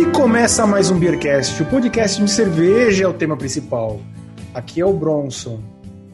E 0.00 0.06
começa 0.12 0.66
mais 0.66 0.90
um 0.90 0.98
Beercast, 0.98 1.62
o 1.62 1.66
podcast 1.66 2.24
de 2.24 2.30
cerveja 2.30 3.04
é 3.04 3.06
o 3.06 3.12
tema 3.12 3.36
principal. 3.36 4.00
Aqui 4.54 4.80
é 4.80 4.86
o 4.86 4.94
Bronson. 4.94 5.60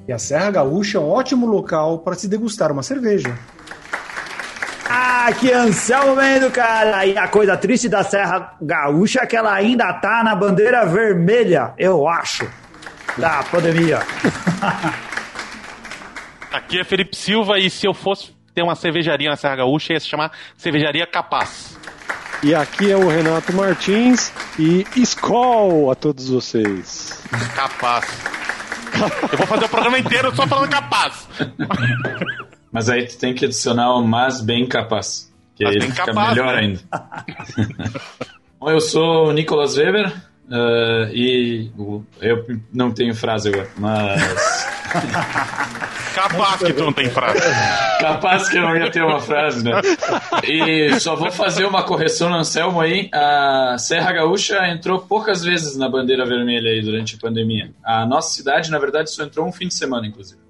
E 0.09 0.13
a 0.13 0.19
Serra 0.19 0.51
Gaúcha 0.51 0.99
é 0.99 1.01
um 1.01 1.09
ótimo 1.09 1.47
local 1.47 2.01
para 2.01 2.17
se 2.17 2.27
degustar 2.27 2.73
uma 2.73 2.83
cerveja. 2.83 3.39
Ah, 4.91 5.29
que 5.39 5.53
Anselmo 5.53 6.17
Mendo, 6.17 6.51
cara! 6.51 7.07
E 7.07 7.17
a 7.17 7.29
coisa 7.29 7.57
triste 7.57 7.89
da 7.89 8.03
Serra 8.03 8.57
Gaúcha 8.61 9.21
é 9.23 9.27
que 9.27 9.37
ela 9.37 9.55
ainda 9.55 9.93
tá 9.93 10.25
na 10.25 10.35
bandeira 10.35 10.85
vermelha, 10.85 11.73
eu 11.79 12.09
acho, 12.09 12.45
da 13.17 13.45
pandemia. 13.45 14.01
Aqui 16.53 16.81
é 16.81 16.85
Felipe 16.85 17.15
Silva 17.15 17.61
e 17.61 17.71
se 17.71 17.87
eu 17.87 17.95
fosse 17.95 18.35
ter 18.53 18.63
uma 18.63 18.75
cervejaria 18.75 19.31
na 19.31 19.37
Serra 19.37 19.55
Gaúcha, 19.55 19.93
ia 19.93 20.01
se 20.01 20.09
chamar 20.09 20.33
Cervejaria 20.57 21.07
Capaz. 21.07 21.76
E 22.43 22.55
aqui 22.55 22.91
é 22.91 22.97
o 22.97 23.09
Renato 23.09 23.53
Martins 23.55 24.33
e 24.59 24.85
Skol 24.97 25.91
a 25.91 25.95
todos 25.95 26.29
vocês. 26.29 27.23
Capaz. 27.55 28.07
Eu 29.31 29.39
vou 29.39 29.47
fazer 29.47 29.65
o 29.65 29.69
programa 29.69 29.99
inteiro 29.99 30.35
só 30.35 30.47
falando 30.47 30.71
capaz. 30.71 31.29
Mas 32.71 32.89
aí 32.89 33.07
tu 33.07 33.19
tem 33.19 33.35
que 33.35 33.45
adicionar 33.45 33.95
o 33.95 34.07
mas 34.07 34.41
bem 34.41 34.67
capaz. 34.67 35.33
Que 35.55 35.65
Mas 35.65 35.75
aí 35.75 35.81
bem 35.81 35.91
fica 35.91 36.07
capaz, 36.07 36.29
melhor 36.31 36.55
né? 36.55 36.61
ainda. 36.61 36.81
Bom, 38.61 38.71
eu 38.71 38.81
sou 38.81 39.29
o 39.29 39.33
Nicolas 39.33 39.77
Weber 39.77 40.13
eh, 40.51 41.11
e 41.13 41.71
eu 42.21 42.45
não 42.73 42.91
tenho 42.91 43.15
frase 43.15 43.49
agora, 43.49 43.69
mas 43.79 44.56
Capaz 46.15 46.63
que 46.63 46.73
tu 46.73 46.83
não 46.85 46.93
tem 46.93 47.11
frase. 47.11 47.39
capaz 48.01 48.49
que 48.49 48.57
eu 48.57 48.63
não 48.63 48.77
ia 48.77 48.91
ter 48.91 49.03
uma 49.03 49.21
frase, 49.21 49.63
né? 49.65 49.73
E 50.45 50.99
só 51.01 51.15
vou 51.15 51.31
fazer 51.31 51.65
uma 51.67 51.83
correção 51.83 52.31
no 52.31 52.37
Anselmo 52.37 52.81
aí. 52.81 53.11
A 53.13 53.77
Serra 53.79 54.13
Gaúcha 54.13 54.67
entrou 54.69 54.99
poucas 55.01 55.43
vezes 55.45 55.77
na 55.77 55.89
bandeira 55.89 56.25
vermelha 56.25 56.71
aí 56.71 56.83
durante 56.83 57.17
a 57.17 57.19
pandemia. 57.19 57.71
A 57.85 58.07
nossa 58.07 58.31
cidade, 58.35 58.71
na 58.71 58.79
verdade, 58.79 59.11
só 59.11 59.23
entrou 59.25 59.47
um 59.47 59.53
fim 59.53 59.69
de 59.69 59.75
semana, 59.75 60.07
inclusive. 60.07 60.41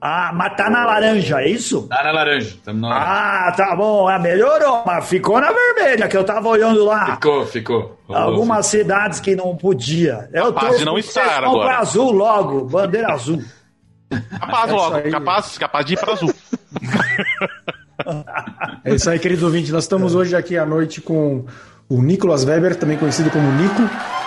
Ah, 0.00 0.30
mas 0.32 0.54
tá 0.56 0.70
na 0.70 0.86
laranja, 0.86 1.40
é 1.40 1.48
isso? 1.48 1.88
Tá 1.88 2.04
na 2.04 2.12
laranja. 2.12 2.54
Tamo 2.64 2.80
na 2.82 2.88
laranja. 2.88 3.10
Ah, 3.10 3.52
tá 3.56 3.74
bom, 3.74 4.06
ah, 4.06 4.16
melhorou, 4.20 4.84
mas 4.86 5.08
ficou 5.08 5.40
na 5.40 5.50
vermelha, 5.50 6.06
que 6.06 6.16
eu 6.16 6.22
tava 6.22 6.48
olhando 6.48 6.84
lá. 6.84 7.16
Ficou, 7.16 7.44
ficou. 7.44 7.98
Rolou, 8.06 8.22
Algumas 8.22 8.66
cidades 8.66 9.18
que 9.18 9.34
não 9.34 9.56
podia. 9.56 10.28
Eu 10.32 10.52
torço 10.52 10.78
de 10.78 10.84
não 10.84 10.96
estar 10.96 11.42
agora. 11.42 11.66
pra 11.70 11.78
azul 11.80 12.12
logo, 12.12 12.64
bandeira 12.66 13.12
azul. 13.12 13.42
Capaz 14.10 14.70
É 14.70 14.72
logo, 14.72 15.10
capaz, 15.10 15.58
capaz 15.58 15.86
de 15.86 15.94
ir 15.94 15.96
pra 15.98 16.12
azul. 16.12 16.32
É 18.84 18.94
isso 18.94 19.10
aí, 19.10 19.18
querido 19.18 19.44
ouvinte. 19.44 19.72
Nós 19.72 19.84
estamos 19.84 20.14
hoje 20.14 20.34
aqui 20.36 20.56
à 20.56 20.64
noite 20.64 21.00
com 21.00 21.44
o 21.88 22.00
Nicolas 22.00 22.44
Weber, 22.44 22.76
também 22.76 22.96
conhecido 22.96 23.28
como 23.30 23.50
Nico, 23.52 23.82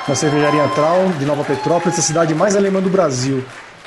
na 0.08 0.14
cervejaria 0.14 0.68
Traum 0.70 1.10
de 1.18 1.26
Nova 1.26 1.44
Petrópolis, 1.44 1.98
a 1.98 2.02
cidade 2.02 2.36
mais 2.36 2.56
alemã 2.56 2.82
do 2.82 2.90
Brasil. 2.90 3.44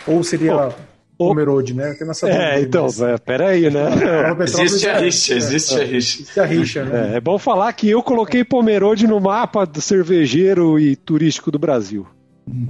Ou 0.07 0.25
seria 0.25 0.71
Pomerode, 1.19 1.75
né? 1.75 1.95
Tem 1.99 2.09
essa 2.09 2.29
É, 2.29 2.55
aí, 2.57 2.65
então, 2.65 2.85
mas- 2.85 3.01
é, 3.01 3.19
peraí, 3.19 3.71
né? 3.71 3.91
Nova 3.91 4.37
Petrópolis 4.37 4.59
Existe 4.59 4.89
a 4.89 4.93
é- 4.93 5.01
rixa, 5.01 5.35
existe 5.35 5.75
a 5.75 5.79
rixa. 5.85 5.95
Existe 5.97 6.41
a 6.41 6.45
rixa, 6.45 6.85
né? 6.85 7.13
É, 7.13 7.17
é 7.17 7.21
bom 7.21 7.39
falar 7.39 7.73
que 7.75 7.89
eu 7.89 8.03
coloquei 8.03 8.43
Pomerode 8.43 9.07
no 9.07 9.21
mapa 9.21 9.65
do 9.67 9.81
cervejeiro 9.81 10.79
e 10.79 10.97
turístico 10.97 11.51
do 11.51 11.59
Brasil. 11.59 12.07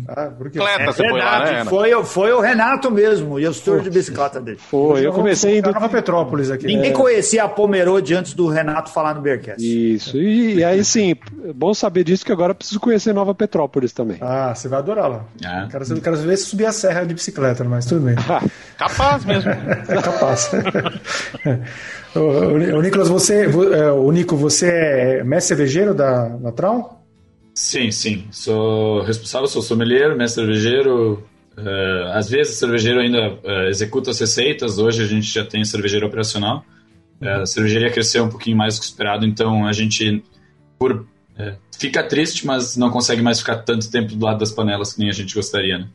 Ah, 0.08 0.30
porque... 0.36 0.58
Atleta, 0.58 0.92
você 0.92 1.08
foi 1.08 1.19
lá, 1.19 1.44
né? 1.44 1.61
Ana? 1.61 1.70
foi, 1.70 2.05
foi 2.05 2.33
o 2.33 2.41
Renato 2.41 2.91
mesmo, 2.91 3.41
e 3.41 3.47
os 3.47 3.58
tours 3.61 3.83
de 3.83 3.91
bicicleta 3.91 4.41
dele. 4.41 4.56
Foi, 4.56 5.05
eu 5.05 5.12
comecei 5.12 5.58
indo. 5.58 5.72
Nova 5.72 5.89
Petrópolis 5.89 6.50
aqui. 6.50 6.67
Ninguém 6.67 6.92
conhecia 6.92 7.42
a 7.44 7.48
Pomerode 7.48 8.14
antes 8.14 8.34
do 8.34 8.47
Renato 8.48 8.91
falar 8.91 9.14
no 9.14 9.20
Bearcast. 9.20 9.61
Isso, 9.61 10.17
e, 10.17 10.56
e 10.56 10.64
aí 10.64 10.84
sim, 10.84 11.17
é 11.45 11.52
bom 11.52 11.75
saber 11.75 12.05
disso 12.05 12.25
que 12.25 12.30
agora 12.33 12.52
eu 12.52 12.55
preciso 12.55 12.78
conhecer 12.78 13.13
Nova 13.13 13.34
Petrópolis 13.34 13.92
também. 13.92 14.18
Ah, 14.20 14.55
você 14.55 14.68
vai 14.68 14.79
adorar 14.79 15.08
lá. 15.11 15.24
Ah. 15.45 15.67
Quero, 15.70 16.01
quero 16.01 16.17
ver 16.18 16.36
se 16.36 16.46
subir 16.46 16.67
a 16.67 16.73
serra 16.73 17.05
de 17.05 17.14
bicicleta, 17.14 17.64
mas 17.64 17.84
tudo 17.86 18.07
bem. 18.07 18.14
Capaz 18.79 19.24
mesmo. 19.24 19.51
É 19.89 20.01
capaz. 20.02 20.51
o, 22.14 22.18
o, 22.20 22.79
o 22.79 22.83
Nicolas, 22.83 23.08
você, 23.08 23.46
vo- 23.46 23.73
é, 23.73 23.90
o 23.92 24.11
Nico, 24.11 24.36
você 24.36 24.68
é 24.68 25.24
mestre 25.24 25.48
cervejeiro 25.57 25.95
da, 25.95 26.29
da 26.29 26.52
Traum? 26.52 26.84
Sim, 27.54 27.90
sim. 27.90 28.26
Sou 28.32 29.02
responsável, 29.02 29.46
sou 29.46 29.62
sommelier, 29.62 30.16
mestre 30.16 30.42
cervejeiro. 30.44 31.22
eh, 31.56 32.10
às 32.12 32.28
vezes, 32.28 32.56
cervejeiro 32.56 32.98
ainda 32.98 33.38
eh, 33.44 33.68
executa 33.68 34.10
as 34.10 34.18
receitas. 34.18 34.78
Hoje 34.78 35.02
a 35.02 35.06
gente 35.06 35.32
já 35.32 35.44
tem 35.44 35.64
cervejeiro 35.64 36.06
operacional. 36.06 36.64
Eh, 37.20 37.42
a 37.42 37.46
cervejaria 37.46 37.92
cresceu 37.92 38.24
um 38.24 38.28
pouquinho 38.28 38.56
mais 38.56 38.74
do 38.74 38.80
que 38.80 38.86
esperado, 38.86 39.24
então 39.24 39.66
a 39.66 39.72
gente 39.72 40.22
por, 40.76 41.06
fica 41.78 42.02
triste, 42.02 42.44
mas 42.44 42.76
não 42.76 42.90
consegue 42.90 43.22
mais 43.22 43.38
ficar 43.38 43.58
tanto 43.58 43.88
tempo 43.90 44.14
do 44.16 44.24
lado 44.24 44.38
das 44.38 44.50
panelas 44.50 44.92
que 44.92 44.98
nem 44.98 45.08
a 45.08 45.12
gente 45.12 45.34
gostaria, 45.34 45.78
né? 45.78 45.88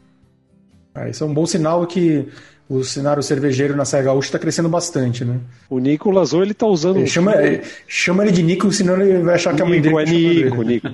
Ah, 0.95 1.09
isso 1.09 1.23
é 1.23 1.27
um 1.27 1.33
bom 1.33 1.45
sinal 1.45 1.85
que 1.85 2.27
o 2.69 2.84
cenário 2.84 3.24
cervejeiro 3.24 3.75
na 3.75 3.84
Serra 3.84 4.03
Gaúcha 4.03 4.28
está 4.28 4.38
crescendo 4.38 4.69
bastante, 4.69 5.25
né? 5.25 5.38
O 5.68 5.80
Nicolas, 5.80 6.34
ou 6.34 6.44
ele 6.44 6.53
tá 6.53 6.68
usando. 6.68 6.97
um 7.00 7.07
Chama, 7.07 7.31
filtro- 7.34 7.68
chama 7.88 8.24
ele 8.24 8.31
de 8.31 8.44
Nico, 8.44 8.72
senão 8.72 9.02
ele 9.02 9.24
vai 9.24 9.34
achar 9.35 9.56
que 9.56 9.62
é 9.63 9.66
a 9.66 9.68
mãe 9.68 9.81
dele. 9.81 9.96
Nico, 9.96 10.00
é 10.00 10.06
que 10.06 10.44
Nico. 10.44 10.62
Nico. 10.63 10.88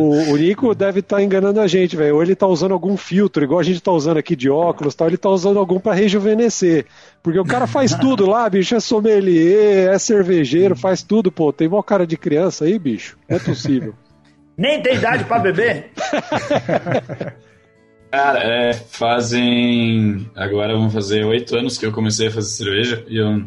O, 0.00 0.32
o 0.32 0.36
Nico 0.38 0.74
deve 0.74 1.00
estar 1.00 1.22
enganando 1.22 1.60
a 1.60 1.66
gente, 1.66 1.94
velho. 1.94 2.14
Ou 2.14 2.22
ele 2.22 2.34
tá 2.34 2.46
usando 2.46 2.72
algum 2.72 2.96
filtro, 2.96 3.44
igual 3.44 3.60
a 3.60 3.62
gente 3.62 3.82
tá 3.82 3.92
usando 3.92 4.16
aqui 4.16 4.34
de 4.34 4.48
óculos 4.48 4.94
tal, 4.94 5.08
ele 5.08 5.18
tá 5.18 5.28
usando 5.28 5.58
algum 5.58 5.78
pra 5.78 5.92
rejuvenescer. 5.92 6.86
Porque 7.22 7.38
o 7.38 7.44
cara 7.44 7.66
faz 7.66 7.94
tudo 7.94 8.24
lá, 8.24 8.48
bicho. 8.48 8.74
É 8.74 8.80
sommelier, 8.80 9.92
é 9.92 9.98
cervejeiro, 9.98 10.74
faz 10.74 11.02
tudo, 11.02 11.30
pô. 11.30 11.52
Tem 11.52 11.68
mó 11.68 11.82
cara 11.82 12.06
de 12.06 12.16
criança 12.16 12.64
aí, 12.64 12.78
bicho. 12.78 13.18
Não 13.28 13.36
é 13.36 13.40
possível. 13.40 13.92
Nem 14.56 14.82
tem 14.82 14.94
idade 14.96 15.24
pra 15.24 15.38
beber? 15.38 15.90
Cara, 18.10 18.38
é, 18.42 18.72
fazem. 18.74 20.28
Agora 20.34 20.76
vão 20.76 20.90
fazer 20.90 21.24
oito 21.24 21.56
anos 21.56 21.78
que 21.78 21.86
eu 21.86 21.92
comecei 21.92 22.28
a 22.28 22.30
fazer 22.30 22.48
cerveja 22.48 23.04
e 23.08 23.16
eu, 23.18 23.28
eu 23.28 23.44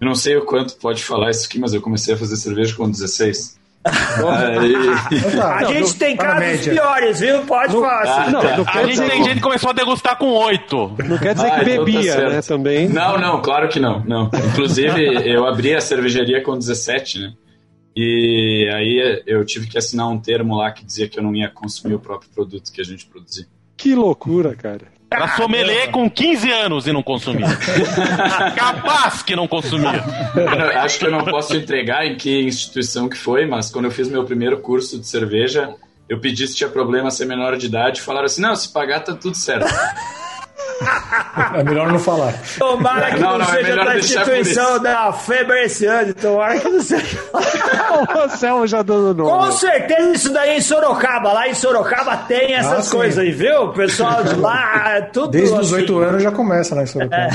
não 0.00 0.14
sei 0.14 0.36
o 0.36 0.44
quanto 0.44 0.76
pode 0.76 1.02
falar 1.02 1.30
isso 1.30 1.46
aqui, 1.46 1.58
mas 1.58 1.72
eu 1.72 1.80
comecei 1.80 2.14
a 2.14 2.16
fazer 2.18 2.36
cerveja 2.36 2.74
com 2.74 2.90
16. 2.90 3.60
Aí- 3.84 5.32
tá, 5.34 5.56
A 5.58 5.60
não, 5.62 5.72
gente 5.72 5.94
tem 5.96 6.16
tá 6.16 6.36
casos 6.36 6.68
piores, 6.68 7.18
viu? 7.20 7.42
Pode 7.46 7.72
falar. 7.72 8.30
Não, 8.30 8.42
não 8.42 8.64
A 8.68 8.84
gente 8.86 9.00
tem 9.10 9.24
gente 9.24 9.34
que 9.36 9.40
começou 9.40 9.70
a 9.70 9.72
degustar 9.72 10.16
com 10.16 10.26
oito. 10.26 10.94
não 11.04 11.18
quer 11.18 11.34
dizer 11.34 11.48
Ah, 11.48 11.56
que 11.64 11.70
então 11.70 11.76
tá 11.78 11.84
bebia, 11.84 12.12
certo. 12.12 12.32
né? 12.32 12.42
Também. 12.42 12.88
Não, 12.88 13.18
não, 13.18 13.42
claro 13.42 13.68
que 13.68 13.80
não, 13.80 14.04
não. 14.04 14.30
Inclusive, 14.52 15.28
eu 15.28 15.46
abri 15.46 15.74
a 15.74 15.80
cervejaria 15.80 16.40
com 16.42 16.56
17, 16.56 17.18
né? 17.18 17.32
E 17.96 18.70
aí 18.72 19.22
eu 19.26 19.44
tive 19.44 19.66
que 19.66 19.76
assinar 19.76 20.08
um 20.08 20.18
termo 20.18 20.54
lá 20.56 20.70
que 20.70 20.84
dizia 20.84 21.08
que 21.08 21.18
eu 21.18 21.22
não 21.22 21.34
ia 21.34 21.48
consumir 21.48 21.94
o 21.94 21.98
próprio 21.98 22.30
produto 22.30 22.70
que 22.72 22.80
a 22.80 22.84
gente 22.84 23.04
produzia. 23.06 23.46
Que 23.82 23.96
loucura, 23.96 24.54
cara. 24.54 24.92
Era 25.10 25.34
sommelier 25.34 25.90
com 25.90 26.08
15 26.08 26.52
anos 26.52 26.86
e 26.86 26.92
não 26.92 27.02
consumia. 27.02 27.48
Capaz 28.54 29.24
que 29.24 29.34
não 29.34 29.48
consumia. 29.48 30.04
Eu 30.36 30.78
acho 30.78 31.00
que 31.00 31.06
eu 31.06 31.10
não 31.10 31.24
posso 31.24 31.56
entregar 31.56 32.06
em 32.06 32.14
que 32.14 32.42
instituição 32.42 33.08
que 33.08 33.16
foi, 33.16 33.44
mas 33.44 33.70
quando 33.70 33.86
eu 33.86 33.90
fiz 33.90 34.08
meu 34.08 34.24
primeiro 34.24 34.60
curso 34.60 35.00
de 35.00 35.06
cerveja, 35.06 35.74
eu 36.08 36.20
pedi 36.20 36.46
se 36.46 36.54
tinha 36.54 36.70
problema 36.70 37.10
ser 37.10 37.24
menor 37.24 37.56
de 37.56 37.66
idade 37.66 37.98
e 37.98 38.02
falaram 38.02 38.26
assim, 38.26 38.40
não, 38.40 38.54
se 38.54 38.72
pagar 38.72 39.00
tá 39.00 39.16
tudo 39.16 39.36
certo. 39.36 39.66
É 41.54 41.62
melhor 41.62 41.90
não 41.92 41.98
falar. 41.98 42.34
Tomara 42.58 43.12
que 43.12 43.20
Não, 43.20 43.32
não, 43.32 43.38
não, 43.38 43.44
é 43.44 43.48
seja 43.50 43.68
melhor 43.68 43.84
da 43.86 43.98
instituição 43.98 44.78
da 44.80 45.12
Feber 45.12 45.64
esse 45.64 45.86
ano. 45.86 46.12
Tomara 46.14 46.58
que 46.58 46.68
não 46.68 46.80
seja. 46.80 47.18
o 47.32 48.18
Anselmo 48.24 48.66
já 48.66 48.82
dando 48.82 49.14
nome. 49.14 49.30
Com 49.30 49.52
certeza 49.52 50.10
isso 50.10 50.32
daí 50.32 50.50
é 50.50 50.56
em 50.58 50.60
Sorocaba. 50.60 51.32
Lá 51.32 51.48
em 51.48 51.54
Sorocaba 51.54 52.16
tem 52.16 52.54
essas 52.54 52.88
Ah, 52.88 52.90
coisas 52.90 53.18
aí, 53.18 53.30
viu? 53.30 53.64
O 53.66 53.72
pessoal 53.72 54.22
de 54.24 54.34
lá, 54.34 54.82
é 54.96 55.00
tudo 55.02 55.28
Desde 55.30 55.54
os 55.54 55.66
assim. 55.66 55.74
oito 55.82 55.98
anos 55.98 56.22
já 56.22 56.32
começa 56.32 56.74
lá 56.74 56.82
em 56.82 56.86
Sorocaba. 56.86 57.28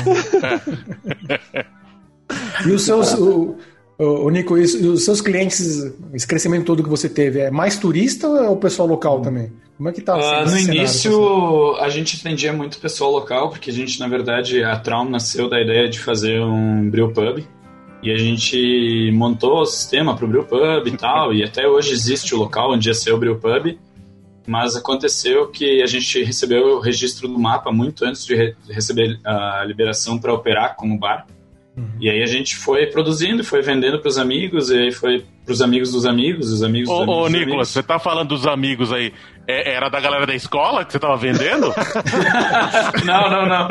E 2.65 2.71
os 2.71 2.83
seus, 2.85 3.13
o, 3.13 3.55
o, 3.97 4.25
o 4.25 4.29
Nico, 4.29 4.57
e 4.57 4.61
os- 4.61 5.05
seus 5.05 5.21
clientes, 5.21 5.91
esse 6.13 6.27
crescimento 6.27 6.65
todo 6.65 6.83
que 6.83 6.89
você 6.89 7.07
teve, 7.09 7.39
é 7.39 7.51
mais 7.51 7.77
turista 7.77 8.27
ou 8.27 8.37
é 8.37 8.49
o 8.49 8.55
pessoal 8.57 8.87
local 8.87 9.21
também? 9.21 9.51
Como 9.77 9.89
é 9.89 9.91
que 9.91 10.01
tá? 10.01 10.15
Ah, 10.15 10.41
assim, 10.41 10.51
no 10.51 10.57
esse 10.57 10.65
cenário, 10.65 10.79
início, 10.81 11.75
a 11.77 11.89
gente 11.89 12.17
atendia 12.19 12.51
muito 12.51 12.79
pessoal 12.79 13.11
local, 13.11 13.49
porque 13.51 13.69
a 13.69 13.73
gente, 13.73 13.99
na 13.99 14.07
verdade, 14.07 14.63
a 14.63 14.75
Traum 14.79 15.07
nasceu 15.09 15.47
da 15.49 15.61
ideia 15.61 15.87
de 15.87 15.99
fazer 15.99 16.41
um 16.41 16.89
brew 16.89 17.11
pub. 17.11 17.43
E 18.01 18.11
a 18.11 18.17
gente 18.17 19.11
montou 19.13 19.61
o 19.61 19.65
sistema 19.65 20.15
para 20.15 20.23
o 20.23 20.27
brew 20.27 20.43
pub 20.43 20.87
e 20.87 20.95
tal, 20.97 21.33
e 21.33 21.43
até 21.43 21.67
hoje 21.67 21.91
existe 21.93 22.33
o 22.33 22.37
local 22.37 22.71
onde 22.73 22.87
ia 22.89 22.93
ser 22.93 23.11
o 23.11 23.17
brew 23.17 23.35
pub. 23.37 23.77
Mas 24.47 24.75
aconteceu 24.75 25.47
que 25.49 25.81
a 25.81 25.85
gente 25.85 26.23
recebeu 26.23 26.77
o 26.77 26.79
registro 26.79 27.27
do 27.27 27.37
mapa 27.37 27.71
muito 27.71 28.05
antes 28.05 28.25
de 28.25 28.33
re- 28.35 28.55
receber 28.69 29.19
a 29.25 29.63
liberação 29.65 30.17
para 30.17 30.33
operar 30.33 30.75
como 30.75 30.97
bar. 30.97 31.27
E 31.99 32.09
aí 32.09 32.23
a 32.23 32.25
gente 32.25 32.55
foi 32.55 32.87
produzindo, 32.87 33.43
foi 33.43 33.61
vendendo 33.61 33.99
para 33.99 34.09
os 34.09 34.17
amigos, 34.17 34.69
e 34.71 34.77
aí 34.77 34.91
foi 34.91 35.23
para 35.45 35.53
os 35.53 35.61
amigos 35.61 35.91
dos 35.91 36.05
amigos, 36.05 36.51
os 36.51 36.63
amigos 36.63 36.89
dos 36.89 36.97
Ô, 36.97 37.03
amigos. 37.03 37.17
ô 37.17 37.27
Nicolas, 37.29 37.47
amigos. 37.51 37.69
você 37.69 37.83
tá 37.83 37.99
falando 37.99 38.29
dos 38.29 38.47
amigos 38.47 38.91
aí. 38.91 39.13
É- 39.47 39.75
Era 39.75 39.89
da 39.89 39.99
galera 40.01 40.25
da 40.27 40.35
escola 40.35 40.83
que 40.83 40.91
você 40.91 40.99
tava 40.99 41.15
vendendo? 41.15 41.73
Não, 43.05 43.29
não, 43.29 43.45
não. 43.45 43.67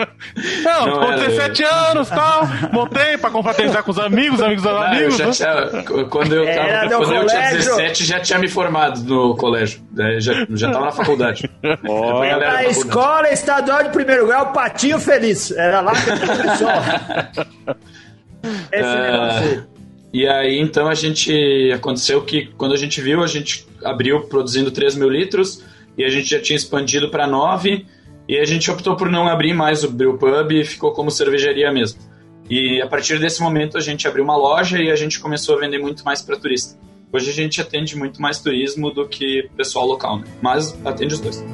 Não, 0.62 0.86
Não 0.86 1.00
com 1.00 1.12
era. 1.12 1.16
17 1.28 1.62
anos 1.64 2.08
e 2.08 2.14
tal. 2.14 2.42
Montei 2.72 3.18
pra 3.18 3.30
confraternizar 3.30 3.82
com 3.82 3.90
os 3.90 3.98
amigos, 3.98 4.40
amigos 4.40 4.62
dos 4.62 4.72
eu 4.72 4.78
amigos. 4.78 5.18
né? 5.18 5.30
tinha, 5.32 5.82
quando 6.08 6.34
eu, 6.34 6.44
tava, 6.46 6.68
Era 6.68 6.88
do 6.88 6.96
quando 6.96 7.12
eu 7.14 7.26
tinha 7.26 7.40
colégio. 7.42 7.58
17, 7.76 8.04
já 8.06 8.20
tinha 8.20 8.38
me 8.38 8.48
formado 8.48 9.00
no 9.02 9.36
colégio. 9.36 9.80
É, 9.98 10.18
Já, 10.20 10.32
já 10.50 10.70
tava 10.70 10.86
na 10.86 10.92
faculdade. 10.92 11.50
Galera 11.62 11.76
Na 11.82 12.44
faculdade. 12.46 12.70
escola 12.70 13.28
estadual 13.30 13.82
de 13.84 13.90
primeiro 13.90 14.26
grau, 14.26 14.52
Patinho 14.52 14.98
Feliz. 14.98 15.50
Era 15.50 15.80
lá 15.82 15.92
que 15.92 16.06
começou. 16.26 16.70
Esse 18.72 18.84
Ah, 18.84 19.10
negócio 19.10 19.42
aí. 19.48 19.75
E 20.16 20.26
aí, 20.26 20.58
então, 20.58 20.88
a 20.88 20.94
gente. 20.94 21.70
Aconteceu 21.74 22.22
que 22.22 22.46
quando 22.56 22.72
a 22.72 22.76
gente 22.78 23.02
viu, 23.02 23.22
a 23.22 23.26
gente 23.26 23.68
abriu 23.84 24.22
produzindo 24.22 24.70
3 24.70 24.96
mil 24.96 25.10
litros 25.10 25.62
e 25.98 26.02
a 26.02 26.08
gente 26.08 26.30
já 26.30 26.40
tinha 26.40 26.56
expandido 26.56 27.10
para 27.10 27.26
9 27.26 27.84
e 28.26 28.38
a 28.38 28.44
gente 28.46 28.70
optou 28.70 28.96
por 28.96 29.10
não 29.10 29.28
abrir 29.28 29.52
mais 29.52 29.84
o 29.84 29.90
Brew 29.90 30.16
Pub 30.16 30.52
e 30.52 30.64
ficou 30.64 30.92
como 30.92 31.10
cervejaria 31.10 31.70
mesmo. 31.70 32.00
E 32.48 32.80
a 32.80 32.86
partir 32.86 33.18
desse 33.20 33.42
momento 33.42 33.76
a 33.76 33.80
gente 33.82 34.08
abriu 34.08 34.24
uma 34.24 34.38
loja 34.38 34.78
e 34.78 34.90
a 34.90 34.96
gente 34.96 35.20
começou 35.20 35.54
a 35.54 35.60
vender 35.60 35.78
muito 35.78 36.02
mais 36.02 36.22
para 36.22 36.38
turista. 36.38 36.78
Hoje 37.12 37.28
a 37.28 37.34
gente 37.34 37.60
atende 37.60 37.94
muito 37.94 38.22
mais 38.22 38.38
turismo 38.38 38.90
do 38.90 39.06
que 39.06 39.50
pessoal 39.54 39.86
local, 39.86 40.20
né? 40.20 40.24
Mas 40.40 40.74
atende 40.82 41.12
os 41.12 41.20
dois. 41.20 41.44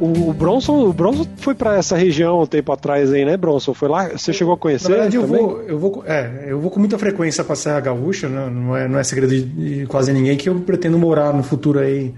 O, 0.00 0.30
o 0.30 0.32
Bronson, 0.32 0.88
o 0.88 0.92
Bronson 0.92 1.26
foi 1.36 1.54
pra 1.54 1.76
essa 1.76 1.96
região 1.96 2.40
um 2.40 2.46
tempo 2.46 2.72
atrás 2.72 3.12
aí, 3.12 3.24
né, 3.24 3.36
Bronson? 3.36 3.74
Foi 3.74 3.88
lá? 3.88 4.08
Você 4.08 4.32
chegou 4.32 4.54
a 4.54 4.56
Na 4.56 4.60
conhecer 4.60 4.88
verdade, 4.88 5.16
eu 5.16 5.22
também? 5.22 5.42
vou, 5.42 5.62
eu, 5.62 5.78
vou, 5.78 6.04
é, 6.06 6.46
eu 6.48 6.58
vou 6.58 6.70
com 6.70 6.80
muita 6.80 6.98
frequência 6.98 7.44
pra 7.44 7.54
Serra 7.54 7.80
Gaúcha, 7.80 8.28
né? 8.28 8.48
não, 8.50 8.76
é, 8.76 8.88
não 8.88 8.98
é 8.98 9.04
segredo 9.04 9.34
de, 9.38 9.86
quase 9.86 10.12
ninguém 10.12 10.36
que 10.36 10.48
eu 10.48 10.58
pretendo 10.60 10.98
morar 10.98 11.34
no 11.34 11.42
futuro 11.42 11.78
aí, 11.78 12.14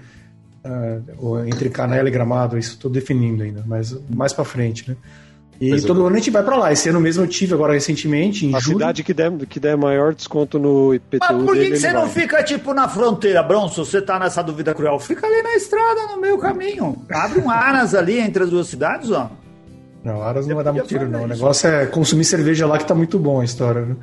ou 1.19 1.45
entre 1.45 1.69
Canela 1.71 2.09
e 2.09 2.13
Gramado, 2.13 2.57
isso 2.57 2.75
estou 2.75 2.91
definindo 2.91 3.43
ainda, 3.43 3.65
mas 3.67 3.97
mais 4.09 4.33
pra 4.33 4.45
frente, 4.45 4.89
né? 4.89 4.97
E 5.61 5.69
Pois 5.69 5.85
é. 5.85 5.87
todo 5.87 6.05
ano 6.05 6.15
a 6.17 6.19
gente 6.19 6.31
vai 6.31 6.43
pra 6.43 6.57
lá. 6.57 6.73
Esse 6.73 6.89
ano 6.89 7.01
mesmo 7.01 7.23
eu 7.23 7.29
tive 7.29 7.55
agora 7.55 7.73
recentemente, 7.73 8.45
em 8.47 8.55
A 8.55 8.59
julho. 8.59 8.79
cidade 8.79 9.05
que 9.05 9.15
der, 9.15 9.31
que 9.47 9.61
der 9.61 9.77
maior 9.77 10.13
desconto 10.15 10.59
no 10.59 10.93
IPTU 10.95 11.19
Mas 11.21 11.45
por 11.45 11.53
que, 11.55 11.61
dele, 11.61 11.71
que 11.73 11.79
você 11.79 11.93
não 11.93 12.01
vai. 12.03 12.11
fica, 12.11 12.43
tipo, 12.43 12.75
na 12.75 12.89
fronteira, 12.89 13.43
Bronson? 13.45 13.85
Você 13.85 14.03
tá 14.03 14.19
nessa 14.19 14.43
dúvida 14.43 14.75
cruel. 14.75 14.99
Fica 14.99 15.25
ali 15.27 15.41
na 15.43 15.55
estrada, 15.55 16.07
no 16.15 16.21
meio 16.21 16.37
caminho. 16.39 16.97
Abre 17.11 17.39
um 17.41 17.49
Aras 17.49 17.95
ali 17.95 18.19
entre 18.19 18.43
as 18.43 18.51
duas 18.51 18.67
cidades, 18.67 19.11
ó. 19.13 19.31
Não, 20.03 20.21
Aras 20.21 20.49
não 20.49 20.57
vai 20.57 20.65
dar 20.65 20.73
muito 20.73 20.89
tiro, 20.89 21.09
não. 21.09 21.25
O 21.25 21.29
negócio 21.29 21.69
é 21.69 21.87
consumir 21.87 22.25
cerveja 22.25 22.67
lá 22.67 22.77
que 22.77 22.85
tá 22.87 22.95
muito 22.95 23.17
bom 23.19 23.41
a 23.41 23.45
história, 23.45 23.83
né? 23.83 23.97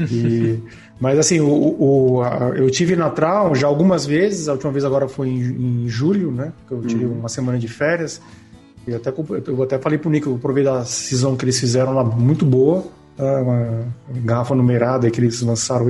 E- 0.00 0.58
mas 1.00 1.18
assim, 1.20 1.38
o, 1.40 1.46
o- 1.48 2.22
a- 2.22 2.52
eu 2.56 2.68
tive 2.68 2.96
na 2.96 3.10
Traum 3.10 3.54
já 3.54 3.68
algumas 3.68 4.04
vezes, 4.04 4.48
a 4.48 4.52
última 4.54 4.72
vez 4.72 4.84
agora 4.84 5.06
foi 5.06 5.28
em, 5.28 5.84
em 5.84 5.88
julho, 5.88 6.32
né? 6.32 6.52
Que 6.66 6.74
eu 6.74 6.82
tirei 6.82 7.06
uma 7.06 7.28
semana 7.28 7.58
de 7.58 7.68
férias. 7.68 8.20
E 8.86 8.94
até, 8.94 9.12
eu 9.46 9.62
até 9.62 9.78
falei 9.78 9.98
pro 9.98 10.08
Nico, 10.10 10.30
eu 10.30 10.38
provei 10.38 10.62
da 10.62 10.84
season 10.84 11.34
que 11.36 11.44
eles 11.44 11.58
fizeram 11.58 11.92
lá, 11.92 12.04
muito 12.04 12.44
boa. 12.44 12.84
tá? 13.16 13.40
Uma 13.42 13.84
garrafa 14.24 14.54
numerada 14.54 15.10
que 15.10 15.20
eles 15.20 15.40
lançaram 15.42 15.86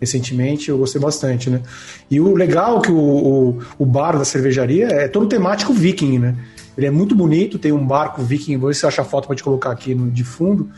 recentemente, 0.00 0.68
eu 0.68 0.78
gostei 0.78 1.00
bastante, 1.00 1.48
né? 1.48 1.62
E 2.10 2.18
o 2.20 2.34
legal 2.34 2.78
é 2.78 2.80
que 2.82 2.90
o, 2.90 2.96
o, 2.98 3.58
o 3.78 3.86
bar 3.86 4.18
da 4.18 4.24
cervejaria 4.24 4.88
é 4.88 5.06
todo 5.06 5.26
temático 5.28 5.72
viking, 5.72 6.18
né? 6.18 6.34
Ele 6.76 6.86
é 6.86 6.90
muito 6.90 7.14
bonito, 7.14 7.58
tem 7.58 7.70
um 7.70 7.86
barco 7.86 8.20
viking, 8.22 8.56
vou 8.56 8.68
ver 8.68 8.74
se 8.74 8.84
eu 8.84 8.88
achar 8.88 9.04
foto 9.04 9.26
pra 9.28 9.36
te 9.36 9.44
colocar 9.44 9.70
aqui 9.70 9.94
no, 9.94 10.10
de 10.10 10.24
fundo. 10.24 10.68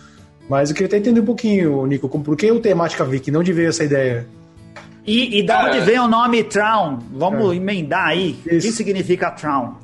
Mas 0.48 0.68
eu 0.68 0.74
queria 0.74 0.88
até 0.88 0.98
entender 0.98 1.20
um 1.20 1.24
pouquinho, 1.24 1.86
Nico, 1.86 2.06
como, 2.08 2.22
por 2.22 2.36
que 2.36 2.50
o 2.50 2.60
temática 2.60 3.02
viking? 3.04 3.30
De 3.30 3.38
onde 3.38 3.52
veio 3.52 3.68
essa 3.70 3.82
ideia? 3.82 4.26
E, 5.06 5.38
e 5.38 5.42
da 5.46 5.66
onde 5.68 5.80
vem 5.80 5.98
o 5.98 6.08
nome 6.08 6.44
Traum? 6.44 6.98
Vamos 7.16 7.52
É. 7.52 7.56
emendar 7.56 8.08
aí. 8.08 8.36
O 8.44 8.48
que 8.48 8.56
Isso. 8.56 8.72
significa 8.72 9.30
Traum? 9.30 9.74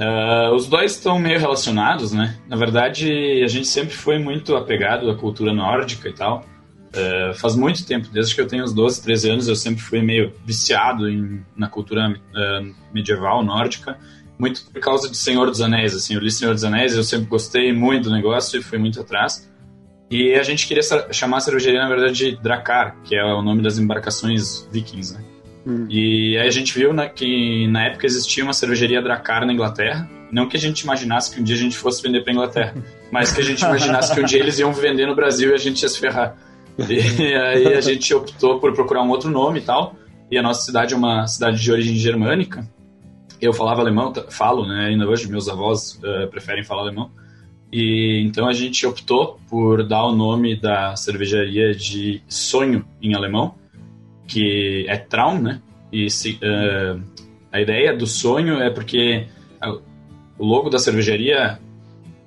Ah, 0.00 0.50
os 0.54 0.66
dois 0.66 0.92
estão 0.92 1.18
meio 1.18 1.38
relacionados, 1.38 2.12
né? 2.12 2.38
Na 2.48 2.56
verdade, 2.56 3.42
a 3.44 3.46
gente 3.46 3.68
sempre 3.68 3.94
foi 3.94 4.18
muito 4.18 4.56
apegado 4.56 5.10
à 5.10 5.14
cultura 5.14 5.52
nórdica 5.52 6.08
e 6.08 6.14
tal. 6.14 6.46
Ah, 6.94 7.34
faz 7.34 7.54
muito 7.54 7.84
tempo, 7.84 8.08
desde 8.10 8.34
que 8.34 8.40
eu 8.40 8.46
tenho 8.46 8.64
uns 8.64 8.72
12, 8.72 9.02
13 9.02 9.30
anos, 9.30 9.48
eu 9.48 9.54
sempre 9.54 9.82
fui 9.82 10.00
meio 10.00 10.32
viciado 10.44 11.08
em, 11.08 11.44
na 11.54 11.68
cultura 11.68 12.18
ah, 12.34 12.62
medieval 12.94 13.44
nórdica. 13.44 13.98
Muito 14.38 14.64
por 14.72 14.80
causa 14.80 15.10
de 15.10 15.18
Senhor 15.18 15.46
dos 15.50 15.60
Anéis, 15.60 15.94
assim. 15.94 16.14
Eu 16.14 16.20
li 16.20 16.30
Senhor 16.30 16.54
dos 16.54 16.64
Anéis, 16.64 16.96
eu 16.96 17.04
sempre 17.04 17.26
gostei 17.26 17.70
muito 17.74 18.04
do 18.04 18.10
negócio 18.10 18.58
e 18.58 18.62
fui 18.62 18.78
muito 18.78 18.98
atrás. 18.98 19.50
E 20.10 20.32
a 20.34 20.42
gente 20.42 20.66
queria 20.66 20.82
chamar 21.12 21.36
a 21.36 21.40
cervejaria, 21.40 21.78
na 21.78 21.88
verdade, 21.88 22.14
de 22.14 22.36
Drakkar, 22.36 22.96
que 23.04 23.14
é 23.14 23.22
o 23.22 23.42
nome 23.42 23.62
das 23.62 23.78
embarcações 23.78 24.66
vikings, 24.72 25.14
né? 25.14 25.22
E 25.88 26.36
aí 26.38 26.46
a 26.46 26.50
gente 26.50 26.72
viu 26.76 26.92
na- 26.92 27.08
que 27.08 27.66
na 27.68 27.86
época 27.86 28.06
existia 28.06 28.42
uma 28.42 28.52
cervejaria 28.52 29.00
Drakkar 29.02 29.44
na 29.46 29.52
Inglaterra. 29.52 30.08
Não 30.32 30.48
que 30.48 30.56
a 30.56 30.60
gente 30.60 30.80
imaginasse 30.80 31.34
que 31.34 31.40
um 31.40 31.44
dia 31.44 31.56
a 31.56 31.58
gente 31.58 31.76
fosse 31.76 32.02
vender 32.02 32.22
pra 32.22 32.32
Inglaterra, 32.32 32.74
mas 33.12 33.32
que 33.32 33.40
a 33.40 33.44
gente 33.44 33.60
imaginasse 33.62 34.14
que 34.14 34.20
um 34.20 34.24
dia 34.24 34.38
eles 34.40 34.58
iam 34.58 34.72
vender 34.72 35.06
no 35.06 35.14
Brasil 35.14 35.50
e 35.50 35.54
a 35.54 35.58
gente 35.58 35.82
ia 35.82 35.88
se 35.88 35.98
ferrar. 35.98 36.36
E 36.88 37.34
aí 37.34 37.74
a 37.74 37.80
gente 37.80 38.12
optou 38.14 38.58
por 38.58 38.72
procurar 38.72 39.02
um 39.02 39.10
outro 39.10 39.30
nome 39.30 39.58
e 39.58 39.62
tal. 39.62 39.96
E 40.30 40.38
a 40.38 40.42
nossa 40.42 40.62
cidade 40.62 40.94
é 40.94 40.96
uma 40.96 41.26
cidade 41.26 41.60
de 41.60 41.70
origem 41.72 41.96
germânica. 41.96 42.66
Eu 43.40 43.52
falava 43.52 43.80
alemão, 43.80 44.12
falo, 44.28 44.66
né? 44.66 44.86
Ainda 44.86 45.08
hoje 45.08 45.28
meus 45.28 45.48
avós 45.48 45.98
eh, 46.04 46.26
preferem 46.26 46.62
falar 46.62 46.82
alemão. 46.82 47.10
E 47.72 48.22
então 48.24 48.46
a 48.48 48.52
gente 48.52 48.86
optou 48.86 49.40
por 49.48 49.82
dar 49.86 50.04
o 50.06 50.12
nome 50.14 50.54
da 50.56 50.94
cervejaria 50.96 51.74
de 51.74 52.22
Sonho 52.28 52.84
em 53.02 53.14
alemão, 53.14 53.54
que 54.30 54.86
é 54.88 54.96
Traum, 54.96 55.40
né? 55.40 55.60
E 55.92 56.08
se, 56.08 56.38
eh, 56.40 56.96
a 57.52 57.60
ideia 57.60 57.96
do 57.96 58.06
sonho 58.06 58.60
é 58.62 58.70
porque 58.70 59.26
a- 59.60 59.72
o 60.38 60.44
logo 60.46 60.70
da 60.70 60.78
cervejaria 60.78 61.58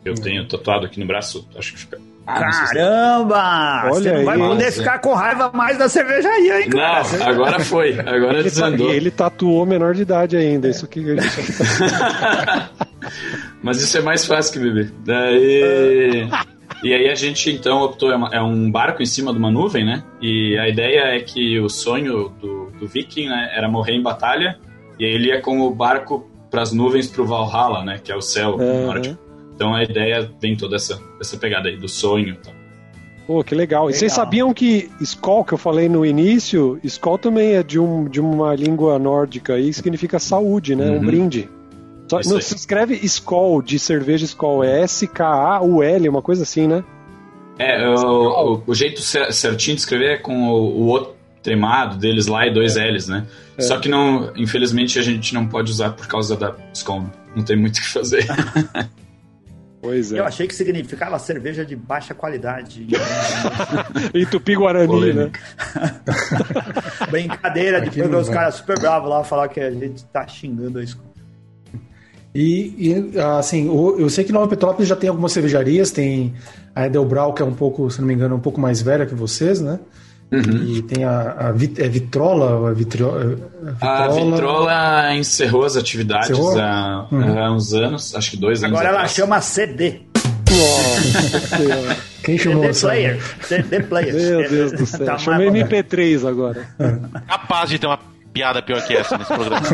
eu 0.03 0.13
tenho 0.15 0.45
tatuado 0.47 0.85
aqui 0.85 0.99
no 0.99 1.05
braço, 1.05 1.47
acho 1.57 1.73
que 1.73 1.79
fica. 1.79 1.97
Ah, 2.25 2.39
Caramba! 2.39 3.81
Olha 3.85 3.93
Você 3.95 4.11
não 4.13 4.23
vai 4.25 4.35
aí. 4.41 4.47
poder 4.47 4.63
Nossa. 4.65 4.77
ficar 4.79 4.99
com 4.99 5.13
raiva 5.13 5.51
mais 5.53 5.77
da 5.77 5.89
cervejaria, 5.89 6.61
hein, 6.61 6.69
cara? 6.69 7.03
Não, 7.17 7.27
agora 7.27 7.59
foi, 7.59 7.99
agora 7.99 8.33
Ele, 8.35 8.37
tá- 8.37 8.43
desandou. 8.43 8.93
e 8.93 8.95
ele 8.95 9.11
tatuou 9.11 9.65
menor 9.65 9.93
de 9.93 10.03
idade 10.03 10.37
ainda. 10.37 10.69
Isso 10.69 10.87
que 10.87 10.99
a 10.99 11.15
gente... 11.15 11.21
Mas 13.61 13.81
isso 13.81 13.97
é 13.97 14.01
mais 14.01 14.25
fácil 14.25 14.53
que 14.53 14.59
beber. 14.59 14.91
Daí. 15.05 16.29
E 16.83 16.93
aí 16.93 17.09
a 17.09 17.15
gente 17.15 17.49
então 17.49 17.81
optou, 17.81 18.11
é, 18.11 18.35
é 18.35 18.41
um 18.41 18.69
barco 18.69 19.01
em 19.01 19.05
cima 19.05 19.31
de 19.31 19.39
uma 19.39 19.49
nuvem, 19.49 19.85
né? 19.85 20.03
E 20.21 20.57
a 20.57 20.67
ideia 20.67 21.15
é 21.15 21.19
que 21.21 21.59
o 21.59 21.69
sonho 21.69 22.29
do, 22.41 22.71
do 22.77 22.87
viking 22.87 23.27
né, 23.29 23.51
era 23.55 23.69
morrer 23.69 23.93
em 23.93 24.01
batalha, 24.01 24.59
e 24.99 25.05
aí 25.05 25.11
ele 25.13 25.27
ia 25.29 25.41
com 25.41 25.61
o 25.61 25.73
barco 25.73 26.29
para 26.51 26.61
as 26.61 26.71
nuvens 26.73 27.07
para 27.07 27.21
o 27.21 27.25
Valhalla, 27.25 27.83
né? 27.83 27.99
Que 28.03 28.11
é 28.11 28.15
o 28.15 28.21
céu 28.21 28.55
Aham. 28.59 28.85
nórdico. 28.87 29.17
Então 29.55 29.73
a 29.73 29.83
ideia 29.83 30.29
vem 30.41 30.55
toda 30.57 30.75
essa, 30.75 30.99
essa 31.21 31.37
pegada 31.37 31.69
aí 31.69 31.77
do 31.77 31.87
sonho. 31.87 32.29
e 32.29 32.37
tal. 32.37 32.53
Pô, 33.25 33.41
que 33.43 33.55
legal. 33.55 33.89
E 33.89 33.93
vocês 33.93 34.11
Legal. 34.11 34.25
sabiam 34.25 34.53
que 34.53 34.91
Skol, 34.99 35.45
que 35.45 35.53
eu 35.53 35.57
falei 35.57 35.87
no 35.87 36.05
início, 36.05 36.77
Skol 36.83 37.17
também 37.17 37.53
é 37.53 37.63
de, 37.63 37.79
um, 37.79 38.03
de 38.03 38.19
uma 38.19 38.53
língua 38.53 38.99
nórdica 38.99 39.57
e 39.57 39.71
significa 39.73 40.19
saúde, 40.19 40.75
né? 40.75 40.91
Um 40.91 40.95
Uhum. 40.97 41.05
brinde. 41.05 41.49
Só, 42.21 42.33
não, 42.33 42.41
se 42.41 42.55
escreve 42.55 42.95
Skol, 43.03 43.61
de 43.61 43.79
cerveja 43.79 44.25
Skol, 44.25 44.63
é 44.63 44.81
S-K-A-U-L, 44.81 46.09
uma 46.09 46.21
coisa 46.21 46.43
assim, 46.43 46.67
né? 46.67 46.83
É, 47.57 47.87
o, 47.87 48.55
o, 48.55 48.63
o 48.67 48.75
jeito 48.75 49.01
cer- 49.01 49.31
certinho 49.33 49.75
de 49.75 49.81
escrever 49.81 50.13
é 50.13 50.17
com 50.17 50.49
o, 50.49 50.81
o 50.81 50.95
O 50.95 51.13
tremado 51.43 51.97
deles 51.97 52.25
lá 52.27 52.47
e 52.47 52.53
dois 52.53 52.75
L's, 52.77 53.07
né? 53.07 53.25
Só 53.59 53.77
que 53.77 53.87
não, 53.89 54.31
infelizmente 54.35 54.97
a 54.97 55.01
gente 55.01 55.33
não 55.33 55.45
pode 55.45 55.69
usar 55.71 55.91
por 55.91 56.07
causa 56.07 56.35
da 56.37 56.55
SCOM. 56.73 57.05
Não 57.35 57.43
tem 57.43 57.55
muito 57.57 57.77
o 57.77 57.81
que 57.81 57.87
fazer. 57.89 58.25
Pois 59.81 60.13
é. 60.13 60.19
Eu 60.19 60.25
achei 60.25 60.47
que 60.47 60.55
significava 60.55 61.19
cerveja 61.19 61.65
de 61.65 61.75
baixa 61.75 62.13
qualidade. 62.13 62.87
E 64.15 64.25
Tupi-Guarani, 64.25 64.87
né? 64.87 65.31
Polêmica. 65.31 65.39
Brincadeira, 67.11 67.79
Aqui 67.79 68.01
depois 68.01 68.29
os 68.29 68.33
caras 68.33 68.55
super 68.55 68.79
bravos 68.79 69.09
lá 69.09 69.25
falar 69.25 69.49
que 69.49 69.59
a 69.59 69.69
gente 69.71 70.05
tá 70.05 70.25
xingando 70.25 70.79
a 70.79 70.83
escola. 70.83 71.12
E, 72.35 73.11
e, 73.15 73.19
assim, 73.19 73.67
eu 73.67 74.09
sei 74.09 74.23
que 74.23 74.31
Nova 74.31 74.47
Petrópolis 74.47 74.87
já 74.89 74.95
tem 74.95 75.07
algumas 75.09 75.31
cervejarias, 75.31 75.91
tem 75.91 76.33
a 76.75 76.87
Edelbrau, 76.87 77.33
que 77.33 77.41
é 77.43 77.45
um 77.45 77.53
pouco, 77.53 77.89
se 77.91 77.99
não 77.99 78.07
me 78.07 78.13
engano, 78.15 78.35
um 78.35 78.39
pouco 78.39 78.59
mais 78.59 78.81
velha 78.81 79.05
que 79.05 79.13
vocês, 79.13 79.61
né? 79.61 79.79
E 80.31 80.81
tem 80.81 81.03
a, 81.03 81.35
a 81.49 81.51
Vit- 81.51 81.79
é 81.79 81.87
Vitrola, 81.87 82.55
ou 82.55 82.69
é 82.71 82.73
Vitro, 82.73 83.07
é 83.07 83.85
A 83.85 84.07
Vitrola 84.07 85.13
encerrou 85.15 85.63
as 85.63 85.77
atividades 85.77 86.31
Encerrou? 86.31 86.57
há, 86.59 87.07
Uhum. 87.11 87.37
há 87.39 87.51
uns 87.55 87.71
anos, 87.75 88.15
acho 88.15 88.31
que 88.31 88.37
dois 88.37 88.63
anos 88.63 88.73
Agora 88.75 88.89
ela 88.89 88.97
atrás. 89.01 89.11
chama 89.13 89.39
CD. 89.41 90.01
Quem 92.23 92.37
chamou 92.37 92.73
CD? 92.73 92.79
Player. 92.93 93.21
CD 93.41 93.79
Player. 93.81 94.13
Meu 94.13 94.49
Deus 94.49 94.71
do 94.71 94.85
céu. 94.85 95.05
Tá 95.05 95.17
Chama 95.17 95.37
mais- 95.37 95.53
MP3 95.53 96.25
agora. 96.27 96.65
Capaz 97.27 97.69
de 97.69 97.77
ter 97.79 97.87
uma 97.87 97.99
piada 98.33 98.61
pior 98.61 98.85
que 98.85 98.95
essa 98.95 99.17
nesse 99.17 99.33
programa. 99.33 99.61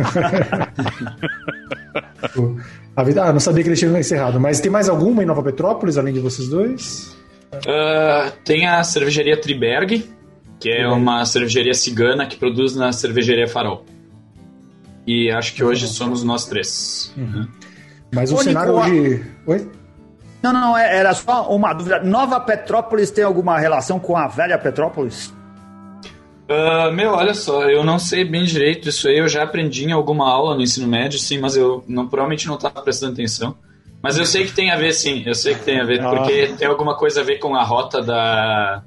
A 2.96 3.04
vida, 3.04 3.24
ah, 3.24 3.32
não 3.32 3.40
sabia 3.40 3.64
que 3.64 3.70
eles 3.70 3.80
tinham 3.80 3.98
encerrado. 3.98 4.40
Mas 4.40 4.60
tem 4.60 4.70
mais 4.70 4.90
alguma 4.90 5.24
em 5.24 5.26
Nova 5.26 5.42
Petrópolis, 5.42 5.98
além 5.98 6.14
de 6.14 6.20
vocês 6.20 6.50
dois? 6.50 7.16
Uh, 7.54 8.32
tem 8.44 8.68
a 8.68 8.84
cervejaria 8.84 9.40
Triberg, 9.40 10.10
que 10.60 10.70
é 10.70 10.88
uma 10.88 11.26
cervejaria 11.26 11.74
cigana 11.74 12.28
que 12.28 12.36
produz 12.36 12.76
na 12.76 12.92
cervejaria 12.92 13.48
Farol. 13.48 13.86
E 15.08 15.32
acho 15.32 15.54
que 15.54 15.64
hoje 15.64 15.88
somos 15.88 16.24
nós 16.24 16.46
três. 16.46 17.14
Uhum. 17.18 17.48
Mas 18.14 18.32
o 18.32 18.36
Ô, 18.36 18.44
cenário 18.44 18.74
Nico, 18.74 18.86
hoje. 18.86 19.26
Oi? 19.48 19.72
Não, 20.44 20.54
não, 20.54 20.78
é- 20.78 20.98
era 20.98 21.14
só 21.14 21.50
uma 21.50 21.74
dúvida. 21.74 22.04
Nova 22.04 22.40
Petrópolis 22.40 23.12
tem 23.12 23.24
alguma 23.24 23.58
relação 23.58 24.00
com 24.00 24.18
a 24.18 24.28
velha 24.28 24.58
Petrópolis? 24.58 25.34
Ah, 26.50 26.90
meu, 26.92 27.12
olha 27.12 27.36
só, 27.36 27.70
eu 27.70 27.84
não 27.84 28.00
sei 28.00 28.26
bem 28.26 28.44
direito 28.44 28.90
isso 28.90 29.08
aí, 29.08 29.20
eu 29.20 29.28
já 29.30 29.44
aprendi 29.44 29.86
em 29.86 29.92
alguma 29.92 30.28
aula 30.28 30.56
no 30.56 30.62
ensino 30.62 30.88
médio, 30.88 31.20
sim, 31.20 31.38
mas 31.38 31.56
eu 31.56 31.84
não, 31.88 32.08
provavelmente 32.08 32.48
não 32.48 32.56
estava 32.56 32.82
prestando 32.82 33.14
atenção. 33.14 33.56
Mas 34.02 34.18
eu 34.18 34.26
sei 34.26 34.46
que 34.46 34.54
tem 34.54 34.72
a 34.72 34.76
ver, 34.78 34.94
sim, 34.94 35.22
eu 35.26 35.36
sei 35.36 35.54
que 35.54 35.64
tem 35.64 35.80
a 35.80 35.84
ver, 35.84 36.02
Ah. 36.02 36.10
porque 36.10 36.48
tem 36.58 36.68
alguma 36.68 36.96
coisa 36.96 37.22
a 37.22 37.24
ver 37.24 37.38
com 37.38 37.54
a 37.56 37.64
rota 37.64 38.02
da. 38.02 38.84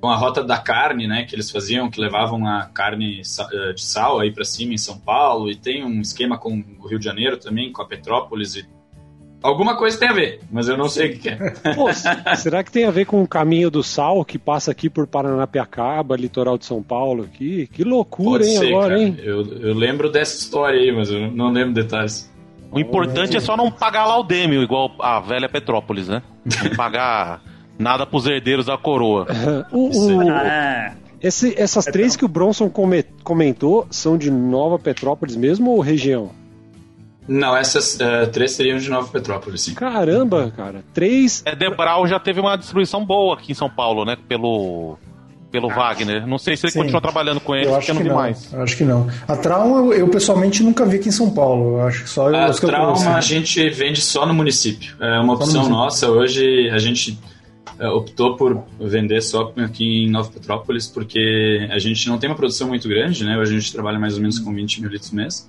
com 0.00 0.10
a 0.10 0.16
rota 0.16 0.42
da 0.42 0.58
carne, 0.58 1.06
né, 1.06 1.24
que 1.24 1.34
eles 1.34 1.48
faziam, 1.50 1.88
que 1.88 2.00
levavam 2.00 2.44
a 2.46 2.66
carne 2.66 3.20
eh, 3.52 3.72
de 3.72 3.82
sal 3.82 4.18
aí 4.18 4.32
para 4.32 4.44
cima 4.44 4.74
em 4.74 4.78
São 4.78 4.98
Paulo, 4.98 5.48
e 5.48 5.54
tem 5.54 5.84
um 5.84 6.00
esquema 6.00 6.36
com 6.36 6.62
o 6.80 6.88
Rio 6.88 6.98
de 6.98 7.04
Janeiro 7.04 7.36
também, 7.38 7.70
com 7.72 7.80
a 7.80 7.86
Petrópolis 7.86 8.56
e. 8.56 8.66
Alguma 9.42 9.76
coisa 9.76 9.98
tem 9.98 10.08
a 10.08 10.12
ver, 10.12 10.40
mas 10.50 10.68
eu 10.68 10.76
não 10.76 10.88
sei 10.88 11.08
o 11.08 11.12
que 11.12 11.18
que 11.18 11.28
é. 11.30 11.36
Pô, 11.74 11.88
será 12.36 12.62
que 12.62 12.70
tem 12.70 12.84
a 12.84 12.90
ver 12.90 13.04
com 13.06 13.22
o 13.22 13.26
caminho 13.28 13.70
do 13.70 13.82
sal 13.82 14.24
que 14.24 14.38
passa 14.38 14.70
aqui 14.70 14.88
por 14.88 15.06
Paranapiacaba, 15.06 16.16
litoral 16.16 16.56
de 16.56 16.64
São 16.64 16.82
Paulo 16.82 17.24
aqui? 17.24 17.68
Que 17.72 17.82
loucura, 17.84 18.40
Pode 18.44 18.50
hein, 18.50 18.58
ser, 18.58 18.68
agora, 18.68 18.88
cara. 18.90 19.02
hein? 19.02 19.16
Eu, 19.22 19.42
eu 19.58 19.74
lembro 19.74 20.10
dessa 20.10 20.36
história 20.36 20.78
aí, 20.80 20.92
mas 20.92 21.10
eu 21.10 21.30
não 21.32 21.50
lembro 21.50 21.72
detalhes. 21.74 22.30
O 22.70 22.78
importante 22.78 23.36
é 23.36 23.40
só 23.40 23.56
não 23.56 23.70
pagar 23.70 24.06
laudêmio, 24.06 24.62
igual 24.62 24.92
a 25.00 25.20
velha 25.20 25.48
Petrópolis, 25.48 26.08
né? 26.08 26.22
Não 26.64 26.74
pagar 26.76 27.42
nada 27.78 28.06
pros 28.06 28.26
herdeiros 28.26 28.66
da 28.66 28.78
coroa. 28.78 29.26
O- 29.70 29.88
o- 30.16 30.22
É. 30.32 30.94
esse- 31.20 31.54
essas 31.60 31.84
três 31.84 32.16
que 32.16 32.24
o 32.24 32.28
Bronson 32.28 32.70
come- 32.70 33.04
comentou 33.22 33.86
são 33.90 34.16
de 34.16 34.30
Nova 34.30 34.78
Petrópolis 34.78 35.36
mesmo 35.36 35.70
ou 35.72 35.80
região? 35.80 36.30
Não, 37.28 37.56
essas 37.56 37.98
eh, 38.00 38.26
três 38.26 38.50
seriam 38.52 38.78
de 38.78 38.90
Nova 38.90 39.06
Petrópolis, 39.08 39.60
sim. 39.62 39.74
Caramba, 39.74 40.52
cara. 40.56 40.82
Três. 40.92 41.42
É, 41.46 41.54
Debral 41.54 42.06
já 42.06 42.18
teve 42.18 42.40
uma 42.40 42.56
destruição 42.56 43.04
boa 43.04 43.34
aqui 43.34 43.52
em 43.52 43.54
São 43.54 43.70
Paulo, 43.70 44.04
né? 44.04 44.16
Pelo, 44.28 44.98
pelo 45.50 45.68
Wagner. 45.68 46.26
Não 46.26 46.36
sei 46.38 46.56
se 46.56 46.66
ele 46.66 46.72
Sim. 46.72 46.78
continua 46.80 47.00
trabalhando 47.00 47.38
com 47.40 47.54
ele, 47.54 47.66
Eu 47.66 47.76
acho 47.76 47.88
não 47.90 47.96
que 47.98 48.02
vi 48.02 48.08
não. 48.08 48.16
mais. 48.16 48.52
Eu 48.52 48.62
Acho 48.62 48.76
que 48.76 48.84
não. 48.84 49.06
A 49.28 49.36
Trauma 49.36 49.76
eu, 49.78 49.92
eu, 49.92 50.08
pessoalmente 50.08 50.62
nunca 50.64 50.84
vi 50.84 50.96
aqui 50.96 51.10
em 51.10 51.12
São 51.12 51.30
Paulo. 51.30 51.78
Eu 51.78 51.82
acho 51.86 52.02
que 52.02 52.10
só 52.10 52.28
eu, 52.28 52.34
A 52.36 52.52
que 52.52 52.64
eu 52.64 52.68
trauma 52.68 52.92
a 52.92 53.04
conheço. 53.04 53.28
gente 53.28 53.70
vende 53.70 54.00
só 54.00 54.26
no 54.26 54.34
município. 54.34 54.96
É 55.00 55.14
uma 55.20 55.24
no 55.26 55.32
opção 55.34 55.52
município. 55.62 55.76
nossa. 55.76 56.10
Hoje 56.10 56.70
a 56.70 56.78
gente 56.78 57.16
eh, 57.78 57.88
optou 57.88 58.36
por 58.36 58.64
vender 58.80 59.20
só 59.22 59.52
aqui 59.58 60.06
em 60.06 60.10
Nova 60.10 60.28
Petrópolis 60.28 60.88
porque 60.88 61.68
a 61.70 61.78
gente 61.78 62.08
não 62.08 62.18
tem 62.18 62.28
uma 62.28 62.36
produção 62.36 62.66
muito 62.66 62.88
grande, 62.88 63.24
né? 63.24 63.38
Hoje 63.38 63.54
a 63.56 63.60
gente 63.60 63.72
trabalha 63.72 63.98
mais 63.98 64.14
ou 64.16 64.20
menos 64.20 64.40
com 64.40 64.52
20 64.52 64.80
mil 64.80 64.90
litros 64.90 65.12
mês. 65.12 65.48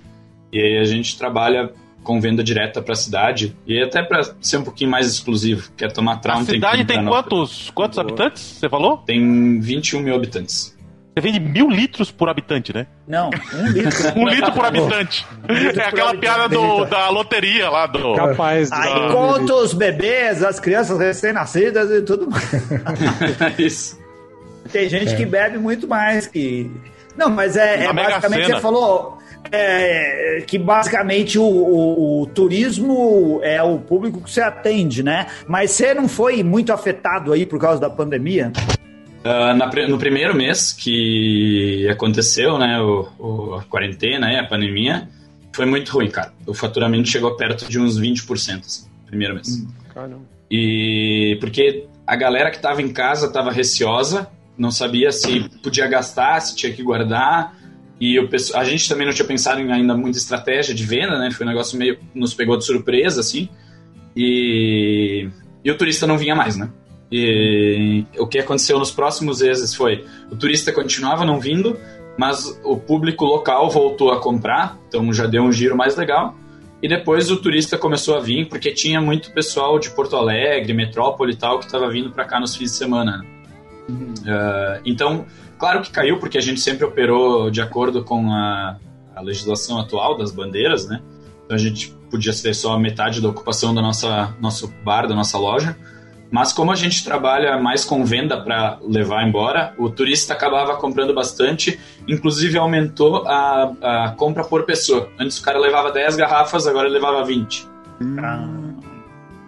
E 0.54 0.60
aí 0.62 0.78
a 0.78 0.84
gente 0.84 1.18
trabalha 1.18 1.70
com 2.04 2.20
venda 2.20 2.44
direta 2.44 2.80
para 2.80 2.92
a 2.92 2.96
cidade 2.96 3.56
e 3.66 3.82
até 3.82 4.02
para 4.02 4.22
ser 4.40 4.58
um 4.58 4.62
pouquinho 4.62 4.90
mais 4.90 5.06
exclusivo. 5.06 5.70
Quer 5.76 5.90
tomar 5.92 6.12
A 6.12 6.16
trauma 6.18 6.44
cidade 6.44 6.78
que 6.78 6.84
tem 6.84 7.04
quantos, 7.04 7.70
quantos 7.74 7.98
habitantes? 7.98 8.42
Você 8.42 8.68
falou? 8.68 8.98
Tem 8.98 9.58
21 9.60 10.00
mil 10.00 10.14
habitantes. 10.14 10.72
Você 11.16 11.20
vende 11.20 11.38
mil 11.40 11.70
litros 11.70 12.10
por 12.10 12.28
habitante, 12.28 12.74
né? 12.74 12.86
Não, 13.06 13.30
um 13.54 13.66
litro. 13.68 13.90
Um 14.18 14.28
litro 14.28 14.52
por 14.52 14.64
habitante. 14.64 15.24
É 15.48 15.80
aquela 15.86 16.10
habitante. 16.10 16.18
piada 16.20 16.48
do- 16.48 16.84
da 16.86 17.08
loteria 17.08 17.70
lá 17.70 17.86
do. 17.86 18.14
Capaz 18.14 18.68
de. 18.68 18.74
Aí 18.76 19.12
conta 19.12 19.54
os 19.54 19.72
bebês, 19.72 20.42
as 20.42 20.58
crianças 20.60 20.98
recém-nascidas 20.98 21.90
e 21.90 22.02
tudo 22.02 22.28
mais. 22.30 22.52
Isso. 23.58 23.98
Tem 24.72 24.88
gente 24.88 25.14
que 25.16 25.24
bebe 25.24 25.56
muito 25.58 25.86
mais 25.88 26.26
que. 26.26 26.70
Não, 27.16 27.30
mas 27.30 27.56
é, 27.56 27.84
é 27.84 27.92
basicamente 27.92 28.46
você 28.46 28.60
falou 28.60 29.18
é, 29.52 30.42
que 30.46 30.58
basicamente 30.58 31.38
o, 31.38 31.44
o- 31.44 32.22
o 32.22 32.26
turismo 32.26 33.40
é 33.42 33.62
o 33.62 33.78
público 33.78 34.20
que 34.20 34.30
você 34.30 34.40
atende, 34.40 35.02
né? 35.02 35.26
Mas 35.46 35.70
você 35.72 35.94
não 35.94 36.08
foi 36.08 36.42
muito 36.42 36.72
afetado 36.72 37.32
aí 37.32 37.46
por 37.46 37.58
causa 37.60 37.80
da 37.80 37.90
pandemia? 37.90 38.52
Ah, 39.22 39.54
na 39.54 39.66
no 39.88 39.98
primeiro 39.98 40.34
mês 40.34 40.72
que 40.72 41.88
aconteceu, 41.90 42.58
né, 42.58 42.78
o, 42.80 43.08
o- 43.18 43.54
a 43.54 43.62
quarentena, 43.64 44.26
né, 44.26 44.40
a 44.40 44.46
pandemia, 44.46 45.08
foi 45.54 45.64
muito 45.66 45.90
ruim, 45.92 46.10
cara. 46.10 46.32
O 46.46 46.52
faturamento 46.52 47.08
chegou 47.08 47.34
perto 47.36 47.64
de 47.68 47.78
uns 47.78 47.98
20%, 47.98 48.60
assim, 48.66 48.86
no 49.02 49.06
primeiro 49.06 49.34
mês. 49.34 49.64
Caramba. 49.94 50.20
E 50.50 51.38
porque 51.40 51.86
a 52.06 52.16
galera 52.16 52.50
que 52.50 52.56
estava 52.56 52.82
em 52.82 52.88
casa 52.92 53.26
estava 53.28 53.50
receosa, 53.50 54.28
não 54.56 54.70
sabia 54.70 55.10
se 55.12 55.48
podia 55.62 55.86
gastar, 55.86 56.40
se 56.40 56.54
tinha 56.56 56.72
que 56.72 56.82
guardar. 56.82 57.56
E 58.00 58.20
pesso- 58.28 58.56
a 58.56 58.64
gente 58.64 58.88
também 58.88 59.06
não 59.06 59.14
tinha 59.14 59.26
pensado 59.26 59.60
em 59.60 59.70
ainda 59.72 59.96
muita 59.96 60.18
estratégia 60.18 60.74
de 60.74 60.84
venda, 60.84 61.18
né? 61.18 61.30
Foi 61.30 61.46
um 61.46 61.48
negócio 61.48 61.78
meio 61.78 61.98
nos 62.14 62.34
pegou 62.34 62.56
de 62.56 62.64
surpresa, 62.64 63.20
assim. 63.20 63.48
E, 64.16 65.28
e 65.64 65.70
o 65.70 65.76
turista 65.76 66.06
não 66.06 66.16
vinha 66.18 66.34
mais, 66.34 66.56
né? 66.56 66.70
E 67.10 68.04
o 68.18 68.26
que 68.26 68.38
aconteceu 68.38 68.78
nos 68.78 68.90
próximos 68.90 69.40
meses 69.40 69.74
foi 69.74 70.04
o 70.30 70.36
turista 70.36 70.72
continuava 70.72 71.24
não 71.24 71.38
vindo, 71.38 71.78
mas 72.18 72.60
o 72.64 72.76
público 72.76 73.24
local 73.24 73.70
voltou 73.70 74.10
a 74.12 74.20
comprar, 74.20 74.78
então 74.88 75.12
já 75.12 75.26
deu 75.26 75.42
um 75.42 75.52
giro 75.52 75.76
mais 75.76 75.96
legal. 75.96 76.34
E 76.82 76.88
depois 76.88 77.30
o 77.30 77.36
turista 77.36 77.78
começou 77.78 78.16
a 78.16 78.20
vir, 78.20 78.48
porque 78.48 78.70
tinha 78.72 79.00
muito 79.00 79.32
pessoal 79.32 79.78
de 79.78 79.90
Porto 79.90 80.16
Alegre, 80.16 80.74
Metrópole 80.74 81.32
e 81.32 81.36
tal, 81.36 81.58
que 81.58 81.64
estava 81.66 81.88
vindo 81.88 82.10
para 82.10 82.24
cá 82.24 82.38
nos 82.38 82.56
fins 82.56 82.72
de 82.72 82.76
semana. 82.76 83.24
Ah, 84.26 84.80
então, 84.84 85.26
claro 85.58 85.82
que 85.82 85.90
caiu, 85.90 86.18
porque 86.18 86.38
a 86.38 86.40
gente 86.40 86.60
sempre 86.60 86.84
operou 86.84 87.50
de 87.50 87.60
acordo 87.60 88.04
com 88.04 88.32
a, 88.32 88.76
a 89.14 89.20
legislação 89.20 89.78
atual 89.78 90.16
das 90.16 90.30
bandeiras, 90.30 90.86
né? 90.86 91.02
Então 91.44 91.54
a 91.56 91.60
gente 91.60 91.90
podia 92.10 92.32
ser 92.32 92.54
só 92.54 92.78
metade 92.78 93.20
da 93.20 93.28
ocupação 93.28 93.74
do 93.74 93.82
nossa, 93.82 94.34
nosso 94.40 94.72
bar, 94.82 95.06
da 95.06 95.14
nossa 95.14 95.38
loja. 95.38 95.76
Mas 96.30 96.52
como 96.52 96.72
a 96.72 96.74
gente 96.74 97.04
trabalha 97.04 97.56
mais 97.58 97.84
com 97.84 98.04
venda 98.04 98.40
para 98.40 98.78
levar 98.82 99.26
embora, 99.26 99.72
o 99.78 99.88
turista 99.88 100.32
acabava 100.32 100.74
comprando 100.76 101.14
bastante, 101.14 101.78
inclusive 102.08 102.58
aumentou 102.58 103.24
a, 103.26 104.06
a 104.06 104.10
compra 104.16 104.42
por 104.42 104.64
pessoa. 104.64 105.08
Antes 105.18 105.38
o 105.38 105.42
cara 105.42 105.58
levava 105.58 105.92
10 105.92 106.16
garrafas, 106.16 106.66
agora 106.66 106.88
ele 106.88 106.94
levava 106.94 107.24
20. 107.24 107.68
Pra 108.16 108.48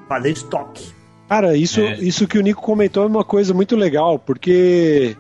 fazer 0.09 0.31
estoque. 0.31 0.96
Cara, 1.28 1.56
isso, 1.56 1.80
É. 1.80 1.95
isso 1.97 2.26
que 2.26 2.38
o 2.38 2.42
Nico 2.42 2.62
comentou 2.62 3.02
é 3.02 3.06
uma 3.06 3.25
coisa 3.25 3.52
muito 3.52 3.75
legal, 3.75 4.18
porque 4.18 5.16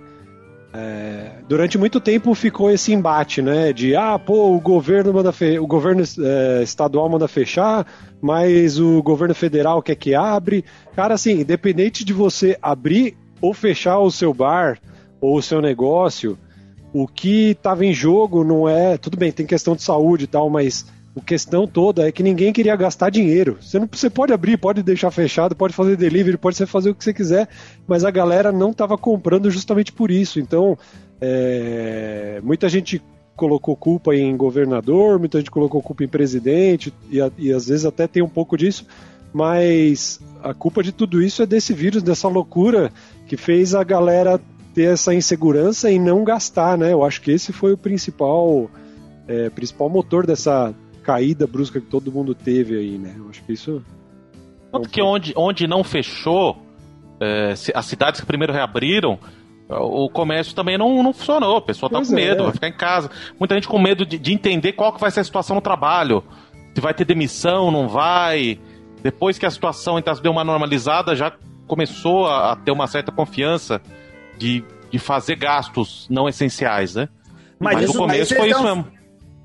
é, 0.72 1.30
durante 1.48 1.76
muito 1.78 2.00
tempo 2.00 2.32
ficou 2.34 2.70
esse 2.70 2.92
embate, 2.92 3.40
né? 3.42 3.72
De 3.72 3.96
ah, 3.96 4.18
pô, 4.18 4.54
o 4.54 4.60
governo 4.60 5.12
manda 5.12 5.32
fe- 5.32 5.58
o 5.58 5.66
governo 5.66 6.02
é, 6.20 6.62
estadual 6.62 7.08
manda 7.08 7.26
fechar, 7.26 7.86
mas 8.20 8.78
o 8.78 9.02
governo 9.02 9.34
federal 9.34 9.82
quer 9.82 9.96
que 9.96 10.14
abre. 10.14 10.64
Cara, 10.94 11.14
assim, 11.14 11.40
independente 11.40 12.04
de 12.04 12.12
você 12.12 12.56
abrir 12.62 13.16
ou 13.40 13.52
fechar 13.52 13.98
o 13.98 14.10
seu 14.10 14.32
bar 14.32 14.78
ou 15.20 15.36
o 15.36 15.42
seu 15.42 15.60
negócio, 15.60 16.38
o 16.92 17.06
que 17.08 17.50
estava 17.50 17.84
em 17.84 17.92
jogo 17.92 18.44
não 18.44 18.68
é. 18.68 18.96
Tudo 18.96 19.16
bem, 19.16 19.32
tem 19.32 19.44
questão 19.46 19.74
de 19.74 19.82
saúde 19.82 20.24
e 20.24 20.28
tal, 20.28 20.48
mas 20.50 20.86
a 21.16 21.20
questão 21.20 21.66
toda 21.66 22.06
é 22.06 22.12
que 22.12 22.22
ninguém 22.22 22.52
queria 22.52 22.76
gastar 22.76 23.10
dinheiro. 23.10 23.56
Você, 23.60 23.78
não, 23.78 23.88
você 23.90 24.10
pode 24.10 24.32
abrir, 24.32 24.58
pode 24.58 24.82
deixar 24.82 25.10
fechado, 25.10 25.56
pode 25.56 25.72
fazer 25.72 25.96
delivery, 25.96 26.36
pode 26.36 26.64
fazer 26.66 26.90
o 26.90 26.94
que 26.94 27.02
você 27.02 27.14
quiser, 27.14 27.48
mas 27.86 28.04
a 28.04 28.10
galera 28.10 28.52
não 28.52 28.70
estava 28.70 28.98
comprando 28.98 29.50
justamente 29.50 29.92
por 29.92 30.10
isso. 30.10 30.38
Então, 30.38 30.76
é, 31.20 32.40
muita 32.42 32.68
gente 32.68 33.02
colocou 33.34 33.76
culpa 33.76 34.14
em 34.14 34.36
governador, 34.36 35.18
muita 35.18 35.38
gente 35.38 35.50
colocou 35.50 35.82
culpa 35.82 36.04
em 36.04 36.08
presidente, 36.08 36.92
e, 37.10 37.18
e 37.38 37.52
às 37.52 37.68
vezes 37.68 37.84
até 37.84 38.06
tem 38.06 38.22
um 38.22 38.28
pouco 38.28 38.56
disso, 38.56 38.86
mas 39.32 40.20
a 40.42 40.54
culpa 40.54 40.82
de 40.82 40.92
tudo 40.92 41.22
isso 41.22 41.42
é 41.42 41.46
desse 41.46 41.72
vírus, 41.72 42.02
dessa 42.02 42.28
loucura 42.28 42.90
que 43.26 43.36
fez 43.36 43.74
a 43.74 43.84
galera 43.84 44.40
ter 44.74 44.92
essa 44.92 45.14
insegurança 45.14 45.90
e 45.90 45.98
não 45.98 46.24
gastar, 46.24 46.76
né? 46.76 46.92
Eu 46.92 47.02
acho 47.02 47.20
que 47.22 47.30
esse 47.30 47.52
foi 47.52 47.72
o 47.72 47.78
principal, 47.78 48.70
é, 49.26 49.48
principal 49.50 49.88
motor 49.88 50.26
dessa 50.26 50.74
caída 51.06 51.46
brusca 51.46 51.80
que 51.80 51.86
todo 51.86 52.10
mundo 52.10 52.34
teve 52.34 52.76
aí, 52.76 52.98
né? 52.98 53.14
Eu 53.16 53.28
acho 53.30 53.42
que 53.44 53.52
isso. 53.52 53.82
Tanto 54.72 54.88
que 54.88 55.00
onde, 55.00 55.32
onde 55.36 55.66
não 55.66 55.84
fechou, 55.84 56.60
é, 57.20 57.54
as 57.74 57.86
cidades 57.86 58.20
que 58.20 58.26
primeiro 58.26 58.52
reabriram, 58.52 59.18
o 59.68 60.10
comércio 60.10 60.54
também 60.54 60.76
não, 60.76 61.02
não 61.02 61.12
funcionou. 61.12 61.56
A 61.58 61.62
pessoa 61.62 61.88
tá 61.88 61.96
Pois 61.98 62.08
com 62.08 62.14
medo, 62.14 62.40
é. 62.42 62.44
vai 62.44 62.52
ficar 62.52 62.68
em 62.68 62.76
casa. 62.76 63.10
Muita 63.38 63.54
gente 63.54 63.68
com 63.68 63.78
medo 63.78 64.04
de, 64.04 64.18
de 64.18 64.32
entender 64.32 64.72
qual 64.72 64.92
que 64.92 65.00
vai 65.00 65.10
ser 65.10 65.20
a 65.20 65.24
situação 65.24 65.54
no 65.56 65.62
trabalho. 65.62 66.22
Se 66.74 66.80
vai 66.80 66.92
ter 66.92 67.04
demissão, 67.04 67.70
não 67.70 67.88
vai. 67.88 68.58
Depois 69.02 69.38
que 69.38 69.46
a 69.46 69.50
situação 69.50 69.98
então, 69.98 70.12
deu 70.20 70.32
uma 70.32 70.44
normalizada, 70.44 71.14
já 71.16 71.32
começou 71.66 72.26
a, 72.26 72.52
a 72.52 72.56
ter 72.56 72.70
uma 72.72 72.86
certa 72.86 73.10
confiança 73.12 73.80
de, 74.36 74.62
de 74.90 74.98
fazer 74.98 75.36
gastos 75.36 76.06
não 76.10 76.28
essenciais, 76.28 76.94
né? 76.96 77.08
Mas 77.58 77.74
Mas, 77.76 77.84
isso- 77.84 77.94
no 77.94 78.00
começo 78.00 78.34
mas 78.34 78.38
foi 78.40 78.50
isso 78.50 78.62
mesmo. 78.62 78.86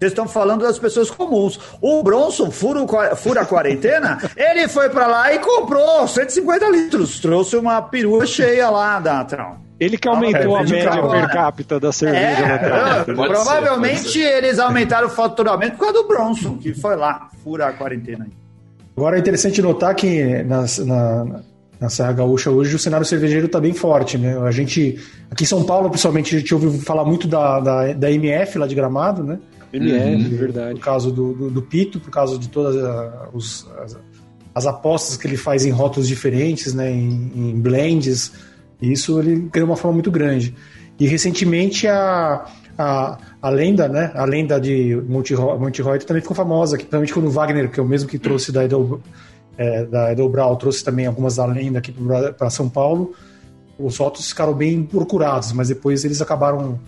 Vocês 0.02 0.14
estão 0.14 0.28
falando 0.28 0.64
das 0.64 0.80
pessoas 0.80 1.12
comuns. 1.12 1.60
O 1.80 2.02
Bronson 2.02 2.50
fura, 2.50 2.88
fura 3.16 3.42
a 3.42 3.46
quarentena, 3.46 4.18
ele 4.36 4.68
foi 4.68 4.90
para 4.90 5.06
lá 5.06 5.32
e 5.32 5.38
comprou 5.38 6.08
150 6.08 6.70
litros. 6.70 7.20
Trouxe 7.20 7.56
uma 7.56 7.80
perua 7.84 8.26
cheia 8.26 8.68
lá 8.72 9.00
da 9.00 9.24
Tron. 9.24 9.58
Ele 9.80 10.00
que 10.00 10.10
aumentou 10.10 10.56
a 10.56 10.64
média 10.64 11.08
per 11.08 11.32
capita 11.32 11.80
da 11.80 11.92
cerveja 11.92 12.20
é, 12.20 12.68
na. 12.68 13.04
Provavelmente 13.04 14.10
ser, 14.14 14.44
eles 14.44 14.58
aumentaram 14.58 15.06
o 15.06 15.10
faturamento 15.12 15.74
por 15.74 15.86
causa 15.86 16.02
do 16.02 16.08
Bronson, 16.08 16.58
que 16.58 16.74
foi 16.74 16.96
lá 16.96 17.30
furar 17.44 17.70
a 17.70 17.74
quarentena. 17.74 18.28
Agora 18.98 19.18
é 19.18 19.20
interessante 19.20 19.62
notar 19.62 19.94
que 19.94 20.42
nas, 20.42 20.80
na, 20.80 21.42
na 21.80 21.90
Serra 21.90 22.14
Gaúcha 22.14 22.50
hoje 22.50 22.76
o 22.76 22.80
cenário 22.80 23.06
cervejeiro 23.06 23.46
está 23.46 23.60
bem 23.60 23.74
forte, 23.74 24.18
né? 24.18 24.36
A 24.40 24.50
gente, 24.50 25.00
aqui 25.30 25.44
em 25.44 25.48
São 25.48 25.64
Paulo, 25.64 25.92
principalmente, 25.92 26.36
a 26.36 26.40
gente 26.40 26.56
ouviu 26.56 26.72
falar 26.82 27.06
muito 27.06 27.28
da, 27.28 27.60
da, 27.60 27.94
da 27.94 28.12
MF 28.12 28.58
lá 28.58 28.66
de 28.66 28.74
Gramado, 28.74 29.24
né? 29.24 29.38
MF, 29.74 30.24
uhum. 30.24 30.38
verdade. 30.38 30.80
Por 30.80 30.86
causa 30.86 31.12
do, 31.12 31.34
do, 31.34 31.50
do, 31.50 31.62
Pito, 31.62 32.00
por 32.00 32.10
causa 32.10 32.38
de 32.38 32.50
todas 32.50 32.76
os, 33.34 33.68
as, 33.80 33.98
as, 34.54 34.66
apostas 34.66 35.18
que 35.18 35.28
ele 35.28 35.38
faz 35.38 35.66
em 35.66 35.70
rótulos 35.70 36.08
diferentes, 36.08 36.74
né, 36.74 36.92
em, 36.92 37.32
em 37.36 37.60
blends. 37.60 38.34
Isso 38.82 39.20
ele 39.20 39.50
criou 39.50 39.68
uma 39.68 39.78
forma 39.78 39.94
muito 39.94 40.12
grande. 40.12 40.56
E 41.00 41.08
recentemente 41.08 41.88
a, 41.88 42.46
a, 42.78 43.18
a 43.42 43.50
lenda, 43.50 43.88
né, 43.88 44.12
a 44.14 44.26
lenda 44.26 44.60
de 44.60 44.96
Monte 45.08 45.36
também 46.06 46.22
ficou 46.22 46.36
famosa, 46.36 46.78
principalmente 46.78 47.14
quando 47.14 47.28
o 47.28 47.32
Wagner, 47.32 47.72
que 47.72 47.80
é 47.80 47.84
o 47.84 47.88
mesmo 47.88 48.10
que 48.10 48.20
trouxe 48.20 48.52
da 48.52 48.66
Edel, 48.66 49.02
é, 49.58 49.86
da 49.86 50.12
Edelbrau, 50.12 50.56
trouxe 50.58 50.84
também 50.84 51.06
algumas 51.06 51.38
da 51.38 51.46
lenda 51.46 51.80
aqui 51.80 51.94
para 52.38 52.50
São 52.50 52.70
Paulo. 52.70 53.14
Os 53.80 53.98
rótulos 53.98 54.30
ficaram 54.30 54.54
bem 54.54 54.84
procurados, 54.84 55.54
mas 55.54 55.70
depois 55.70 56.04
eles 56.06 56.22
acabaram 56.22 56.80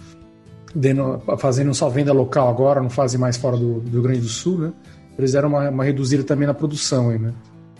dando, 0.73 1.21
fazendo 1.37 1.73
só 1.73 1.89
venda 1.89 2.13
local 2.13 2.49
agora, 2.49 2.81
não 2.81 2.89
fazem 2.89 3.19
mais 3.19 3.37
fora 3.37 3.57
do, 3.57 3.79
do 3.79 3.91
Rio 3.91 4.01
Grande 4.01 4.21
do 4.21 4.27
Sul, 4.27 4.57
né? 4.57 4.73
Eles 5.17 5.33
deram 5.33 5.49
uma, 5.49 5.69
uma 5.69 5.83
reduzida 5.83 6.23
também 6.23 6.47
na 6.47 6.53
produção 6.53 7.09
aí, 7.09 7.19
né? 7.19 7.33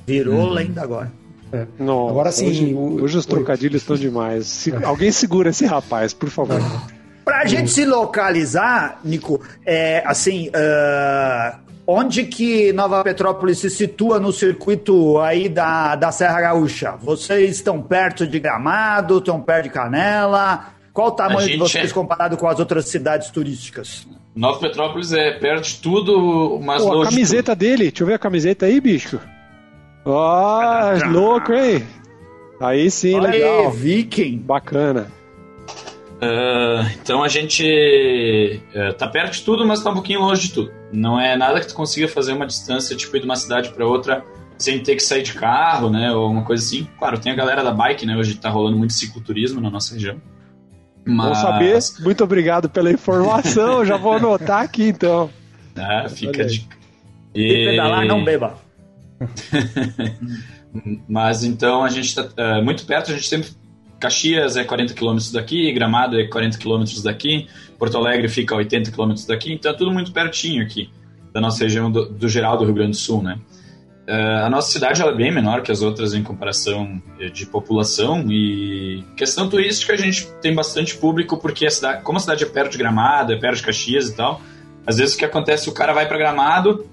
Virou 0.06 0.36
hum. 0.36 0.50
lenda 0.50 0.82
agora. 0.82 1.12
É. 1.52 1.68
Não, 1.80 2.10
agora 2.10 2.32
sim. 2.32 2.50
Hoje, 2.50 2.74
o, 2.74 3.04
hoje 3.04 3.18
os 3.18 3.26
trocadilhos 3.26 3.82
estão 3.82 3.96
demais. 3.96 4.48
Se, 4.48 4.72
é. 4.72 4.84
Alguém 4.84 5.12
segura 5.12 5.50
esse 5.50 5.66
rapaz, 5.66 6.14
por 6.14 6.30
favor. 6.30 6.60
É. 6.60 7.04
Pra 7.24 7.46
gente 7.46 7.72
se 7.72 7.86
localizar, 7.86 9.00
Nico, 9.04 9.40
é 9.66 10.04
assim, 10.06 10.50
uh, 10.50 11.58
onde 11.88 12.26
que 12.26 12.74
Nova 12.74 13.02
Petrópolis 13.02 13.60
se 13.60 13.70
situa 13.70 14.20
no 14.20 14.34
circuito 14.34 15.20
aí 15.20 15.48
da, 15.48 15.96
da 15.96 16.12
Serra 16.12 16.42
Gaúcha? 16.42 16.96
Vocês 17.02 17.56
estão 17.56 17.82
perto 17.82 18.28
de 18.28 18.40
Gramado, 18.40 19.20
estão 19.20 19.40
perto 19.40 19.64
de 19.64 19.70
Canela? 19.70 20.74
Qual 20.94 21.08
o 21.08 21.12
tamanho 21.12 21.50
de 21.50 21.58
vocês 21.58 21.90
é... 21.90 21.94
comparado 21.94 22.38
com 22.38 22.48
as 22.48 22.60
outras 22.60 22.88
cidades 22.88 23.32
turísticas? 23.32 24.08
Nova 24.36 24.60
Petrópolis 24.60 25.12
é 25.12 25.32
perto 25.32 25.64
de 25.64 25.76
tudo, 25.78 26.60
mas 26.62 26.84
Pô, 26.84 27.02
a 27.02 27.06
camiseta 27.06 27.56
de 27.56 27.66
dele, 27.66 27.84
deixa 27.90 28.04
eu 28.04 28.08
ver 28.08 28.14
a 28.14 28.20
camiseta 28.20 28.66
aí, 28.66 28.80
bicho. 28.80 29.20
Ó, 30.06 30.94
oh, 30.94 31.10
louco, 31.10 31.54
hein? 31.54 31.86
Aí 32.60 32.90
sim, 32.92 33.16
Olha 33.16 33.30
legal. 33.30 33.68
Aí, 33.68 33.72
Viking. 33.72 34.38
Bacana. 34.38 35.12
Uh, 36.22 36.88
então 37.02 37.24
a 37.24 37.28
gente 37.28 38.62
uh, 38.74 38.94
tá 38.94 39.08
perto 39.08 39.34
de 39.34 39.42
tudo, 39.42 39.66
mas 39.66 39.84
tá 39.84 39.90
um 39.90 39.96
pouquinho 39.96 40.22
longe 40.22 40.48
de 40.48 40.54
tudo. 40.54 40.72
Não 40.92 41.20
é 41.20 41.36
nada 41.36 41.60
que 41.60 41.68
tu 41.68 41.76
consiga 41.76 42.08
fazer 42.08 42.34
uma 42.34 42.46
distância, 42.46 42.96
tipo, 42.96 43.16
ir 43.18 43.22
de 43.22 43.26
uma 43.26 43.36
cidade 43.36 43.70
para 43.70 43.86
outra 43.86 44.24
sem 44.58 44.82
ter 44.82 44.96
que 44.96 45.04
sair 45.04 45.24
de 45.24 45.34
carro, 45.34 45.90
né? 45.90 46.12
Ou 46.14 46.24
alguma 46.24 46.44
coisa 46.44 46.64
assim. 46.64 46.88
Claro, 46.98 47.20
tem 47.20 47.32
a 47.32 47.36
galera 47.36 47.64
da 47.64 47.72
bike, 47.72 48.06
né? 48.06 48.16
Hoje 48.16 48.36
tá 48.36 48.50
rolando 48.50 48.78
muito 48.78 48.94
cicloturismo 48.94 49.60
na 49.60 49.70
nossa 49.70 49.96
região. 49.96 50.22
Mas... 51.06 51.28
Bom 51.28 51.36
saber. 51.36 51.80
Muito 52.00 52.24
obrigado 52.24 52.70
pela 52.70 52.92
informação. 52.92 53.84
Já 53.86 53.98
vou 53.98 54.14
anotar 54.14 54.62
aqui 54.62 54.90
então. 54.90 55.30
Ah, 55.76 56.08
fica 56.10 56.46
de. 56.46 56.68
E 57.36 57.66
pedalar, 57.66 58.06
não 58.06 58.24
beba. 58.24 58.58
Mas 61.08 61.44
então 61.44 61.84
a 61.84 61.90
gente 61.90 62.08
está 62.08 62.28
é, 62.38 62.62
muito 62.62 62.86
perto, 62.86 63.12
a 63.12 63.16
gente 63.16 63.28
sempre. 63.28 63.50
Caxias 64.00 64.58
é 64.58 64.66
40 64.66 64.94
km 64.96 65.18
daqui, 65.32 65.72
Gramado 65.72 66.20
é 66.20 66.28
40 66.28 66.58
km 66.58 66.84
daqui, 67.02 67.48
Porto 67.80 67.98
Alegre 67.98 68.28
fica 68.28 68.54
a 68.54 68.58
80 68.58 68.92
km 68.92 69.14
daqui, 69.26 69.54
então 69.54 69.72
é 69.72 69.74
tudo 69.74 69.94
muito 69.94 70.12
pertinho 70.12 70.62
aqui 70.62 70.90
da 71.32 71.40
nossa 71.40 71.64
região 71.64 71.90
do, 71.90 72.10
do 72.10 72.28
geral 72.28 72.58
do 72.58 72.66
Rio 72.66 72.74
Grande 72.74 72.92
do 72.92 72.98
Sul, 72.98 73.24
né? 73.24 73.40
Uh, 74.08 74.46
a 74.46 74.50
nossa 74.50 74.70
cidade 74.70 75.02
é 75.02 75.12
bem 75.14 75.32
menor 75.32 75.62
que 75.62 75.72
as 75.72 75.82
outras 75.82 76.14
em 76.14 76.22
comparação 76.22 77.02
eh, 77.18 77.30
de 77.30 77.46
população 77.46 78.30
e 78.30 79.02
questão 79.16 79.48
turística 79.48 79.94
a 79.94 79.96
gente 79.96 80.28
tem 80.42 80.54
bastante 80.54 80.98
público 80.98 81.38
porque 81.38 81.66
a 81.66 81.70
cidade, 81.70 82.04
como 82.04 82.18
a 82.18 82.20
cidade 82.20 82.44
é 82.44 82.48
perto 82.48 82.74
de 82.74 82.78
Gramado, 82.78 83.32
é 83.32 83.40
perto 83.40 83.58
de 83.58 83.64
Caxias 83.64 84.10
e 84.10 84.16
tal, 84.16 84.42
às 84.86 84.98
vezes 84.98 85.16
o 85.16 85.18
que 85.18 85.24
acontece 85.24 85.70
o 85.70 85.72
cara 85.72 85.94
vai 85.94 86.06
para 86.06 86.18
Gramado 86.18 86.86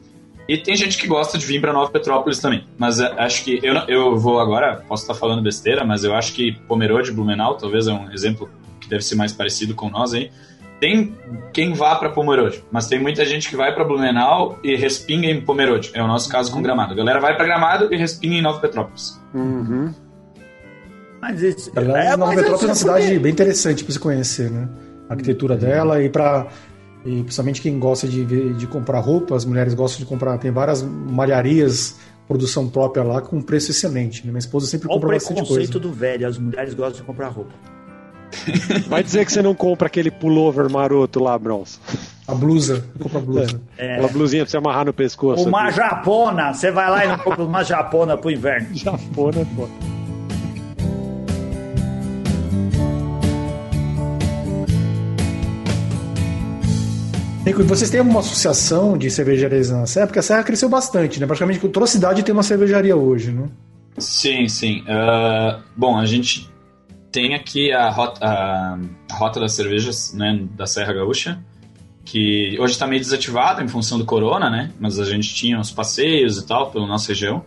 e 0.48 0.56
tem 0.56 0.76
gente 0.76 0.96
que 0.96 1.08
gosta 1.08 1.36
de 1.36 1.44
vir 1.44 1.60
para 1.60 1.72
Nova 1.72 1.90
Petrópolis 1.90 2.38
também. 2.38 2.64
Mas 2.78 3.00
uh, 3.00 3.12
acho 3.18 3.42
que 3.42 3.58
eu 3.60 3.74
eu 3.88 4.16
vou 4.16 4.38
agora 4.38 4.84
posso 4.86 5.02
estar 5.02 5.14
falando 5.14 5.42
besteira, 5.42 5.84
mas 5.84 6.04
eu 6.04 6.14
acho 6.14 6.32
que 6.32 6.52
Pomerode, 6.68 7.10
Blumenau, 7.10 7.56
talvez 7.56 7.88
é 7.88 7.92
um 7.92 8.12
exemplo 8.12 8.48
que 8.80 8.88
deve 8.88 9.02
ser 9.02 9.16
mais 9.16 9.32
parecido 9.32 9.74
com 9.74 9.90
nós 9.90 10.14
aí 10.14 10.30
tem 10.80 11.14
quem 11.52 11.74
vá 11.74 11.94
para 11.96 12.10
Pomerode, 12.10 12.64
mas 12.72 12.88
tem 12.88 12.98
muita 12.98 13.24
gente 13.24 13.48
que 13.48 13.54
vai 13.54 13.74
para 13.74 13.84
Blumenau 13.84 14.58
e 14.64 14.74
respinga 14.74 15.26
em 15.26 15.40
Pomerode. 15.40 15.90
É 15.94 16.02
o 16.02 16.06
nosso 16.06 16.28
caso 16.28 16.50
com 16.50 16.62
Gramado. 16.62 16.94
A 16.94 16.96
galera 16.96 17.20
vai 17.20 17.36
para 17.36 17.44
Gramado 17.44 17.92
e 17.92 17.96
respinga 17.96 18.36
em 18.36 18.42
Nova 18.42 18.58
Petrópolis. 18.60 19.20
Uhum. 19.34 19.92
Mas 21.20 21.42
isso, 21.42 21.70
é, 21.76 22.16
Nova 22.16 22.34
Petrópolis 22.34 22.62
é 22.62 22.66
uma 22.66 22.74
cidade 22.74 23.18
bem 23.18 23.30
interessante 23.30 23.84
para 23.84 23.92
você 23.92 23.98
conhecer, 23.98 24.50
né? 24.50 24.68
A 25.08 25.12
arquitetura 25.12 25.56
dela 25.56 26.02
e 26.02 26.08
para 26.08 26.48
e 27.04 27.22
principalmente 27.22 27.62
quem 27.62 27.78
gosta 27.78 28.06
de, 28.06 28.54
de 28.54 28.66
comprar 28.66 29.00
roupa, 29.00 29.34
as 29.34 29.44
mulheres 29.44 29.72
gostam 29.72 30.00
de 30.00 30.06
comprar, 30.06 30.36
tem 30.36 30.50
várias 30.50 30.82
malharias, 30.82 31.98
produção 32.28 32.68
própria 32.68 33.02
lá 33.02 33.22
com 33.22 33.40
preço 33.40 33.70
excelente. 33.70 34.24
Né? 34.24 34.30
Minha 34.30 34.38
esposa 34.38 34.66
sempre 34.66 34.88
Olha 34.88 35.00
compra 35.00 35.14
bastante 35.14 35.38
coisa. 35.38 35.52
o 35.52 35.56
conceito 35.56 35.80
do 35.80 35.92
velho, 35.92 36.26
as 36.26 36.38
mulheres 36.38 36.74
gostam 36.74 37.00
de 37.00 37.06
comprar 37.06 37.28
roupa. 37.28 37.52
Vai 38.88 39.02
dizer 39.02 39.24
que 39.24 39.32
você 39.32 39.42
não 39.42 39.54
compra 39.54 39.86
aquele 39.86 40.10
pullover 40.10 40.70
maroto 40.70 41.22
lá, 41.22 41.38
Bronze. 41.38 41.78
A 42.26 42.34
blusa. 42.34 42.84
Compra 43.00 43.18
a 43.18 43.22
blusa. 43.22 43.60
É. 43.76 43.94
Aquela 43.94 44.08
blusinha 44.08 44.44
pra 44.44 44.50
você 44.50 44.56
amarrar 44.56 44.84
no 44.84 44.92
pescoço. 44.92 45.48
Uma 45.48 45.64
aqui. 45.64 45.76
japona. 45.76 46.54
Você 46.54 46.70
vai 46.70 46.88
lá 46.90 47.04
e 47.04 47.08
não 47.08 47.18
compra 47.18 47.44
uma 47.44 47.64
japona 47.64 48.16
pro 48.16 48.30
inverno. 48.30 48.68
Japona, 48.76 49.46
pô. 49.56 49.68
Nico, 57.44 57.64
vocês 57.64 57.90
têm 57.90 58.00
alguma 58.00 58.20
associação 58.20 58.96
de 58.96 59.10
cervejarias 59.10 59.70
na 59.70 59.86
Serra? 59.86 60.06
Porque 60.06 60.18
a 60.18 60.22
Serra 60.22 60.44
cresceu 60.44 60.68
bastante, 60.68 61.18
né? 61.18 61.26
Praticamente 61.26 61.58
toda 61.68 61.86
cidade 61.86 62.22
tem 62.22 62.32
uma 62.32 62.42
cervejaria 62.42 62.94
hoje, 62.94 63.32
né? 63.32 63.48
Sim, 63.98 64.46
sim. 64.46 64.82
Uh, 64.82 65.60
bom, 65.76 65.98
a 65.98 66.06
gente 66.06 66.48
tem 67.10 67.34
aqui 67.34 67.72
a 67.72 67.90
rota, 67.90 68.24
a, 68.24 68.78
a 69.10 69.14
rota 69.16 69.40
das 69.40 69.52
cervejas 69.52 70.14
né, 70.14 70.46
da 70.52 70.66
Serra 70.66 70.92
Gaúcha, 70.92 71.42
que 72.04 72.56
hoje 72.58 72.72
está 72.72 72.86
meio 72.86 73.00
desativada 73.00 73.62
em 73.62 73.68
função 73.68 73.98
do 73.98 74.04
corona, 74.04 74.50
né? 74.50 74.72
Mas 74.80 74.98
a 74.98 75.04
gente 75.04 75.34
tinha 75.34 75.60
os 75.60 75.70
passeios 75.70 76.38
e 76.38 76.46
tal 76.46 76.70
pela 76.70 76.86
nossa 76.86 77.08
região. 77.08 77.44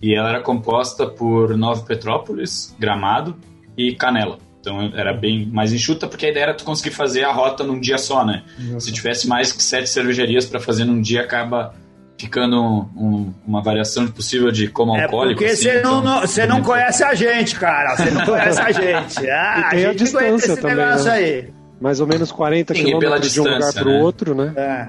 E 0.00 0.14
ela 0.14 0.30
era 0.30 0.40
composta 0.40 1.06
por 1.06 1.56
Nova 1.56 1.82
Petrópolis, 1.82 2.74
Gramado 2.78 3.36
e 3.76 3.94
Canela. 3.94 4.38
Então 4.60 4.80
era 4.94 5.12
bem 5.12 5.46
mais 5.46 5.72
enxuta, 5.72 6.06
porque 6.06 6.26
a 6.26 6.30
ideia 6.30 6.44
era 6.44 6.54
tu 6.54 6.64
conseguir 6.64 6.94
fazer 6.94 7.24
a 7.24 7.32
rota 7.32 7.64
num 7.64 7.80
dia 7.80 7.98
só, 7.98 8.24
né? 8.24 8.44
Se 8.78 8.92
tivesse 8.92 9.26
mais 9.26 9.52
que 9.52 9.62
sete 9.62 9.88
cervejarias 9.88 10.46
para 10.46 10.60
fazer 10.60 10.84
num 10.84 11.00
dia, 11.00 11.22
acaba 11.22 11.74
ficando 12.20 12.60
um, 12.94 13.32
uma 13.46 13.62
variação 13.62 14.06
possível 14.08 14.50
de 14.50 14.68
como 14.68 14.94
é 14.94 15.04
alcoólico. 15.04 15.40
Porque 15.40 15.56
você 15.56 15.70
assim, 15.70 15.82
não, 15.82 16.00
então, 16.00 16.46
não, 16.46 16.56
não 16.56 16.62
conhece 16.62 17.02
a 17.02 17.14
gente, 17.14 17.56
cara. 17.56 17.96
Você 17.96 18.10
não 18.10 18.26
conhece 18.26 18.60
a 18.60 18.70
gente. 18.72 19.30
Ah, 19.30 19.64
e 19.66 19.70
tem 19.70 19.86
a, 19.86 19.90
a 19.90 19.94
distância 19.94 20.56
também. 20.56 20.76
Né? 20.76 21.10
Aí. 21.10 21.48
Mais 21.80 21.98
ou 21.98 22.06
menos 22.06 22.30
40 22.30 22.74
Sim, 22.74 22.84
quilômetros 22.84 23.32
de 23.32 23.40
um 23.40 23.44
lugar 23.44 23.72
para 23.72 23.88
o 23.88 23.92
né? 23.92 24.02
outro, 24.02 24.34
né? 24.34 24.52
É. 24.54 24.88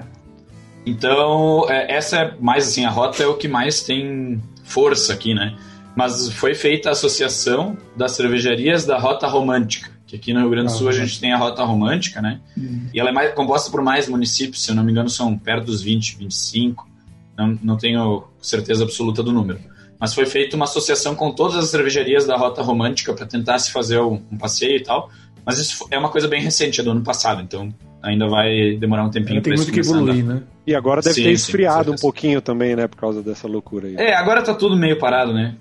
Então, 0.84 1.64
é, 1.70 1.96
essa 1.96 2.18
é 2.18 2.34
mais 2.38 2.68
assim, 2.68 2.84
a 2.84 2.90
rota 2.90 3.22
é 3.22 3.26
o 3.26 3.34
que 3.34 3.48
mais 3.48 3.82
tem 3.82 4.42
força 4.62 5.14
aqui, 5.14 5.32
né? 5.32 5.56
Mas 5.96 6.30
foi 6.32 6.54
feita 6.54 6.90
a 6.90 6.92
associação 6.92 7.78
das 7.96 8.12
cervejarias 8.12 8.84
da 8.84 8.98
Rota 8.98 9.26
Romântica, 9.26 9.90
que 10.06 10.16
aqui 10.16 10.34
no 10.34 10.40
Rio 10.40 10.50
Grande 10.50 10.66
do 10.66 10.72
Sul 10.72 10.88
a 10.88 10.92
gente 10.92 11.18
tem 11.18 11.32
a 11.32 11.38
Rota 11.38 11.62
Romântica, 11.64 12.20
né? 12.20 12.40
Hum. 12.58 12.88
E 12.92 13.00
ela 13.00 13.08
é 13.08 13.12
mais, 13.12 13.32
composta 13.34 13.70
por 13.70 13.80
mais 13.80 14.06
municípios, 14.08 14.62
se 14.62 14.70
eu 14.70 14.74
não 14.74 14.84
me 14.84 14.90
engano 14.92 15.08
são 15.08 15.36
perto 15.38 15.66
dos 15.66 15.80
20, 15.80 16.16
25. 16.18 16.91
Não, 17.36 17.58
não 17.62 17.76
tenho 17.76 18.24
certeza 18.40 18.84
absoluta 18.84 19.22
do 19.22 19.32
número. 19.32 19.58
Mas 19.98 20.14
foi 20.14 20.26
feita 20.26 20.56
uma 20.56 20.64
associação 20.64 21.14
com 21.14 21.30
todas 21.30 21.56
as 21.56 21.68
cervejarias 21.68 22.26
da 22.26 22.36
Rota 22.36 22.60
Romântica 22.60 23.14
para 23.14 23.24
tentar 23.24 23.58
se 23.58 23.70
fazer 23.70 24.00
um, 24.00 24.20
um, 24.30 24.36
passeio 24.36 24.76
e 24.76 24.82
tal. 24.82 25.08
Mas 25.46 25.58
isso 25.58 25.86
é 25.90 25.98
uma 25.98 26.08
coisa 26.08 26.28
bem 26.28 26.42
recente, 26.42 26.80
é 26.80 26.84
do 26.84 26.90
ano 26.90 27.02
passado, 27.02 27.40
então 27.40 27.72
ainda 28.02 28.28
vai 28.28 28.76
demorar 28.76 29.04
um 29.04 29.10
tempinho 29.10 29.40
para 29.40 29.54
isso 29.54 29.64
Tem 29.64 29.74
muito 29.74 29.84
que 29.84 29.88
evoluir, 29.88 30.24
né? 30.24 30.42
E 30.66 30.74
agora 30.74 31.00
deve 31.00 31.14
sim, 31.14 31.22
ter 31.22 31.30
esfriado 31.30 31.90
sim, 31.90 31.94
um 31.94 31.98
pouquinho 31.98 32.40
também, 32.40 32.74
né, 32.74 32.86
por 32.86 32.96
causa 32.96 33.22
dessa 33.22 33.46
loucura 33.46 33.88
aí. 33.88 33.96
É, 33.96 34.14
agora 34.14 34.42
tá 34.42 34.54
tudo 34.54 34.76
meio 34.76 34.98
parado, 34.98 35.32
né? 35.32 35.54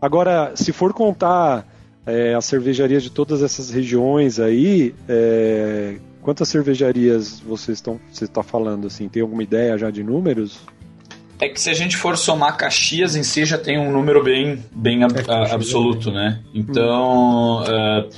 Agora, 0.00 0.52
se 0.54 0.72
for 0.72 0.92
contar 0.92 1.66
é, 2.06 2.34
as 2.34 2.44
cervejarias 2.44 3.02
de 3.02 3.10
todas 3.10 3.42
essas 3.42 3.70
regiões 3.70 4.40
aí, 4.40 4.94
é, 5.08 5.96
quantas 6.22 6.48
cervejarias 6.48 7.40
vocês 7.40 7.78
estão 7.78 8.00
você 8.10 8.24
está 8.24 8.42
falando 8.42 8.86
assim? 8.86 9.08
Tem 9.08 9.20
alguma 9.20 9.42
ideia 9.42 9.76
já 9.76 9.90
de 9.90 10.02
números? 10.02 10.60
É 11.38 11.48
que 11.48 11.60
se 11.60 11.68
a 11.68 11.74
gente 11.74 11.96
for 11.96 12.16
somar 12.16 12.56
Caxias 12.56 13.16
em 13.16 13.24
si, 13.24 13.44
já 13.44 13.58
tem 13.58 13.78
um 13.78 13.90
número 13.90 14.22
bem, 14.22 14.62
bem 14.70 15.02
ab 15.02 15.12
é, 15.18 15.52
absoluto, 15.52 16.12
né? 16.12 16.40
Então, 16.54 17.58
hum. 17.58 17.62
uh, 17.62 18.08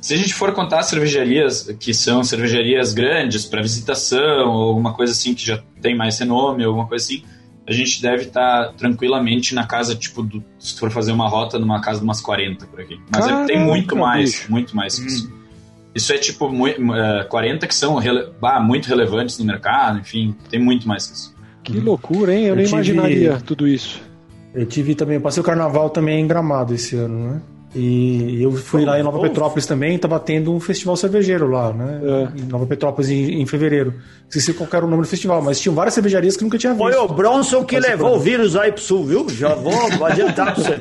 se 0.00 0.14
a 0.14 0.16
gente 0.16 0.32
for 0.32 0.52
contar 0.52 0.82
cervejarias 0.84 1.74
que 1.80 1.92
são 1.92 2.22
cervejarias 2.22 2.94
grandes 2.94 3.44
para 3.44 3.60
visitação, 3.60 4.48
ou 4.48 4.68
alguma 4.68 4.94
coisa 4.94 5.12
assim 5.12 5.34
que 5.34 5.44
já 5.44 5.60
tem 5.82 5.96
mais 5.96 6.16
renome, 6.20 6.62
alguma 6.62 6.86
coisa 6.86 7.04
assim, 7.04 7.24
a 7.66 7.72
gente 7.72 8.00
deve 8.00 8.24
estar 8.24 8.66
tá 8.66 8.72
tranquilamente 8.72 9.52
na 9.52 9.66
casa, 9.66 9.96
tipo, 9.96 10.22
do, 10.22 10.42
se 10.56 10.78
for 10.78 10.92
fazer 10.92 11.10
uma 11.10 11.28
rota, 11.28 11.58
numa 11.58 11.80
casa 11.80 11.98
de 11.98 12.04
umas 12.04 12.20
40 12.20 12.66
por 12.66 12.80
aqui. 12.80 13.00
Mas 13.12 13.26
Caraca, 13.26 13.46
tem 13.46 13.58
muito 13.58 13.96
mais, 13.96 14.30
bicho. 14.30 14.50
muito 14.50 14.76
mais 14.76 14.96
que 14.96 15.02
hum. 15.02 15.06
isso. 15.06 15.39
Isso 15.94 16.12
é 16.12 16.18
tipo 16.18 16.48
muito, 16.48 16.80
uh, 16.82 17.28
40 17.28 17.66
que 17.66 17.74
são 17.74 17.96
rele 17.96 18.28
bah, 18.40 18.60
muito 18.60 18.86
relevantes 18.86 19.38
no 19.38 19.44
mercado, 19.44 19.98
enfim, 19.98 20.34
tem 20.48 20.60
muito 20.60 20.86
mais 20.86 21.06
que 21.06 21.14
isso. 21.14 21.34
Que 21.62 21.80
loucura, 21.80 22.34
hein? 22.34 22.44
Eu, 22.44 22.50
eu 22.50 22.56
nem 22.56 22.64
tive... 22.64 22.76
imaginaria 22.76 23.40
tudo 23.44 23.66
isso. 23.66 24.00
Eu 24.54 24.66
tive 24.66 24.94
também, 24.94 25.16
eu 25.16 25.20
passei 25.20 25.40
o 25.40 25.44
carnaval 25.44 25.90
também 25.90 26.20
em 26.20 26.26
Gramado 26.26 26.74
esse 26.74 26.96
ano, 26.96 27.32
né? 27.32 27.42
E 27.74 28.42
eu 28.42 28.50
fui 28.52 28.84
lá 28.84 28.98
em 28.98 29.02
Nova 29.02 29.20
Petrópolis 29.20 29.64
também, 29.64 29.94
estava 29.94 30.18
tendo 30.18 30.52
um 30.52 30.58
festival 30.58 30.96
cervejeiro 30.96 31.48
lá, 31.48 31.72
né? 31.72 32.00
É. 32.02 32.40
Em 32.40 32.44
Nova 32.46 32.66
Petrópolis 32.66 33.08
em, 33.10 33.40
em 33.40 33.46
fevereiro. 33.46 33.92
Não 33.92 34.30
sei 34.30 34.40
se 34.40 34.52
qual 34.52 34.68
era 34.72 34.84
o 34.84 34.88
nome 34.88 35.02
do 35.02 35.08
festival, 35.08 35.40
mas 35.40 35.60
tinham 35.60 35.74
várias 35.74 35.94
cervejarias 35.94 36.36
que 36.36 36.42
nunca 36.42 36.58
tinha 36.58 36.72
visto. 36.72 36.82
Foi 36.82 36.96
o 36.96 37.06
Bronson 37.06 37.64
que 37.64 37.78
levou 37.78 38.16
o 38.16 38.18
vírus 38.20 38.56
aí 38.56 38.72
pro 38.72 38.82
sul, 38.82 39.04
viu? 39.04 39.28
Já 39.28 39.54
vou, 39.54 39.90
vou 39.96 40.06
adiantar 40.06 40.52
pra 40.52 40.64
você. 40.64 40.78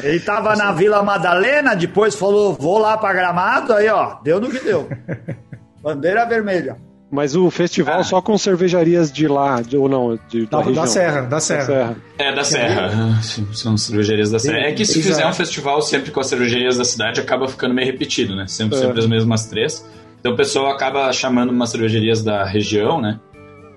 Ele 0.02 0.20
tava 0.20 0.56
na 0.56 0.72
Vila 0.72 1.02
Madalena, 1.02 1.74
depois 1.74 2.14
falou, 2.14 2.54
vou 2.54 2.78
lá 2.78 2.96
pra 2.96 3.12
Gramado, 3.12 3.74
aí 3.74 3.88
ó, 3.88 4.16
deu 4.22 4.40
no 4.40 4.48
que 4.48 4.60
deu. 4.60 4.88
Bandeira 5.82 6.24
vermelha. 6.24 6.78
Mas 7.10 7.36
o 7.36 7.48
festival 7.50 8.00
ah. 8.00 8.04
só 8.04 8.20
com 8.20 8.36
cervejarias 8.36 9.12
de 9.12 9.28
lá, 9.28 9.62
de, 9.62 9.76
ou 9.76 9.88
não? 9.88 10.18
De, 10.28 10.46
da, 10.46 10.60
da, 10.60 10.70
da, 10.70 10.86
Serra, 10.86 11.22
da 11.22 11.38
Serra. 11.40 11.64
Da 11.64 11.64
Serra. 11.64 11.96
É, 12.18 12.34
da 12.34 12.44
Serra. 12.44 13.22
São 13.52 13.76
cervejarias 13.76 14.30
da 14.30 14.38
Serra. 14.40 14.58
É 14.58 14.72
que 14.72 14.84
se 14.84 15.00
fizer 15.00 15.26
um 15.26 15.32
festival 15.32 15.80
sempre 15.82 16.10
com 16.10 16.18
as 16.18 16.26
cervejarias 16.26 16.76
da 16.76 16.84
cidade, 16.84 17.20
acaba 17.20 17.46
ficando 17.46 17.74
meio 17.74 17.86
repetido, 17.86 18.34
né? 18.34 18.46
Sempre, 18.48 18.78
é. 18.78 18.80
sempre 18.80 18.98
as 18.98 19.06
mesmas 19.06 19.46
três. 19.46 19.88
Então 20.18 20.32
o 20.32 20.36
pessoal 20.36 20.72
acaba 20.72 21.12
chamando 21.12 21.50
umas 21.50 21.70
cervejarias 21.70 22.24
da 22.24 22.44
região, 22.44 23.00
né? 23.00 23.20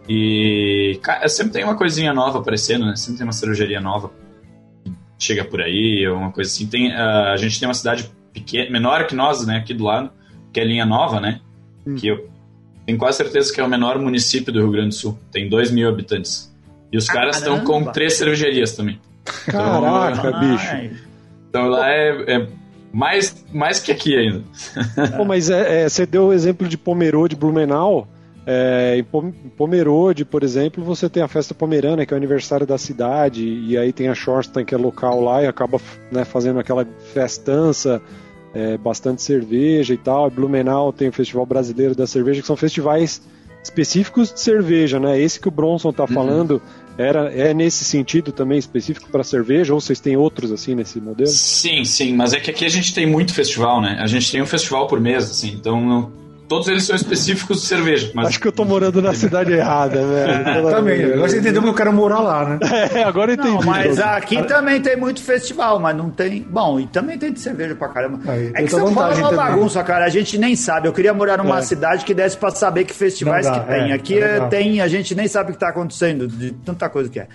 E 0.08 1.00
sempre 1.28 1.54
tem 1.54 1.64
uma 1.64 1.76
coisinha 1.76 2.12
nova 2.12 2.40
aparecendo, 2.40 2.84
né? 2.84 2.96
Sempre 2.96 3.20
tem 3.20 3.28
uma 3.28 3.34
cervejaria 3.34 3.80
nova 3.80 4.10
que 4.84 4.94
chega 5.20 5.46
por 5.46 5.62
aí, 5.62 6.08
ou 6.08 6.18
uma 6.18 6.32
coisa 6.32 6.50
assim. 6.50 6.66
Tem, 6.66 6.90
uh, 6.90 7.32
a 7.32 7.38
gente 7.38 7.60
tem 7.60 7.68
uma 7.68 7.76
cidade 7.76 8.10
pequena, 8.34 8.72
menor 8.72 9.06
que 9.06 9.14
nós, 9.14 9.46
né? 9.46 9.58
Aqui 9.58 9.72
do 9.72 9.84
lado, 9.84 10.10
que 10.52 10.60
é 10.60 10.64
Linha 10.64 10.86
Nova, 10.86 11.20
né? 11.20 11.42
Hum. 11.86 11.94
Que 11.94 12.08
eu 12.08 12.28
tenho 12.90 12.98
quase 12.98 13.18
certeza 13.18 13.54
que 13.54 13.62
é 13.62 13.64
o 13.64 13.70
menor 13.70 14.00
município 14.00 14.52
do 14.52 14.60
Rio 14.62 14.72
Grande 14.72 14.90
do 14.90 14.96
Sul. 14.96 15.20
Tem 15.32 15.48
2 15.48 15.70
mil 15.70 15.88
habitantes. 15.88 16.52
E 16.92 16.98
os 16.98 17.06
caras 17.06 17.38
estão 17.38 17.64
com 17.64 17.86
três 17.86 18.16
cervejarias 18.16 18.76
também. 18.76 19.00
Caraca, 19.46 20.30
então, 20.30 20.40
bicho. 20.40 20.98
Então 21.48 21.68
lá 21.68 21.88
é, 21.88 22.24
é, 22.28 22.48
mais, 22.92 23.46
mais 23.54 23.80
que 23.80 23.92
aqui 23.92 24.18
ainda. 24.18 24.44
Pô, 25.16 25.24
mas 25.24 25.52
é, 25.52 25.84
é, 25.84 25.90
você 25.90 26.04
deu 26.04 26.28
o 26.28 26.34
exemplo 26.34 26.68
de 26.68 26.80
Pomerode, 26.80 27.36
Blumenau. 27.36 28.08
É, 28.48 28.98
em 28.98 29.04
Pomerode, 29.52 30.26
por 30.26 30.42
exemplo, 30.42 30.84
você 30.84 31.08
tem 31.08 31.22
a 31.22 31.28
festa 31.28 31.54
pomerana, 31.54 32.04
que 32.04 32.12
é 32.12 32.16
o 32.16 32.18
aniversário 32.18 32.66
da 32.66 32.80
cidade, 32.80 33.46
e 33.46 33.78
aí 33.78 33.94
tem 33.94 34.08
a 34.08 34.16
Shorstein, 34.16 34.66
que 34.66 34.74
é 34.74 34.78
local 34.78 35.22
lá, 35.22 35.44
e 35.44 35.46
acaba 35.46 35.80
né, 36.12 36.26
fazendo 36.26 36.60
aquela 36.60 36.88
festança 37.14 38.02
é, 38.54 38.78
bastante 38.78 39.22
cerveja 39.22 39.94
e 39.94 39.98
tal. 39.98 40.30
Blumenau 40.30 40.92
tem 40.92 41.10
o 41.10 41.14
Festival 41.14 41.46
Brasileiro 41.46 41.96
da 41.96 42.08
Cerveja, 42.08 42.42
que 42.42 42.48
são 42.48 42.56
festivais 42.58 43.22
específicos 43.64 44.34
de 44.34 44.40
cerveja, 44.40 45.00
né? 45.00 45.20
Esse 45.20 45.40
que 45.40 45.48
o 45.48 45.52
Bronson 45.52 45.92
tá 45.92 46.04
uhum. 46.04 46.10
falando 46.10 46.62
era 46.98 47.32
é 47.34 47.54
nesse 47.54 47.86
sentido 47.86 48.32
também 48.32 48.58
específico 48.58 49.10
para 49.10 49.24
cerveja 49.24 49.74
ou 49.74 49.80
vocês 49.80 50.00
têm 50.00 50.18
outros 50.18 50.52
assim 50.52 50.76
nesse 50.76 51.00
modelo? 51.00 51.30
Sim, 51.30 51.86
sim, 51.86 52.14
mas 52.14 52.34
é 52.34 52.40
que 52.40 52.52
aqui 52.52 52.66
a 52.66 52.70
gente 52.70 52.94
tem 52.94 53.06
muito 53.06 53.34
festival, 53.34 53.82
né? 53.82 53.98
A 54.00 54.08
gente 54.08 54.32
tem 54.32 54.42
um 54.42 54.46
festival 54.46 54.88
por 54.88 55.00
mês, 55.00 55.30
assim, 55.30 55.50
então 55.50 56.12
Todos 56.50 56.68
eles 56.68 56.84
são 56.84 56.96
específicos 56.96 57.62
de 57.62 57.68
cerveja. 57.68 58.12
Mas... 58.16 58.30
Acho 58.30 58.40
que 58.40 58.48
eu 58.48 58.52
tô 58.52 58.66
morando 58.66 59.00
na 59.04 59.14
cidade 59.14 59.54
errada, 59.54 60.04
velho. 60.04 60.66
também. 60.72 61.04
Agora 61.04 61.30
você 61.30 61.38
entendeu 61.38 61.62
que 61.62 61.70
eu 61.70 61.74
quero 61.76 61.94
morar 61.94 62.20
lá, 62.20 62.50
né? 62.50 62.60
É, 62.92 63.04
agora 63.04 63.32
eu 63.32 63.36
entendi. 63.36 63.50
Não, 63.52 63.62
mas 63.62 64.00
aqui 64.00 64.42
também 64.44 64.82
tem 64.82 64.98
muito 64.98 65.22
festival, 65.22 65.80
mas 65.80 65.96
não 65.96 66.10
tem. 66.10 66.42
Bom, 66.42 66.80
e 66.80 66.88
também 66.88 67.20
tem 67.20 67.32
de 67.32 67.40
cerveja 67.40 67.76
pra 67.76 67.90
caramba. 67.90 68.20
Aí, 68.32 68.52
é 68.56 68.64
que 68.64 68.70
São 68.70 68.92
Paulo 68.94 69.14
é 69.14 69.18
uma 69.18 69.32
bagunça, 69.32 69.84
cara. 69.84 70.06
A 70.06 70.10
gente 70.10 70.38
nem 70.40 70.56
sabe. 70.56 70.88
Eu 70.88 70.94
queria 70.94 71.14
morar 71.14 71.38
numa 71.38 71.60
é. 71.60 71.62
cidade 71.62 72.04
que 72.04 72.16
desse 72.16 72.36
pra 72.36 72.50
saber 72.50 72.86
que 72.86 72.94
festivais 72.94 73.46
dá, 73.46 73.60
que 73.60 73.68
tem. 73.68 73.92
É, 73.92 73.94
aqui 73.94 74.18
é 74.18 74.48
tem, 74.48 74.82
a 74.82 74.88
gente 74.88 75.14
nem 75.14 75.28
sabe 75.28 75.52
o 75.52 75.54
que 75.54 75.60
tá 75.60 75.70
acontecendo, 75.70 76.28
de 76.28 76.52
tanta 76.52 76.90
coisa 76.90 77.10
que 77.10 77.20
é. 77.20 77.28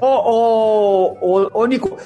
Ô, 0.00 0.06
ô, 0.06 1.16
ô, 1.20 1.50
ô, 1.54 1.66
Nico, 1.66 1.98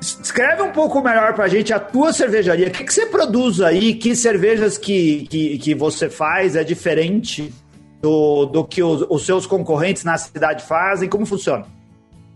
Escreve 0.00 0.62
um 0.62 0.70
pouco 0.70 1.02
melhor 1.02 1.34
pra 1.34 1.48
gente 1.48 1.72
a 1.72 1.80
tua 1.80 2.12
cervejaria. 2.12 2.68
O 2.68 2.70
que, 2.70 2.84
que 2.84 2.92
você 2.92 3.06
produz 3.06 3.60
aí? 3.60 3.94
Que 3.94 4.14
cervejas 4.14 4.78
que, 4.78 5.26
que, 5.28 5.58
que 5.58 5.74
você 5.74 6.08
faz 6.08 6.54
é 6.54 6.62
diferente 6.62 7.52
do, 8.00 8.46
do 8.46 8.64
que 8.64 8.82
os, 8.82 9.04
os 9.08 9.26
seus 9.26 9.46
concorrentes 9.46 10.04
na 10.04 10.16
cidade 10.16 10.62
fazem? 10.62 11.08
Como 11.08 11.26
funciona? 11.26 11.66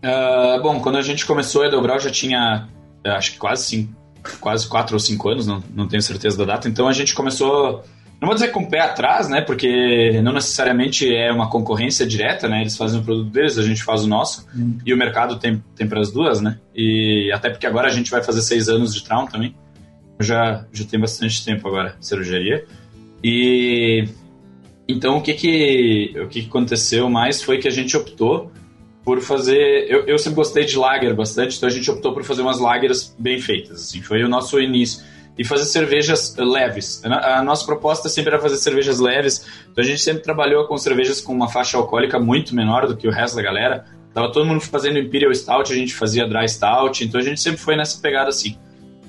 Uh, 0.03 0.61
bom, 0.61 0.81
quando 0.81 0.99
a 0.99 1.03
gente 1.03 1.25
começou 1.25 1.63
a 1.63 1.69
Edelbrau 1.69 2.01
já 2.01 2.11
tinha, 2.11 2.69
acho 3.05 3.33
que 3.33 3.39
quase 3.39 3.65
cinco, 3.65 3.93
quase 4.41 4.67
quatro 4.67 4.95
ou 4.95 5.01
cinco 5.01 5.29
anos, 5.29 5.47
não, 5.47 5.63
não 5.73 5.87
tenho 5.87 6.03
certeza 6.03 6.37
da 6.37 6.45
data. 6.45 6.69
Então 6.69 6.89
a 6.89 6.93
gente 6.93 7.15
começou 7.15 7.85
não 8.23 8.29
vou 8.29 8.35
dizer 8.37 8.53
com 8.53 8.61
o 8.61 8.71
pé 8.71 8.79
atrás, 8.79 9.29
né? 9.29 9.41
Porque 9.41 10.23
não 10.23 10.33
necessariamente 10.33 11.13
é 11.13 11.33
uma 11.33 11.51
concorrência 11.51 12.07
direta, 12.07 12.49
né? 12.49 12.61
Eles 12.61 12.77
fazem 12.77 13.01
o 13.01 13.03
produto 13.03 13.29
deles, 13.31 13.59
a 13.59 13.65
gente 13.65 13.83
faz 13.83 14.05
o 14.05 14.07
nosso. 14.07 14.47
Hum. 14.57 14.79
E 14.87 14.95
o 14.95 14.97
mercado 14.97 15.41
tem, 15.41 15.61
tem 15.75 15.89
para 15.89 16.01
as 16.01 16.13
duas, 16.13 16.41
né? 16.41 16.57
E 16.73 17.33
até 17.35 17.51
porque 17.51 17.67
agora 17.67 17.89
a 17.89 17.91
gente 17.91 18.13
vai 18.13 18.23
fazer 18.23 18.41
seis 18.43 18.69
anos 18.69 18.95
de 18.95 19.03
Traum 19.03 19.27
também. 19.27 19.57
Eu 20.21 20.25
já, 20.25 20.65
já 20.73 20.85
tenho 20.85 21.01
bastante 21.01 21.45
tempo 21.45 21.67
agora 21.67 21.97
de 21.99 22.07
cervejaria. 22.07 22.65
E 23.25 24.05
então 24.87 25.17
o 25.17 25.21
que 25.21 25.35
que, 25.35 26.15
o 26.23 26.29
que 26.29 26.43
que 26.43 26.49
aconteceu 26.49 27.11
mais 27.11 27.43
foi 27.43 27.59
que 27.59 27.67
a 27.67 27.73
gente 27.73 27.97
optou 27.97 28.53
por 29.05 29.21
fazer. 29.21 29.91
Eu, 29.91 30.07
eu 30.07 30.17
sempre 30.17 30.37
gostei 30.37 30.65
de 30.65 30.77
lager 30.77 31.13
bastante, 31.13 31.57
então 31.57 31.69
a 31.69 31.73
gente 31.73 31.91
optou 31.91 32.15
por 32.15 32.23
fazer 32.23 32.43
umas 32.43 32.61
lagers 32.61 33.17
bem 33.19 33.41
feitas. 33.41 33.83
Assim, 33.83 34.01
foi 34.01 34.23
o 34.23 34.29
nosso 34.29 34.61
início 34.61 35.03
e 35.37 35.45
fazer 35.45 35.65
cervejas 35.65 36.37
leves. 36.37 37.03
A 37.05 37.43
nossa 37.43 37.65
proposta 37.65 38.09
sempre 38.09 38.33
era 38.33 38.43
fazer 38.43 38.57
cervejas 38.57 39.01
leves, 39.01 39.47
então 39.71 39.83
a 39.83 39.87
gente 39.87 40.01
sempre 40.01 40.23
trabalhou 40.23 40.67
com 40.67 40.77
cervejas 40.77 41.21
com 41.21 41.33
uma 41.33 41.49
faixa 41.49 41.77
alcoólica 41.79 42.19
muito 42.19 42.55
menor 42.55 42.87
do 42.87 42.97
que 42.97 43.09
o 43.09 43.11
resto 43.11 43.37
da 43.37 43.43
galera. 43.43 43.87
Tava 44.13 44.31
todo 44.31 44.45
mundo 44.45 44.61
fazendo 44.61 44.99
Imperial 44.99 45.35
Stout, 45.35 45.73
a 45.73 45.77
gente 45.77 45.95
fazia 45.95 46.27
Dry 46.29 46.49
Stout, 46.49 47.03
então 47.05 47.19
a 47.19 47.25
gente 47.25 47.41
sempre 47.41 47.61
foi 47.61 47.77
nessa 47.77 48.01
pegada 48.01 48.29
assim. 48.29 48.59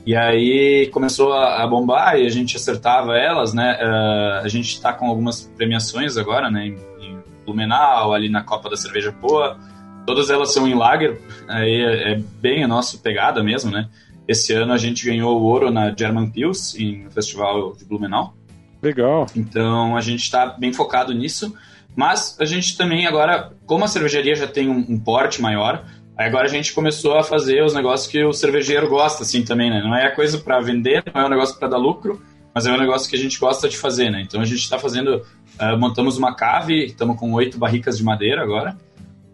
E 0.06 0.16
aí 0.16 0.90
começou 0.92 1.34
a, 1.34 1.66
bombar 1.66 2.18
e 2.18 2.26
a 2.26 2.30
gente 2.30 2.58
acertava 2.58 3.18
elas, 3.18 3.54
né? 3.54 3.78
Uh, 3.82 4.46
a 4.46 4.48
gente 4.50 4.74
está 4.74 4.92
com 4.92 5.08
algumas 5.08 5.42
premiações 5.56 6.18
agora, 6.18 6.52
né? 6.52 6.68
Em, 6.68 6.78
em 7.06 7.18
Blumenau, 7.46 8.14
ali 8.14 8.30
na 8.30 8.44
Copa 8.44 8.70
da 8.70 8.76
Cerveja 8.76 9.14
Poa. 9.14 9.58
Todas 10.06 10.30
elas 10.30 10.54
são 10.54 10.68
em 10.68 10.76
lager, 10.76 11.22
aí 11.48 11.82
é, 11.82 12.12
é 12.14 12.22
bem 12.42 12.64
a 12.64 12.68
nossa 12.68 12.98
pegada 12.98 13.42
mesmo, 13.42 13.72
né? 13.72 13.88
Esse 14.28 14.54
ano 14.54 14.74
a 14.74 14.78
gente 14.78 15.06
ganhou 15.06 15.40
o 15.40 15.44
ouro 15.44 15.72
na 15.72 15.94
German 15.96 16.30
Pils, 16.30 16.76
em 16.80 17.10
festival 17.10 17.74
de 17.76 17.86
Blumenau. 17.86 18.34
Legal. 18.82 19.26
Então 19.36 19.96
a 19.96 20.02
gente 20.02 20.22
está 20.22 20.46
bem 20.46 20.74
focado 20.74 21.14
nisso. 21.14 21.54
Mas 21.96 22.38
a 22.40 22.46
gente 22.46 22.76
também 22.76 23.06
agora, 23.06 23.52
como 23.66 23.86
a 23.86 23.88
cervejaria 23.88 24.36
já 24.36 24.48
tem 24.48 24.68
um, 24.68 24.86
um 24.90 25.00
porte 25.00 25.42
maior, 25.42 25.86
agora 26.18 26.46
a 26.46 26.50
gente 26.50 26.74
começou 26.74 27.18
a 27.18 27.24
fazer 27.24 27.64
os 27.64 27.74
negócios 27.74 28.12
que 28.12 28.24
o 28.24 28.34
cervejeiro 28.34 28.90
gosta, 28.90 29.24
assim, 29.24 29.44
também, 29.44 29.70
né? 29.70 29.82
Não 29.82 29.96
é 29.96 30.08
a 30.08 30.16
coisa 30.16 30.38
para 30.40 30.60
vender, 30.60 31.04
não 31.14 31.22
é 31.22 31.26
um 31.26 31.30
negócio 31.30 31.58
para 31.58 31.68
dar 31.68 31.78
lucro, 31.78 32.22
mas 32.54 32.66
é 32.66 32.72
um 32.72 32.78
negócio 32.78 33.10
que 33.10 33.16
a 33.16 33.20
gente 33.20 33.40
gosta 33.40 33.70
de 33.70 33.78
fazer, 33.78 34.10
né? 34.10 34.22
Então 34.22 34.42
a 34.42 34.46
gente 34.46 34.60
está 34.60 34.80
fazendo, 34.80 35.18
uh, 35.18 35.78
montamos 35.78 36.18
uma 36.18 36.36
cave, 36.36 36.86
estamos 36.86 37.18
com 37.18 37.32
oito 37.34 37.58
barricas 37.58 37.98
de 37.98 38.04
madeira 38.04 38.42
agora. 38.42 38.76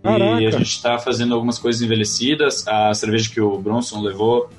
Caraca. 0.03 0.41
E 0.41 0.47
a 0.47 0.51
gente 0.51 0.71
está 0.71 0.97
fazendo 0.97 1.33
algumas 1.33 1.59
coisas 1.59 1.81
envelhecidas. 1.81 2.65
A 2.67 2.93
cerveja 2.93 3.29
que 3.29 3.41
o 3.41 3.57
Bronson 3.57 4.01
levou 4.01 4.49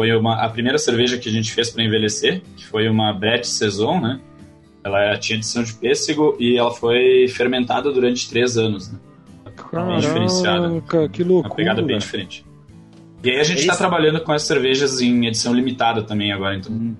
foi 0.00 0.16
uma, 0.16 0.42
a 0.42 0.48
primeira 0.48 0.78
cerveja 0.78 1.18
que 1.18 1.28
a 1.28 1.32
gente 1.32 1.52
fez 1.52 1.68
para 1.68 1.84
envelhecer, 1.84 2.40
que 2.56 2.66
foi 2.66 2.88
uma 2.88 3.12
Brett 3.12 3.46
Saison, 3.46 4.00
né? 4.00 4.18
Ela 4.82 5.18
tinha 5.18 5.36
adição 5.36 5.62
de 5.62 5.74
pêssego 5.74 6.38
e 6.40 6.56
ela 6.56 6.70
foi 6.70 7.28
fermentada 7.28 7.92
durante 7.92 8.26
três 8.30 8.56
anos, 8.56 8.90
né? 8.90 8.98
Caraca, 9.54 9.90
bem 9.90 9.98
diferenciada. 9.98 10.82
Que 11.12 11.22
loucura. 11.22 11.52
Uma 11.52 11.54
pegada 11.54 11.82
bem 11.82 11.98
diferente. 11.98 12.46
E 13.22 13.28
aí 13.28 13.40
a 13.40 13.42
gente 13.42 13.60
está 13.60 13.76
trabalhando 13.76 14.22
com 14.22 14.32
as 14.32 14.42
cervejas 14.42 15.02
em 15.02 15.26
edição 15.26 15.52
limitada 15.52 16.02
também 16.02 16.32
agora, 16.32 16.56
então. 16.56 16.96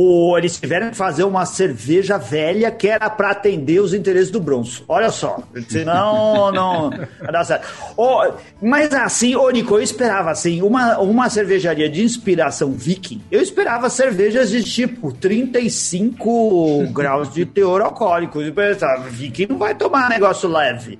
O, 0.00 0.38
eles 0.38 0.60
tiveram 0.60 0.90
que 0.90 0.96
fazer 0.96 1.24
uma 1.24 1.44
cerveja 1.44 2.16
velha 2.16 2.70
que 2.70 2.86
era 2.86 3.10
para 3.10 3.32
atender 3.32 3.80
os 3.80 3.92
interesses 3.92 4.30
do 4.30 4.38
bronze. 4.38 4.84
Olha 4.86 5.10
só, 5.10 5.42
senão 5.68 6.52
não 6.52 6.90
vai 6.90 7.32
dar 7.32 7.44
certo. 7.44 7.66
Oh, 7.96 8.22
mas 8.62 8.94
assim, 8.94 9.34
ô 9.34 9.50
Nico, 9.50 9.74
eu 9.74 9.82
esperava 9.82 10.30
assim, 10.30 10.62
uma, 10.62 10.98
uma 10.98 11.28
cervejaria 11.28 11.88
de 11.88 12.04
inspiração 12.04 12.70
viking, 12.70 13.20
eu 13.28 13.42
esperava 13.42 13.90
cervejas 13.90 14.50
de 14.50 14.62
tipo 14.62 15.12
35 15.12 16.92
graus 16.92 17.34
de 17.34 17.44
teor 17.44 17.80
alcoólico. 17.80 18.40
Eu 18.40 18.52
pensava, 18.52 19.08
viking 19.08 19.46
não 19.48 19.58
vai 19.58 19.74
tomar 19.74 20.08
negócio 20.08 20.48
leve. 20.48 20.96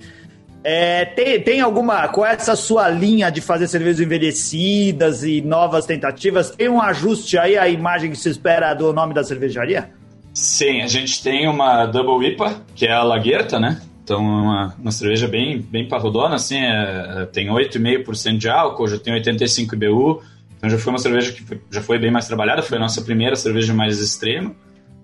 É, 0.64 1.04
tem, 1.04 1.40
tem 1.40 1.60
alguma. 1.60 2.08
Com 2.08 2.26
essa 2.26 2.56
sua 2.56 2.88
linha 2.88 3.30
de 3.30 3.40
fazer 3.40 3.68
cervejas 3.68 4.00
envelhecidas 4.00 5.22
e 5.22 5.40
novas 5.40 5.86
tentativas, 5.86 6.50
tem 6.50 6.68
um 6.68 6.80
ajuste 6.80 7.38
aí 7.38 7.56
à 7.56 7.68
imagem 7.68 8.10
que 8.10 8.16
se 8.16 8.28
espera 8.28 8.74
do 8.74 8.92
nome 8.92 9.14
da 9.14 9.22
cervejaria? 9.22 9.90
Sim, 10.34 10.82
a 10.82 10.86
gente 10.86 11.22
tem 11.22 11.48
uma 11.48 11.86
Double 11.86 12.26
IPA, 12.28 12.62
que 12.74 12.86
é 12.86 12.92
a 12.92 13.02
Laguerta, 13.02 13.58
né? 13.58 13.80
Então, 14.04 14.22
uma, 14.22 14.74
uma 14.78 14.90
cerveja 14.90 15.28
bem, 15.28 15.60
bem 15.60 15.86
parrudona, 15.86 16.36
assim, 16.36 16.58
é, 16.58 17.26
tem 17.32 17.48
8,5% 17.48 18.38
de 18.38 18.48
álcool, 18.48 18.88
já 18.88 18.98
tem 18.98 19.12
85 19.12 19.74
IBU, 19.74 20.22
então 20.56 20.70
já 20.70 20.78
foi 20.78 20.92
uma 20.92 20.98
cerveja 20.98 21.32
que 21.32 21.42
foi, 21.42 21.60
já 21.70 21.82
foi 21.82 21.98
bem 21.98 22.10
mais 22.10 22.26
trabalhada, 22.26 22.62
foi 22.62 22.78
a 22.78 22.80
nossa 22.80 23.02
primeira 23.02 23.36
cerveja 23.36 23.74
mais 23.74 24.00
extrema. 24.00 24.54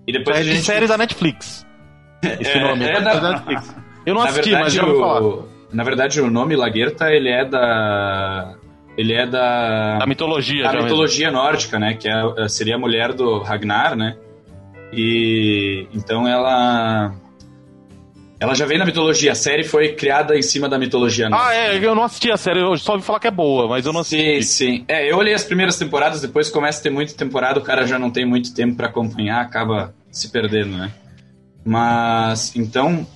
E 0.07 0.11
depois 0.11 0.37
é 0.37 0.39
a 0.39 0.43
gente... 0.43 0.63
série 0.63 0.87
da 0.87 0.97
Netflix. 0.97 1.65
Esse 2.39 2.51
é, 2.51 2.61
nome 2.61 2.83
é, 2.83 2.93
é 2.93 3.01
da... 3.01 3.31
Netflix. 3.33 3.75
Eu 4.05 4.13
não 4.13 4.21
assisti, 4.21 4.49
verdade, 4.49 4.63
mas 4.63 4.73
já 4.73 4.85
vou 4.85 4.99
falar. 4.99 5.43
Na 5.71 5.83
verdade, 5.83 6.21
o 6.21 6.29
nome 6.29 6.55
Laguerta, 6.55 7.09
ele 7.09 7.29
é 7.29 7.43
da... 7.43 8.55
Ele 8.97 9.13
é 9.13 9.25
da... 9.25 9.97
Da 9.97 10.05
mitologia. 10.05 10.63
Da 10.63 10.81
mitologia 10.81 11.27
mesmo. 11.27 11.41
nórdica, 11.41 11.77
né? 11.77 11.95
Que 11.95 12.07
é, 12.07 12.47
seria 12.47 12.75
a 12.75 12.79
mulher 12.79 13.11
do 13.11 13.39
Ragnar, 13.39 13.95
né? 13.95 14.15
E... 14.93 15.87
Então 15.93 16.27
ela... 16.27 17.13
Ela 18.39 18.53
já 18.53 18.65
vem 18.65 18.77
na 18.77 18.85
mitologia. 18.85 19.31
A 19.31 19.35
série 19.35 19.63
foi 19.63 19.93
criada 19.93 20.37
em 20.37 20.41
cima 20.41 20.69
da 20.69 20.77
mitologia. 20.77 21.29
Né? 21.29 21.37
Ah, 21.39 21.53
é. 21.53 21.77
Eu 21.77 21.95
não 21.95 22.03
assisti 22.03 22.31
a 22.31 22.37
série. 22.37 22.59
Eu 22.59 22.77
só 22.77 22.93
ouvi 22.93 23.03
falar 23.03 23.19
que 23.19 23.27
é 23.27 23.31
boa, 23.31 23.67
mas 23.67 23.85
eu 23.85 23.93
não 23.93 24.01
assisti. 24.01 24.43
Sim, 24.43 24.77
sim. 24.77 24.85
É, 24.87 25.09
eu 25.09 25.17
olhei 25.17 25.33
as 25.33 25.43
primeiras 25.43 25.77
temporadas. 25.77 26.21
Depois 26.21 26.49
começa 26.49 26.79
a 26.79 26.83
ter 26.83 26.89
muita 26.89 27.13
temporada. 27.13 27.59
O 27.59 27.63
cara 27.63 27.87
já 27.87 27.97
não 27.97 28.11
tem 28.11 28.25
muito 28.25 28.53
tempo 28.53 28.75
para 28.75 28.87
acompanhar. 28.87 29.41
Acaba 29.41 29.93
se 30.11 30.29
perdendo, 30.29 30.77
né? 30.77 30.91
Mas, 31.65 32.55
então, 32.55 33.07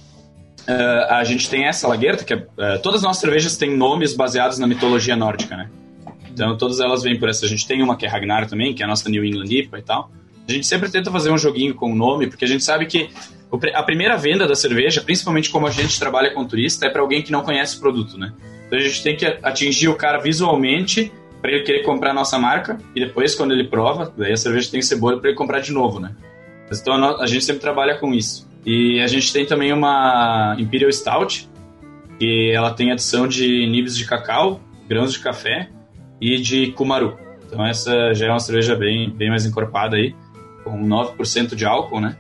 Uh, 0.70 1.14
a 1.14 1.24
gente 1.24 1.50
tem 1.50 1.66
essa 1.66 1.88
laguerta, 1.88 2.24
que 2.24 2.32
é, 2.32 2.38
uh, 2.38 2.80
todas 2.84 3.00
as 3.00 3.04
nossas 3.04 3.22
cervejas 3.22 3.58
têm 3.58 3.76
nomes 3.76 4.14
baseados 4.14 4.60
na 4.60 4.68
mitologia 4.68 5.16
nórdica, 5.16 5.58
né? 5.58 5.68
Então 6.32 6.56
todas 6.58 6.80
elas 6.80 7.02
vêm 7.02 7.18
por 7.18 7.28
essa. 7.28 7.44
A 7.48 7.50
gente 7.50 7.68
tem 7.68 7.82
uma 7.82 7.98
que 7.98 8.06
é 8.06 8.10
Ragnar 8.10 8.48
também, 8.48 8.76
que 8.76 8.84
é 8.84 8.86
a 8.86 8.88
nossa 8.88 9.10
New 9.10 9.26
England 9.26 9.48
IPA 9.50 9.80
e 9.80 9.82
tal. 9.82 10.12
A 10.48 10.52
gente 10.52 10.68
sempre 10.68 10.90
tenta 10.90 11.12
fazer 11.12 11.32
um 11.32 11.38
joguinho 11.40 11.74
com 11.74 11.92
o 11.92 11.96
nome, 11.96 12.28
porque 12.28 12.46
a 12.46 12.48
gente 12.48 12.64
sabe 12.64 12.86
que 12.86 13.10
a 13.74 13.82
primeira 13.82 14.16
venda 14.16 14.48
da 14.48 14.56
cerveja, 14.56 15.02
principalmente 15.02 15.50
como 15.50 15.66
a 15.66 15.72
gente 15.72 16.00
trabalha 16.00 16.32
com 16.34 16.46
turista, 16.46 16.86
é 16.86 16.90
para 16.90 17.02
alguém 17.02 17.24
que 17.24 17.32
não 17.32 17.42
conhece 17.42 17.78
o 17.78 17.80
produto, 17.80 18.16
né? 18.18 18.32
Então 18.68 18.78
a 18.78 18.82
gente 18.82 19.02
tem 19.02 19.16
que 19.16 19.26
atingir 19.26 19.88
o 19.88 19.96
cara 19.96 20.20
visualmente 20.20 21.12
para 21.42 21.52
ele 21.52 21.64
querer 21.64 21.84
comprar 21.84 22.12
a 22.12 22.14
nossa 22.14 22.38
marca 22.38 22.78
e 22.96 23.00
depois 23.00 23.34
quando 23.34 23.54
ele 23.54 23.64
prova, 23.64 24.14
daí 24.16 24.34
a 24.34 24.38
cerveja 24.38 24.70
tem 24.70 24.80
que 24.80 24.86
ser 24.86 24.98
boa 24.98 25.20
para 25.20 25.30
ele 25.30 25.38
comprar 25.38 25.60
de 25.62 25.72
novo, 25.72 26.00
né? 26.00 26.16
Então 26.72 26.94
a 27.20 27.26
gente 27.26 27.44
sempre 27.44 27.62
trabalha 27.62 27.98
com 27.98 28.14
isso. 28.14 28.49
E 28.66 29.00
a 29.00 29.08
gente 29.08 29.32
tem 29.32 29.46
também 29.46 29.72
uma 29.72 30.56
Imperial 30.60 30.92
Stout, 30.92 31.50
que 32.20 32.52
ela 32.52 32.72
tem 32.72 32.92
adição 32.92 33.28
de 33.28 33.66
nibs 33.68 33.98
de 33.98 34.06
cacau, 34.06 34.60
grãos 34.88 35.14
de 35.14 35.20
café 35.20 35.70
e 36.20 36.38
de 36.38 36.72
cumaru. 36.72 37.18
Então 37.46 37.66
essa 37.66 38.14
já 38.14 38.28
é 38.28 38.30
uma 38.30 38.40
cerveja 38.40 38.76
bem, 38.76 39.10
bem 39.10 39.30
mais 39.30 39.46
encorpada 39.46 39.96
aí, 39.96 40.14
com 40.64 40.86
9% 40.86 41.56
de 41.56 41.66
álcool, 41.66 42.02
né? 42.02 42.18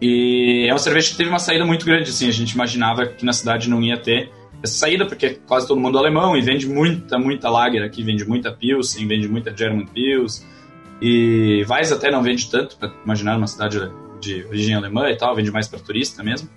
E 0.00 0.66
é 0.68 0.72
uma 0.72 0.78
cerveja 0.78 1.10
que 1.10 1.16
teve 1.16 1.30
uma 1.30 1.38
saída 1.38 1.64
muito 1.64 1.86
grande, 1.86 2.10
assim, 2.10 2.28
a 2.28 2.32
gente 2.32 2.52
imaginava 2.52 3.06
que 3.06 3.24
na 3.24 3.32
cidade 3.32 3.70
não 3.70 3.82
ia 3.82 3.96
ter 3.96 4.30
essa 4.62 4.74
saída, 4.74 5.06
porque 5.06 5.38
quase 5.46 5.68
todo 5.68 5.80
mundo 5.80 5.98
é 5.98 6.00
alemão 6.00 6.36
e 6.36 6.40
vende 6.40 6.66
muita, 6.66 7.18
muita 7.18 7.48
lager 7.48 7.82
aqui, 7.82 8.02
vende 8.02 8.26
muita 8.26 8.50
Pilsen, 8.50 9.06
vende 9.06 9.28
muita 9.28 9.54
German 9.56 9.86
Pils, 9.86 10.44
e 11.00 11.64
Weiss 11.68 11.92
até 11.92 12.10
não 12.10 12.22
vende 12.22 12.50
tanto, 12.50 12.76
para 12.76 12.92
imaginar 13.04 13.36
uma 13.36 13.46
cidade 13.46 13.78
de 14.24 14.44
origem 14.46 14.74
alemã 14.74 15.10
e 15.10 15.16
tal, 15.16 15.34
vende 15.34 15.50
mais 15.50 15.68
para 15.68 15.78
turista 15.78 16.22
mesmo. 16.22 16.48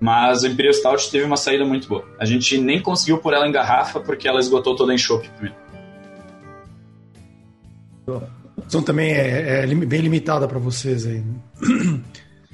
Mas 0.00 0.42
o 0.42 0.46
Imperial 0.46 0.72
Stout 0.72 1.10
teve 1.10 1.24
uma 1.24 1.36
saída 1.36 1.64
muito 1.64 1.88
boa. 1.88 2.04
A 2.20 2.24
gente 2.24 2.56
nem 2.56 2.80
conseguiu 2.80 3.18
pôr 3.18 3.34
ela 3.34 3.48
em 3.48 3.52
garrafa 3.52 3.98
porque 4.00 4.28
ela 4.28 4.38
esgotou 4.38 4.76
toda 4.76 4.94
em 4.94 4.98
chopp 4.98 5.28
primeiro. 5.30 5.56
Então 8.66 8.82
também 8.82 9.12
é, 9.12 9.64
é 9.64 9.66
bem 9.66 10.00
limitada 10.00 10.46
para 10.46 10.58
vocês 10.58 11.06
aí. 11.06 11.20
Né? 11.20 12.00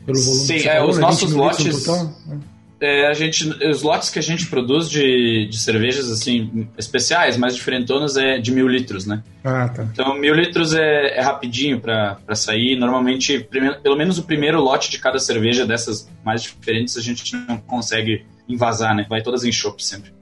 Pelo 0.07 0.20
volume 0.20 0.46
Sim, 0.46 0.68
é, 0.68 0.85
os 0.85 0.96
né? 0.96 1.03
nossos 1.03 1.33
lotes. 1.33 1.87
Né? 2.27 2.40
É, 2.85 3.07
a 3.09 3.14
gente, 3.14 3.49
os 3.66 3.83
lotes 3.83 4.11
que 4.11 4.18
a 4.18 4.23
gente 4.23 4.47
produz 4.47 4.90
de, 4.90 5.47
de 5.47 5.59
cervejas 5.59 6.11
assim 6.11 6.68
especiais, 6.77 7.38
mais 7.38 7.57
diferentonas, 7.57 8.18
é 8.18 8.38
de 8.38 8.53
mil 8.53 8.68
litros, 8.68 9.07
né? 9.07 9.23
Ah, 9.42 9.68
tá. 9.68 9.88
Então 9.90 10.14
mil 10.18 10.35
litros 10.35 10.75
é, 10.75 11.18
é 11.18 11.23
rapidinho 11.23 11.81
para 11.81 12.18
sair. 12.35 12.77
Normalmente, 12.77 13.49
pelo 13.83 13.97
menos 13.97 14.18
o 14.18 14.25
primeiro 14.25 14.61
lote 14.61 14.90
de 14.90 14.99
cada 14.99 15.18
cerveja 15.18 15.64
dessas 15.64 16.09
mais 16.23 16.42
diferentes 16.42 16.97
a 16.99 17.01
gente 17.01 17.35
não 17.35 17.57
consegue 17.57 18.27
invasar, 18.47 18.94
né? 18.94 19.07
Vai 19.09 19.23
todas 19.23 19.44
em 19.44 19.53
chopp 19.53 19.83
sempre. 19.83 20.12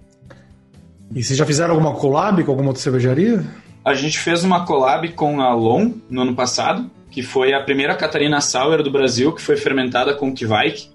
E 1.12 1.22
vocês 1.22 1.37
já 1.37 1.44
fizeram 1.44 1.75
alguma 1.75 1.94
collab 1.94 2.44
com 2.44 2.51
alguma 2.53 2.68
outra 2.68 2.83
cervejaria? 2.83 3.44
A 3.85 3.94
gente 3.94 4.20
fez 4.20 4.44
uma 4.44 4.64
collab 4.64 5.09
com 5.14 5.40
a 5.40 5.53
Lon 5.53 5.90
no 6.09 6.22
ano 6.22 6.35
passado, 6.35 6.88
que 7.11 7.22
foi 7.22 7.53
a 7.53 7.61
primeira 7.61 7.96
Catarina 7.96 8.40
Sour 8.40 8.85
do 8.85 8.90
Brasil 8.90 9.33
que 9.33 9.42
foi 9.42 9.57
fermentada 9.57 10.14
com 10.14 10.33
Kvaik. 10.33 10.91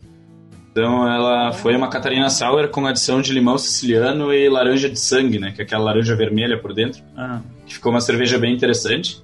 Então 0.78 1.12
ela 1.12 1.52
foi 1.54 1.76
uma 1.76 1.90
Catarina 1.90 2.30
Sour 2.30 2.68
com 2.68 2.86
adição 2.86 3.20
de 3.20 3.34
limão 3.34 3.58
siciliano 3.58 4.32
e 4.32 4.48
laranja 4.48 4.88
de 4.88 5.00
sangue, 5.00 5.40
né? 5.40 5.52
Que 5.52 5.64
é 5.64 5.66
aquela 5.66 5.86
laranja 5.86 6.16
vermelha 6.16 6.62
por 6.62 6.72
dentro. 6.72 7.02
Ah. 7.18 7.42
Que 7.66 7.74
ficou 7.74 7.92
uma 7.92 8.00
cerveja 8.00 8.38
bem 8.38 8.54
interessante. 8.54 9.20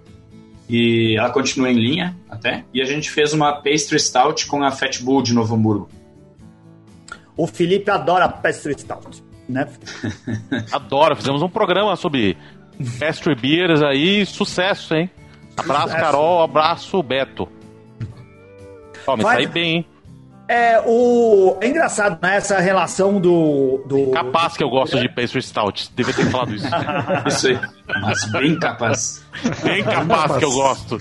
E 0.68 1.16
ela 1.16 1.30
continua 1.30 1.70
em 1.70 1.76
linha 1.76 2.18
até. 2.28 2.66
E 2.74 2.82
a 2.82 2.86
gente 2.86 3.12
fez 3.12 3.34
uma 3.34 3.54
pastry 3.54 4.00
stout 4.00 4.48
com 4.48 4.63
a 4.63 4.72
Fat 4.72 5.00
Bull 5.04 5.22
de 5.22 5.32
Novo 5.32 5.54
Hamburgo. 5.54 5.89
O 7.38 7.46
Felipe 7.46 7.92
adora 7.92 8.28
pastry 8.28 8.74
stout, 8.76 9.24
né? 9.48 9.70
Adora. 10.74 11.16
Fizemos 11.16 11.44
um 11.44 11.50
programa 11.50 11.96
sobre 11.96 12.36
pastry 12.98 13.36
beers 13.36 13.84
aí, 13.84 14.26
sucesso, 14.26 14.96
hein? 14.96 15.08
Abraço, 15.56 15.84
sucesso. 15.89 16.04
Carol. 16.04 16.42
Abraço, 16.42 17.04
Beto. 17.04 17.48
Ó, 19.06 19.16
me 19.16 19.22
Vai... 19.22 19.36
sai 19.36 19.46
bem, 19.46 19.76
hein? 19.76 19.92
É, 20.47 20.82
o... 20.86 21.58
é 21.62 21.67
engraçado, 21.67 22.19
né? 22.21 22.36
Essa 22.36 22.60
relação 22.60 23.19
do. 23.19 23.84
do... 23.88 24.12
Capaz 24.12 24.58
que 24.58 24.63
eu 24.63 24.69
gosto 24.69 24.99
de 24.99 25.08
Pastry 25.08 25.41
Stout. 25.41 25.89
Devia 25.95 26.13
ter 26.13 26.29
falado 26.29 26.53
isso. 26.53 26.67
isso 27.27 27.47
aí. 27.47 27.60
Mas 28.01 28.25
bem 28.25 28.60
capaz. 28.60 29.25
Bem 29.63 29.84
capaz 29.84 30.38
que 30.38 30.45
eu 30.45 30.51
gosto. 30.51 30.97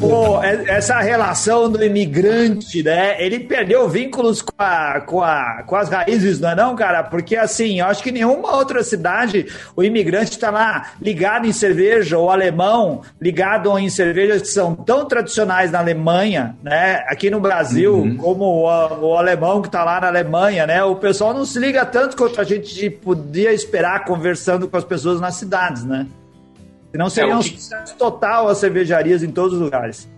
Pô, 0.00 0.42
é, 0.42 0.64
essa 0.66 0.98
relação 1.00 1.70
do 1.70 1.84
imigrante, 1.84 2.82
né? 2.82 3.22
Ele 3.22 3.38
perdeu 3.40 3.86
vínculos 3.86 4.40
com, 4.40 4.54
a, 4.58 4.98
com, 5.02 5.22
a, 5.22 5.62
com 5.66 5.76
as 5.76 5.90
raízes, 5.90 6.40
não 6.40 6.48
é 6.48 6.54
não, 6.54 6.74
cara? 6.74 7.02
Porque 7.02 7.36
assim, 7.36 7.80
eu 7.80 7.86
acho 7.86 8.02
que 8.02 8.10
nenhuma 8.10 8.56
outra 8.56 8.82
cidade 8.82 9.46
o 9.76 9.84
imigrante 9.84 10.30
está 10.30 10.50
lá 10.50 10.92
ligado 11.02 11.46
em 11.46 11.52
cerveja, 11.52 12.16
o 12.16 12.30
alemão 12.30 13.02
ligado 13.20 13.78
em 13.78 13.90
cervejas 13.90 14.40
que 14.40 14.48
são 14.48 14.74
tão 14.74 15.04
tradicionais 15.04 15.70
na 15.70 15.80
Alemanha, 15.80 16.56
né? 16.62 17.04
Aqui 17.06 17.28
no 17.28 17.38
Brasil, 17.38 17.96
uhum. 17.96 18.16
como 18.16 18.44
o, 18.44 19.10
o, 19.10 19.18
alemão 19.18 19.60
que 19.60 19.68
está 19.68 19.84
lá 19.84 20.00
na 20.00 20.06
Alemanha, 20.06 20.66
né? 20.66 20.82
O 20.82 20.96
pessoal 20.96 21.34
não 21.34 21.44
se 21.44 21.58
liga 21.58 21.84
tanto 21.84 22.16
quanto 22.16 22.40
a 22.40 22.44
gente 22.44 22.88
podia 22.88 23.52
esperar 23.52 24.06
conversando 24.06 24.66
com 24.66 24.78
as 24.78 24.84
pessoas 24.84 25.20
nas 25.20 25.34
cidades, 25.34 25.84
né? 25.84 26.06
Senão 26.92 27.08
seria 27.08 27.32
é, 27.32 27.36
um 27.36 27.40
que... 27.40 27.50
sucesso 27.50 27.96
total 27.96 28.48
as 28.48 28.58
cervejarias 28.58 29.22
em 29.22 29.30
todos 29.30 29.54
os 29.54 29.60
lugares. 29.60 30.10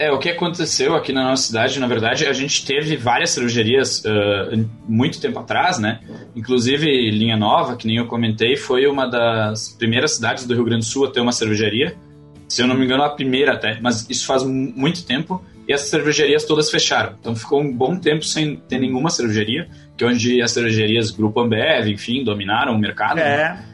É, 0.00 0.10
o 0.10 0.18
que 0.18 0.30
aconteceu 0.30 0.94
aqui 0.94 1.12
na 1.12 1.24
nossa 1.24 1.42
cidade, 1.42 1.78
na 1.78 1.86
verdade, 1.86 2.26
a 2.26 2.32
gente 2.32 2.64
teve 2.64 2.96
várias 2.96 3.30
cervejarias 3.30 4.02
uh, 4.02 4.66
muito 4.88 5.20
tempo 5.20 5.38
atrás, 5.38 5.78
né? 5.78 6.00
Inclusive, 6.34 6.86
Linha 7.10 7.36
Nova, 7.36 7.76
que 7.76 7.86
nem 7.86 7.98
eu 7.98 8.06
comentei, 8.06 8.56
foi 8.56 8.86
uma 8.86 9.06
das 9.06 9.68
primeiras 9.78 10.12
cidades 10.12 10.46
do 10.46 10.54
Rio 10.54 10.64
Grande 10.64 10.86
do 10.86 10.90
Sul 10.90 11.04
a 11.04 11.10
ter 11.10 11.20
uma 11.20 11.32
cervejaria. 11.32 11.94
Se 12.48 12.62
eu 12.62 12.66
não 12.66 12.76
me 12.76 12.86
engano, 12.86 13.02
a 13.02 13.10
primeira 13.10 13.52
até, 13.52 13.78
mas 13.78 14.08
isso 14.08 14.24
faz 14.24 14.42
muito 14.42 15.04
tempo. 15.04 15.44
E 15.68 15.72
essas 15.72 15.90
cervejarias 15.90 16.46
todas 16.46 16.70
fecharam. 16.70 17.14
Então 17.20 17.36
ficou 17.36 17.60
um 17.60 17.70
bom 17.70 17.94
tempo 17.94 18.24
sem 18.24 18.56
ter 18.56 18.78
nenhuma 18.78 19.10
cervejaria, 19.10 19.68
que 19.98 20.02
é 20.02 20.06
onde 20.06 20.40
as 20.40 20.50
cervejarias 20.50 21.10
Grupo 21.10 21.40
Ambev, 21.40 21.88
enfim, 21.88 22.24
dominaram 22.24 22.74
o 22.74 22.78
mercado. 22.78 23.16
Né? 23.16 23.22
É. 23.22 23.36
Né? 23.50 23.64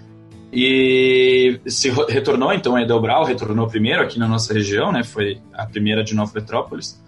E 0.59 1.61
se 1.67 1.91
retornou, 2.09 2.51
então, 2.51 2.77
a 2.77 2.81
Edelbrau 2.81 3.27
retornou 3.27 3.67
primeiro 3.67 4.01
aqui 4.01 4.19
na 4.19 4.27
nossa 4.27 4.55
região, 4.55 4.91
né? 4.91 5.05
Foi 5.05 5.39
a 5.53 5.67
primeira 5.67 6.03
de 6.03 6.15
Nova 6.15 6.33
Petrópolis. 6.33 6.99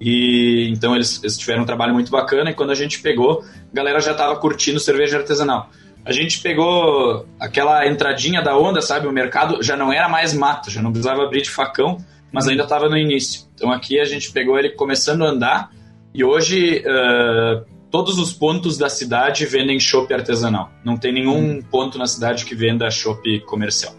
E 0.00 0.70
então 0.70 0.94
eles, 0.94 1.22
eles 1.22 1.36
tiveram 1.36 1.64
um 1.64 1.66
trabalho 1.66 1.92
muito 1.92 2.10
bacana 2.10 2.50
e 2.50 2.54
quando 2.54 2.70
a 2.70 2.74
gente 2.74 3.02
pegou, 3.02 3.44
a 3.70 3.76
galera 3.76 4.00
já 4.00 4.12
estava 4.12 4.34
curtindo 4.36 4.80
cerveja 4.80 5.18
artesanal. 5.18 5.68
A 6.02 6.12
gente 6.12 6.40
pegou 6.40 7.26
aquela 7.38 7.86
entradinha 7.86 8.40
da 8.40 8.56
onda, 8.56 8.80
sabe? 8.80 9.06
O 9.06 9.12
mercado 9.12 9.62
já 9.62 9.76
não 9.76 9.92
era 9.92 10.08
mais 10.08 10.32
mato, 10.32 10.70
já 10.70 10.80
não 10.80 10.90
precisava 10.90 11.24
abrir 11.24 11.42
de 11.42 11.50
facão, 11.50 11.98
mas 12.32 12.48
ainda 12.48 12.62
estava 12.62 12.88
no 12.88 12.96
início. 12.96 13.42
Então 13.54 13.70
aqui 13.70 14.00
a 14.00 14.04
gente 14.06 14.32
pegou 14.32 14.58
ele 14.58 14.70
começando 14.70 15.26
a 15.26 15.28
andar 15.28 15.70
e 16.14 16.24
hoje 16.24 16.82
uh, 16.86 17.66
todos 17.94 18.18
os 18.18 18.32
pontos 18.32 18.76
da 18.76 18.88
cidade 18.88 19.46
vendem 19.46 19.78
chopp 19.78 20.12
artesanal. 20.12 20.68
Não 20.84 20.96
tem 20.96 21.12
nenhum 21.12 21.38
hum. 21.38 21.62
ponto 21.70 21.96
na 21.96 22.08
cidade 22.08 22.44
que 22.44 22.52
venda 22.52 22.90
chopp 22.90 23.38
comercial. 23.42 23.94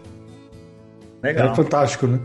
Legal. 1.22 1.50
É 1.50 1.54
fantástico, 1.54 2.06
né? 2.06 2.20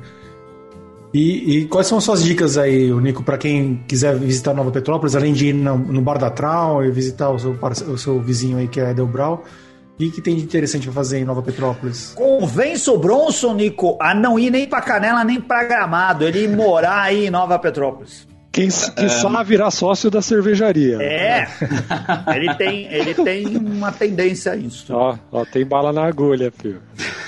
E, 1.13 1.59
e, 1.59 1.65
quais 1.67 1.87
são 1.87 1.97
as 1.97 2.03
suas 2.03 2.21
dicas 2.21 2.57
aí, 2.57 2.91
Nico, 2.91 3.23
para 3.23 3.37
quem 3.37 3.85
quiser 3.87 4.17
visitar 4.17 4.53
Nova 4.53 4.69
Petrópolis, 4.69 5.15
além 5.15 5.31
de 5.31 5.47
ir 5.47 5.53
no, 5.53 5.77
no 5.77 6.01
Bar 6.01 6.17
da 6.17 6.29
Trau 6.29 6.83
e 6.83 6.91
visitar 6.91 7.29
o 7.29 7.39
seu, 7.39 7.57
o 7.87 7.97
seu 7.97 8.19
vizinho 8.19 8.57
aí 8.57 8.67
que 8.67 8.81
é 8.81 8.93
Delbrau? 8.93 9.45
O 9.93 10.11
que, 10.11 10.21
tem 10.21 10.35
de 10.35 10.43
interessante 10.43 10.83
para 10.87 10.93
fazer 10.93 11.19
em 11.19 11.25
Nova 11.25 11.41
Petrópolis? 11.41 12.11
Convence 12.17 12.89
o 12.89 12.97
Bronson, 12.97 13.53
Nico, 13.53 13.97
a 14.01 14.13
não 14.13 14.37
ir 14.37 14.49
nem 14.49 14.67
para 14.67 14.81
Canela 14.81 15.23
nem 15.23 15.39
para 15.39 15.63
Gramado, 15.63 16.27
ele 16.27 16.49
morar 16.49 17.03
aí 17.03 17.27
em 17.27 17.29
Nova 17.29 17.57
Petrópolis. 17.57 18.29
Quem, 18.51 18.67
quem 18.67 19.05
é... 19.05 19.09
sabe 19.09 19.43
virar 19.45 19.71
sócio 19.71 20.11
da 20.11 20.21
cervejaria. 20.21 20.97
É, 21.01 21.47
ele 22.35 22.53
tem, 22.55 22.93
ele 22.93 23.13
tem 23.13 23.47
uma 23.57 23.91
tendência 23.91 24.51
a 24.51 24.55
isso. 24.57 24.93
Ó, 24.93 25.17
ó 25.31 25.45
tem 25.45 25.65
bala 25.65 25.93
na 25.93 26.05
agulha, 26.05 26.51
filho. 26.51 26.81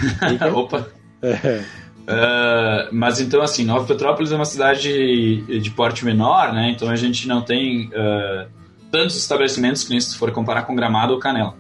Opa. 0.54 0.88
É. 1.22 1.64
Uh, 2.04 2.90
mas 2.92 3.22
então, 3.22 3.42
assim, 3.42 3.64
Nova 3.64 3.86
Petrópolis 3.86 4.34
é 4.34 4.36
uma 4.36 4.44
cidade 4.44 5.42
de 5.60 5.70
porte 5.72 6.04
menor, 6.04 6.52
né? 6.52 6.72
Então 6.72 6.90
a 6.90 6.96
gente 6.98 7.26
não 7.26 7.42
tem 7.42 7.88
uh, 7.88 8.46
tantos 8.92 9.16
estabelecimentos 9.16 9.86
que 9.86 9.92
nem 9.92 10.02
se 10.02 10.18
for 10.18 10.30
comparar 10.32 10.64
com 10.64 10.76
Gramado 10.76 11.14
ou 11.14 11.20
Canela. 11.20 11.56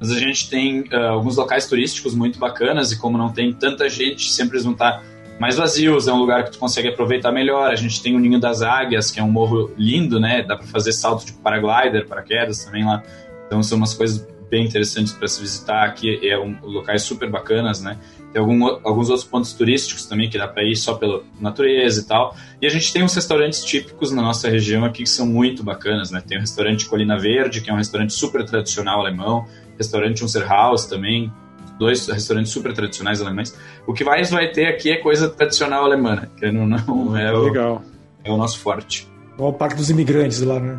Mas 0.00 0.10
a 0.10 0.18
gente 0.18 0.50
tem 0.50 0.80
uh, 0.80 1.12
alguns 1.12 1.36
locais 1.36 1.68
turísticos 1.68 2.16
muito 2.16 2.36
bacanas 2.40 2.90
e 2.90 2.98
como 2.98 3.16
não 3.16 3.32
tem 3.32 3.52
tanta 3.52 3.88
gente, 3.88 4.32
sempre 4.32 4.56
eles 4.56 4.64
vão 4.64 4.72
estar 4.72 5.00
mais 5.38 5.56
vazios, 5.56 6.08
é 6.08 6.12
um 6.12 6.18
lugar 6.18 6.44
que 6.44 6.52
tu 6.52 6.58
consegue 6.58 6.88
aproveitar 6.88 7.32
melhor. 7.32 7.70
A 7.70 7.76
gente 7.76 8.02
tem 8.02 8.14
o 8.14 8.18
Ninho 8.18 8.38
das 8.38 8.62
Águias, 8.62 9.10
que 9.10 9.18
é 9.18 9.22
um 9.22 9.30
morro 9.30 9.72
lindo, 9.76 10.20
né? 10.20 10.42
Dá 10.42 10.56
para 10.56 10.66
fazer 10.66 10.92
salto 10.92 11.26
de 11.26 11.32
paraglider, 11.32 12.06
paraquedas 12.06 12.64
também 12.64 12.84
lá. 12.84 13.02
Então 13.46 13.62
são 13.62 13.78
umas 13.78 13.94
coisas 13.94 14.26
bem 14.48 14.66
interessantes 14.66 15.12
para 15.12 15.26
se 15.26 15.40
visitar 15.40 15.84
aqui, 15.84 16.20
é 16.28 16.38
um 16.38 16.56
locais 16.62 17.02
super 17.02 17.28
bacanas, 17.28 17.82
né? 17.82 17.98
Tem 18.32 18.40
algum, 18.40 18.64
alguns 18.84 19.10
outros 19.10 19.26
pontos 19.26 19.52
turísticos 19.52 20.06
também 20.06 20.28
que 20.28 20.38
dá 20.38 20.46
para 20.46 20.62
ir 20.62 20.76
só 20.76 20.94
pela 20.94 21.22
natureza 21.40 22.00
e 22.00 22.04
tal. 22.04 22.36
E 22.60 22.66
a 22.66 22.70
gente 22.70 22.92
tem 22.92 23.02
uns 23.02 23.14
restaurantes 23.14 23.64
típicos 23.64 24.12
na 24.12 24.22
nossa 24.22 24.48
região 24.48 24.84
aqui 24.84 25.02
que 25.02 25.08
são 25.08 25.26
muito 25.26 25.64
bacanas, 25.64 26.10
né? 26.10 26.22
Tem 26.24 26.38
o 26.38 26.40
restaurante 26.40 26.86
Colina 26.86 27.18
Verde, 27.18 27.60
que 27.60 27.70
é 27.70 27.72
um 27.72 27.76
restaurante 27.76 28.12
super 28.12 28.44
tradicional 28.44 29.00
alemão, 29.00 29.46
restaurante 29.76 30.24
Unserhaus 30.24 30.86
também, 30.86 31.32
dois 31.78 32.06
restaurantes 32.08 32.52
super 32.52 32.72
tradicionais 32.72 33.20
alemães. 33.20 33.56
O 33.86 33.92
que 33.92 34.04
mais 34.04 34.30
vai 34.30 34.48
ter 34.48 34.66
aqui 34.66 34.90
é 34.90 34.96
coisa 34.96 35.28
tradicional 35.28 35.84
alemã, 35.84 36.28
que 36.36 36.50
não, 36.50 36.66
não 36.66 37.16
é, 37.16 37.32
o, 37.32 37.44
Legal. 37.44 37.82
é 38.22 38.30
o 38.30 38.36
nosso 38.36 38.58
forte. 38.58 39.08
O 39.36 39.52
Parque 39.52 39.76
dos 39.76 39.90
Imigrantes 39.90 40.40
lá, 40.42 40.60
né? 40.60 40.78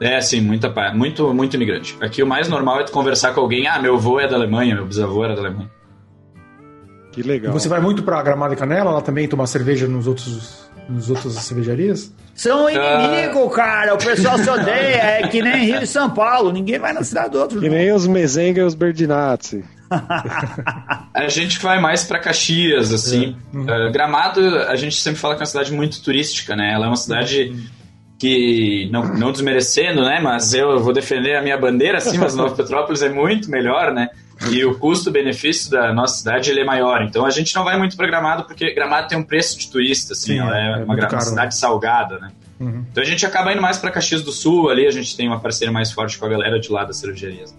É, 0.00 0.20
sim, 0.20 0.40
muita, 0.40 0.72
muito, 0.94 1.34
muito 1.34 1.54
imigrante. 1.54 1.96
Aqui 2.00 2.22
o 2.22 2.26
mais 2.26 2.48
normal 2.48 2.80
é 2.80 2.84
tu 2.84 2.92
conversar 2.92 3.34
com 3.34 3.40
alguém, 3.40 3.66
ah, 3.66 3.80
meu 3.80 3.96
avô 3.96 4.20
é 4.20 4.28
da 4.28 4.36
Alemanha, 4.36 4.74
meu 4.74 4.86
bisavô 4.86 5.24
era 5.24 5.34
da 5.34 5.40
Alemanha. 5.40 5.70
Que 7.10 7.22
legal. 7.22 7.50
E 7.50 7.52
você 7.52 7.68
vai 7.68 7.80
muito 7.80 8.02
pra 8.02 8.22
Gramado 8.22 8.54
e 8.54 8.56
Canela 8.56 8.92
lá 8.92 9.00
também 9.00 9.26
tomar 9.26 9.46
cerveja 9.48 9.88
nos 9.88 10.06
outros, 10.06 10.70
nos 10.88 11.10
outras 11.10 11.32
cervejarias? 11.34 12.14
São 12.32 12.70
inimigos, 12.70 13.42
uh... 13.42 13.50
cara. 13.50 13.94
O 13.94 13.98
pessoal 13.98 14.38
se 14.38 14.48
odeia. 14.48 15.02
É 15.02 15.26
que 15.26 15.42
nem 15.42 15.64
Rio 15.64 15.82
e 15.82 15.86
São 15.86 16.08
Paulo. 16.10 16.52
Ninguém 16.52 16.78
vai 16.78 16.92
na 16.92 17.02
cidade 17.02 17.30
do 17.30 17.40
outro. 17.40 17.58
Que 17.58 17.68
não. 17.68 17.74
nem 17.76 17.92
os 17.92 18.06
Mezenga 18.06 18.60
e 18.60 18.64
os 18.64 18.76
Berdinazzi. 18.76 19.64
A 21.14 21.28
gente 21.28 21.58
vai 21.58 21.80
mais 21.80 22.04
para 22.04 22.18
Caxias, 22.18 22.92
assim. 22.92 23.36
É. 23.52 23.56
Uhum. 23.56 23.64
Uh, 23.64 23.92
Gramado, 23.92 24.40
a 24.40 24.76
gente 24.76 24.96
sempre 24.96 25.20
fala 25.20 25.34
que 25.34 25.40
é 25.40 25.42
uma 25.42 25.46
cidade 25.46 25.72
muito 25.72 26.02
turística, 26.02 26.54
né? 26.54 26.72
Ela 26.72 26.86
é 26.86 26.88
uma 26.88 26.96
cidade 26.96 27.50
uhum. 27.50 27.66
que, 28.18 28.88
não, 28.92 29.04
não 29.14 29.32
desmerecendo, 29.32 30.02
né? 30.02 30.20
Mas 30.22 30.54
eu 30.54 30.78
vou 30.80 30.92
defender 30.92 31.36
a 31.36 31.42
minha 31.42 31.56
bandeira, 31.56 31.98
assim, 31.98 32.18
mas 32.18 32.34
Nova 32.34 32.54
Petrópolis 32.56 33.02
é 33.02 33.08
muito 33.08 33.50
melhor, 33.50 33.92
né? 33.92 34.08
e 34.50 34.64
o 34.64 34.78
custo-benefício 34.78 35.70
da 35.70 35.92
nossa 35.92 36.18
cidade 36.18 36.50
ele 36.50 36.60
é 36.60 36.64
maior. 36.64 37.02
Então 37.02 37.26
a 37.26 37.30
gente 37.30 37.54
não 37.56 37.64
vai 37.64 37.76
muito 37.76 37.96
para 37.96 38.06
Gramado 38.06 38.44
porque 38.44 38.72
Gramado 38.72 39.08
tem 39.08 39.18
um 39.18 39.24
preço 39.24 39.58
de 39.58 39.68
turista, 39.68 40.12
assim, 40.12 40.34
Sim, 40.34 40.38
ela 40.38 40.56
é, 40.56 40.80
é 40.80 40.84
uma, 40.84 40.94
uma 40.94 41.20
cidade 41.20 41.56
salgada, 41.56 42.18
né? 42.18 42.30
Uhum. 42.60 42.84
Então 42.90 43.02
a 43.02 43.06
gente 43.06 43.24
acaba 43.26 43.52
indo 43.52 43.62
mais 43.62 43.78
para 43.78 43.90
Caxias 43.90 44.22
do 44.22 44.32
Sul, 44.32 44.68
ali 44.70 44.86
a 44.86 44.90
gente 44.90 45.16
tem 45.16 45.26
uma 45.26 45.40
parceria 45.40 45.72
mais 45.72 45.90
forte 45.90 46.18
com 46.18 46.26
a 46.26 46.28
galera 46.28 46.60
de 46.60 46.70
lá 46.70 46.84
das 46.84 46.96
cervejarias. 46.96 47.56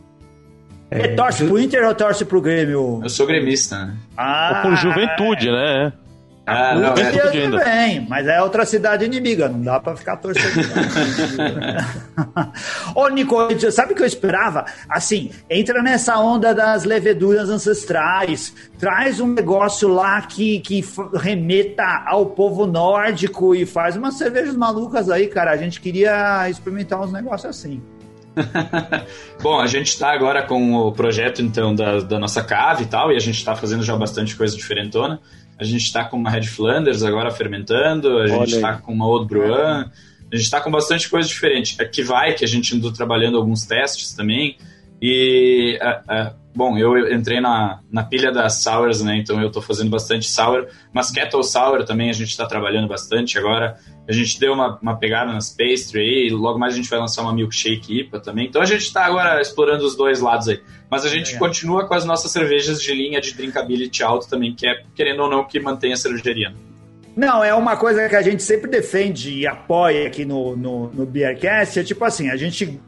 É, 0.91 1.09
torce 1.09 1.45
pro 1.45 1.59
Inter 1.59 1.87
ou 1.87 1.93
torce 1.93 2.25
pro 2.25 2.41
Grêmio? 2.41 2.99
Eu 3.03 3.09
sou 3.09 3.27
gremista, 3.27 3.85
né? 3.85 3.95
Ah, 4.17 4.63
ou 4.63 4.69
por 4.69 4.77
juventude, 4.77 5.51
né? 5.51 5.93
Ah, 6.49 6.73
não, 6.73 6.93
é 6.93 7.11
tudo 7.11 7.57
bem, 7.63 8.07
mas 8.09 8.27
é 8.27 8.41
outra 8.41 8.65
cidade 8.65 9.05
inimiga, 9.05 9.47
não 9.47 9.61
dá 9.61 9.79
pra 9.79 9.95
ficar 9.95 10.17
torcendo. 10.17 10.67
Ô, 12.95 13.07
Nico, 13.09 13.37
sabe 13.71 13.93
o 13.93 13.95
que 13.95 14.01
eu 14.01 14.07
esperava? 14.07 14.65
Assim, 14.89 15.29
entra 15.47 15.83
nessa 15.83 16.17
onda 16.17 16.53
das 16.53 16.85
leveduras 16.85 17.49
ancestrais, 17.49 18.51
traz 18.79 19.19
um 19.19 19.27
negócio 19.27 19.87
lá 19.89 20.19
que, 20.23 20.59
que 20.61 20.83
remeta 21.13 22.03
ao 22.07 22.25
povo 22.25 22.65
nórdico 22.65 23.53
e 23.53 23.63
faz 23.63 23.95
umas 23.95 24.17
cervejas 24.17 24.55
malucas 24.55 25.07
aí, 25.07 25.27
cara. 25.27 25.51
A 25.51 25.57
gente 25.57 25.79
queria 25.79 26.49
experimentar 26.49 26.99
uns 26.99 27.11
negócios 27.11 27.45
assim. 27.45 27.79
Bom, 29.41 29.59
a 29.59 29.67
gente 29.67 29.87
está 29.87 30.11
agora 30.13 30.43
com 30.43 30.75
o 30.75 30.91
projeto 30.91 31.41
então 31.41 31.73
da, 31.73 31.99
da 31.99 32.19
nossa 32.19 32.43
cave 32.43 32.83
e 32.83 32.87
tal, 32.87 33.11
e 33.11 33.15
a 33.15 33.19
gente 33.19 33.37
está 33.37 33.55
fazendo 33.55 33.83
já 33.83 33.95
bastante 33.95 34.35
coisa 34.35 34.55
diferentona. 34.55 35.19
A 35.57 35.63
gente 35.63 35.83
está 35.83 36.05
com 36.05 36.17
uma 36.17 36.29
Red 36.29 36.43
Flanders 36.43 37.03
agora 37.03 37.31
fermentando, 37.31 38.17
a 38.19 38.27
gente 38.27 38.55
está 38.55 38.77
com 38.77 38.93
uma 38.93 39.05
Old 39.05 39.27
Bruin, 39.27 39.51
a 39.51 40.35
gente 40.35 40.45
está 40.45 40.61
com 40.61 40.71
bastante 40.71 41.09
coisa 41.09 41.27
diferente. 41.27 41.81
Aqui 41.81 42.01
vai, 42.01 42.33
que 42.33 42.45
a 42.45 42.47
gente 42.47 42.73
andou 42.75 42.93
trabalhando 42.93 43.37
alguns 43.37 43.65
testes 43.65 44.13
também. 44.13 44.57
E, 45.01 45.79
uh, 45.81 46.29
uh, 46.29 46.35
bom, 46.59 46.77
eu 46.77 47.09
entrei 47.13 47.39
na, 47.39 47.79
na 47.89 48.03
pilha 48.03 48.33
das 48.33 48.61
sours, 48.61 49.01
né? 49.01 49.15
Então 49.15 49.39
eu 49.39 49.47
estou 49.47 49.61
fazendo 49.61 49.89
bastante 49.89 50.29
sour. 50.29 50.67
Mas 50.91 51.09
Kettle 51.09 51.41
Sour 51.41 51.85
também 51.85 52.09
a 52.09 52.13
gente 52.13 52.31
está 52.31 52.45
trabalhando 52.45 52.85
bastante 52.85 53.39
agora. 53.39 53.77
A 54.05 54.11
gente 54.11 54.37
deu 54.37 54.51
uma, 54.51 54.77
uma 54.81 54.97
pegada 54.97 55.31
nas 55.31 55.55
pastry 55.55 56.01
aí. 56.01 56.29
Logo 56.29 56.59
mais 56.59 56.73
a 56.73 56.75
gente 56.75 56.89
vai 56.89 56.99
lançar 56.99 57.21
uma 57.21 57.31
milkshake 57.33 58.01
IPA 58.01 58.19
também. 58.19 58.47
Então 58.47 58.61
a 58.61 58.65
gente 58.65 58.81
está 58.81 59.05
agora 59.05 59.39
explorando 59.39 59.85
os 59.85 59.95
dois 59.95 60.19
lados 60.19 60.49
aí. 60.49 60.61
Mas 60.91 61.05
a 61.05 61.09
gente 61.09 61.35
é. 61.35 61.39
continua 61.39 61.87
com 61.87 61.93
as 61.93 62.03
nossas 62.03 62.29
cervejas 62.29 62.81
de 62.81 62.93
linha 62.93 63.21
de 63.21 63.33
drinkability 63.33 64.03
alto 64.03 64.27
também, 64.27 64.53
que 64.53 64.67
é, 64.67 64.83
querendo 64.93 65.23
ou 65.23 65.29
não, 65.29 65.45
que 65.45 65.61
mantém 65.61 65.93
a 65.93 65.95
cervejaria. 65.95 66.53
Não, 67.19 67.43
é 67.43 67.53
uma 67.53 67.75
coisa 67.75 68.07
que 68.07 68.15
a 68.15 68.21
gente 68.21 68.41
sempre 68.41 68.71
defende 68.71 69.39
e 69.39 69.45
apoia 69.45 70.07
aqui 70.07 70.23
no, 70.23 70.55
no, 70.55 70.87
no 70.87 71.05
Beercast. 71.05 71.77
É 71.77 71.83
tipo 71.83 72.05
assim, 72.05 72.29
a 72.29 72.37
gente 72.37 72.63
uh, 72.63 72.79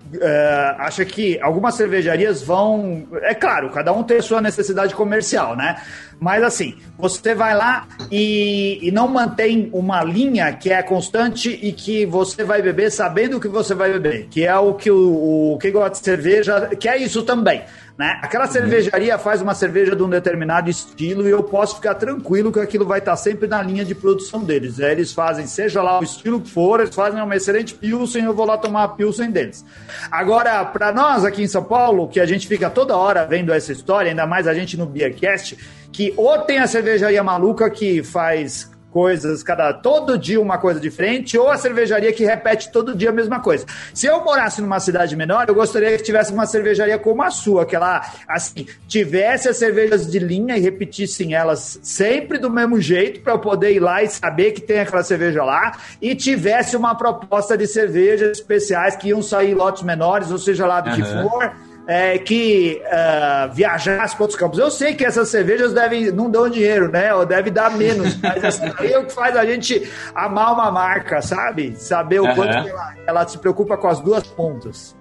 acha 0.78 1.04
que 1.04 1.38
algumas 1.42 1.76
cervejarias 1.76 2.42
vão. 2.42 3.06
É 3.24 3.34
claro, 3.34 3.70
cada 3.72 3.92
um 3.92 4.04
tem 4.04 4.22
sua 4.22 4.40
necessidade 4.40 4.96
comercial, 4.96 5.58
né? 5.58 5.82
Mas 6.18 6.44
assim, 6.44 6.78
você 6.98 7.36
vai 7.36 7.54
lá 7.54 7.86
e, 8.10 8.80
e 8.82 8.90
não 8.90 9.10
mantém 9.10 9.70
uma 9.74 10.02
linha 10.02 10.54
que 10.54 10.72
é 10.72 10.82
constante 10.82 11.50
e 11.62 11.74
que 11.74 12.06
você 12.06 12.46
vai 12.46 12.62
beber 12.62 12.90
sabendo 12.90 13.36
o 13.36 13.40
que 13.42 13.50
você 13.50 13.76
vai 13.76 13.92
beber, 13.92 14.28
que 14.30 14.46
é 14.46 14.56
o 14.56 14.76
que 14.76 14.90
o, 14.90 15.56
o 15.56 15.60
gosta 15.74 15.90
de 15.90 16.06
cerveja, 16.06 16.70
que 16.80 16.88
é 16.88 16.98
isso 16.98 17.24
também. 17.24 17.64
Né? 17.98 18.20
Aquela 18.22 18.48
cervejaria 18.48 19.18
faz 19.18 19.42
uma 19.42 19.54
cerveja 19.54 19.96
de 19.96 20.02
um 20.02 20.10
determinado 20.10 20.70
estilo 20.70 21.28
e 21.28 21.32
eu 21.32 21.44
posso 21.44 21.76
ficar 21.76 21.96
tranquilo 21.96 22.52
que 22.52 22.60
aquilo 22.60 22.86
vai 22.86 23.00
estar 23.00 23.16
sempre 23.16 23.48
na 23.48 23.62
linha 23.62 23.86
de 23.86 23.94
produção 23.94 24.44
deles. 24.44 24.80
Eles 24.80 25.14
fazem, 25.14 25.46
seja 25.46 25.82
lá 25.82 26.00
o 26.00 26.04
estilo 26.04 26.42
que 26.42 26.50
for, 26.50 26.80
eles 26.80 26.96
fazem 26.96 27.22
uma 27.22 27.36
excelente 27.36 27.74
Pilsen, 27.74 28.26
eu 28.26 28.34
vou 28.34 28.46
lá 28.46 28.58
tomar 28.58 28.84
a 28.84 28.88
Pilsen 28.88 29.30
deles. 29.30 29.66
Agora, 30.10 30.64
para 30.66 30.92
nós 30.92 31.26
aqui 31.26 31.44
em 31.44 31.48
São 31.48 31.64
Paulo, 31.64 32.08
que 32.08 32.20
a 32.20 32.26
gente 32.26 32.48
fica 32.48 32.70
toda 32.70 32.98
hora 32.98 33.26
vendo 33.26 33.54
essa 33.54 33.72
história, 33.72 34.10
ainda 34.10 34.26
mais 34.26 34.48
a 34.48 34.54
gente 34.54 34.78
no 34.78 34.86
Beercast, 34.86 35.58
que 35.92 36.14
ou 36.16 36.40
tem 36.40 36.60
a 36.60 36.68
cervejaria 36.68 37.24
maluca 37.24 37.70
que 37.70 38.02
faz 38.02 38.72
coisas, 38.92 39.42
cada 39.42 39.74
todo 39.74 40.18
dia 40.18 40.40
uma 40.40 40.58
coisa 40.58 40.80
diferente, 40.80 41.38
ou 41.38 41.50
a 41.50 41.58
cervejaria 41.58 42.12
que 42.12 42.26
repete 42.26 42.72
todo 42.72 42.96
dia 42.96 43.10
a 43.10 43.14
mesma 43.14 43.40
coisa. 43.40 43.66
Se 43.94 44.06
eu 44.06 44.24
morasse 44.24 44.62
numa 44.62 44.80
cidade 44.80 45.16
menor, 45.16 45.46
eu 45.48 45.56
gostaria 45.56 45.98
que 45.98 46.04
tivesse 46.04 46.34
uma 46.34 46.46
cervejaria 46.46 47.00
como 47.00 47.24
a 47.24 47.32
sua, 47.32 47.66
que 47.66 47.76
ela 47.76 48.02
assim, 48.28 48.68
tivesse 48.88 49.48
as 49.48 49.58
cervejas 49.58 50.10
de 50.10 50.20
linha 50.20 50.58
e 50.58 50.60
repetissem 50.60 51.34
elas 51.34 51.80
sempre 51.82 52.38
do 52.38 52.50
mesmo 52.50 52.80
jeito 52.80 53.22
para 53.22 53.34
eu 53.34 53.40
poder 53.40 53.72
ir 53.74 53.80
lá 53.80 54.04
e 54.04 54.08
saber 54.10 54.52
que 54.52 54.62
tem 54.62 54.80
aquela 54.80 55.04
cerveja 55.04 55.44
lá 55.44 55.78
e 56.02 56.16
tivesse 56.16 56.76
uma 56.76 56.94
proposta 56.96 57.58
de 57.58 57.66
cervejas 57.66 58.38
especiais 58.38 58.96
que 58.96 59.10
iam 59.10 59.22
sair 59.22 59.52
em 59.52 59.56
lotes 59.56 59.84
menores, 59.84 60.32
ou 60.32 60.38
seja 60.38 60.66
lá 60.66 60.82
do 60.82 60.90
uhum. 60.90 60.96
que 60.96 61.04
for 61.04 61.71
é, 61.88 62.18
que 62.18 62.82
uh, 62.86 63.54
viajasse 63.54 64.16
para 64.16 64.24
outros 64.24 64.40
campos. 64.40 64.60
Eu 64.60 64.72
sei 64.72 64.94
que 64.94 65.06
essas 65.06 65.30
cervejas 65.30 65.74
devem, 65.74 66.12
não 66.12 66.30
dão 66.30 66.50
dinheiro, 66.50 66.90
né? 66.90 67.14
Ou 67.14 67.26
deve 67.26 67.50
dar 67.50 67.72
menos, 67.76 68.16
mas 68.22 68.62
aí 68.62 68.94
é 68.94 69.00
o 69.00 69.06
que 69.06 69.14
faz 69.14 69.36
a 69.36 69.46
gente 69.46 69.90
amar 70.14 70.54
uma 70.54 70.72
marca, 70.72 71.22
sabe? 71.22 71.76
Saber 71.76 72.22
o 72.22 72.26
uhum. 72.26 72.36
quanto 72.36 72.56
ela, 72.56 72.96
ela 73.06 73.28
se 73.28 73.38
preocupa 73.38 73.78
com 73.78 73.88
as 73.88 74.00
duas 74.00 74.26
pontas. 74.28 74.96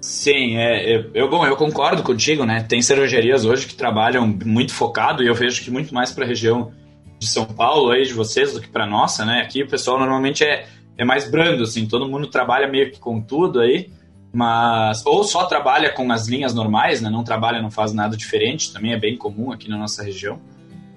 Sim, 0.00 0.56
é, 0.56 0.96
eu, 0.96 1.10
eu, 1.14 1.30
bom, 1.30 1.46
eu 1.46 1.56
concordo 1.56 2.02
contigo, 2.02 2.44
né? 2.44 2.66
Tem 2.68 2.82
cervejarias 2.82 3.44
hoje 3.44 3.68
que 3.68 3.74
trabalham 3.74 4.26
muito 4.44 4.74
focado 4.74 5.22
e 5.22 5.28
eu 5.28 5.34
vejo 5.34 5.62
que 5.62 5.70
muito 5.70 5.94
mais 5.94 6.10
para 6.10 6.24
a 6.24 6.26
região 6.26 6.72
de 7.20 7.28
São 7.28 7.44
Paulo 7.44 7.92
aí 7.92 8.02
de 8.02 8.12
vocês 8.12 8.52
do 8.52 8.60
que 8.60 8.68
para 8.68 8.84
nossa, 8.84 9.24
né? 9.24 9.42
Aqui 9.42 9.62
o 9.62 9.68
pessoal 9.68 10.00
normalmente 10.00 10.42
é, 10.42 10.66
é 10.98 11.04
mais 11.04 11.30
brando, 11.30 11.62
assim, 11.62 11.86
todo 11.86 12.08
mundo 12.08 12.26
trabalha 12.26 12.66
meio 12.66 12.90
que 12.90 12.98
com 12.98 13.20
tudo 13.20 13.60
aí, 13.60 13.90
mas 14.32 15.04
ou 15.04 15.22
só 15.24 15.44
trabalha 15.44 15.92
com 15.92 16.10
as 16.10 16.26
linhas 16.26 16.54
normais, 16.54 17.00
né? 17.00 17.10
Não 17.10 17.22
trabalha, 17.22 17.60
não 17.60 17.70
faz 17.70 17.92
nada 17.92 18.16
diferente, 18.16 18.72
também 18.72 18.92
é 18.92 18.98
bem 18.98 19.16
comum 19.16 19.52
aqui 19.52 19.68
na 19.68 19.76
nossa 19.76 20.02
região. 20.02 20.40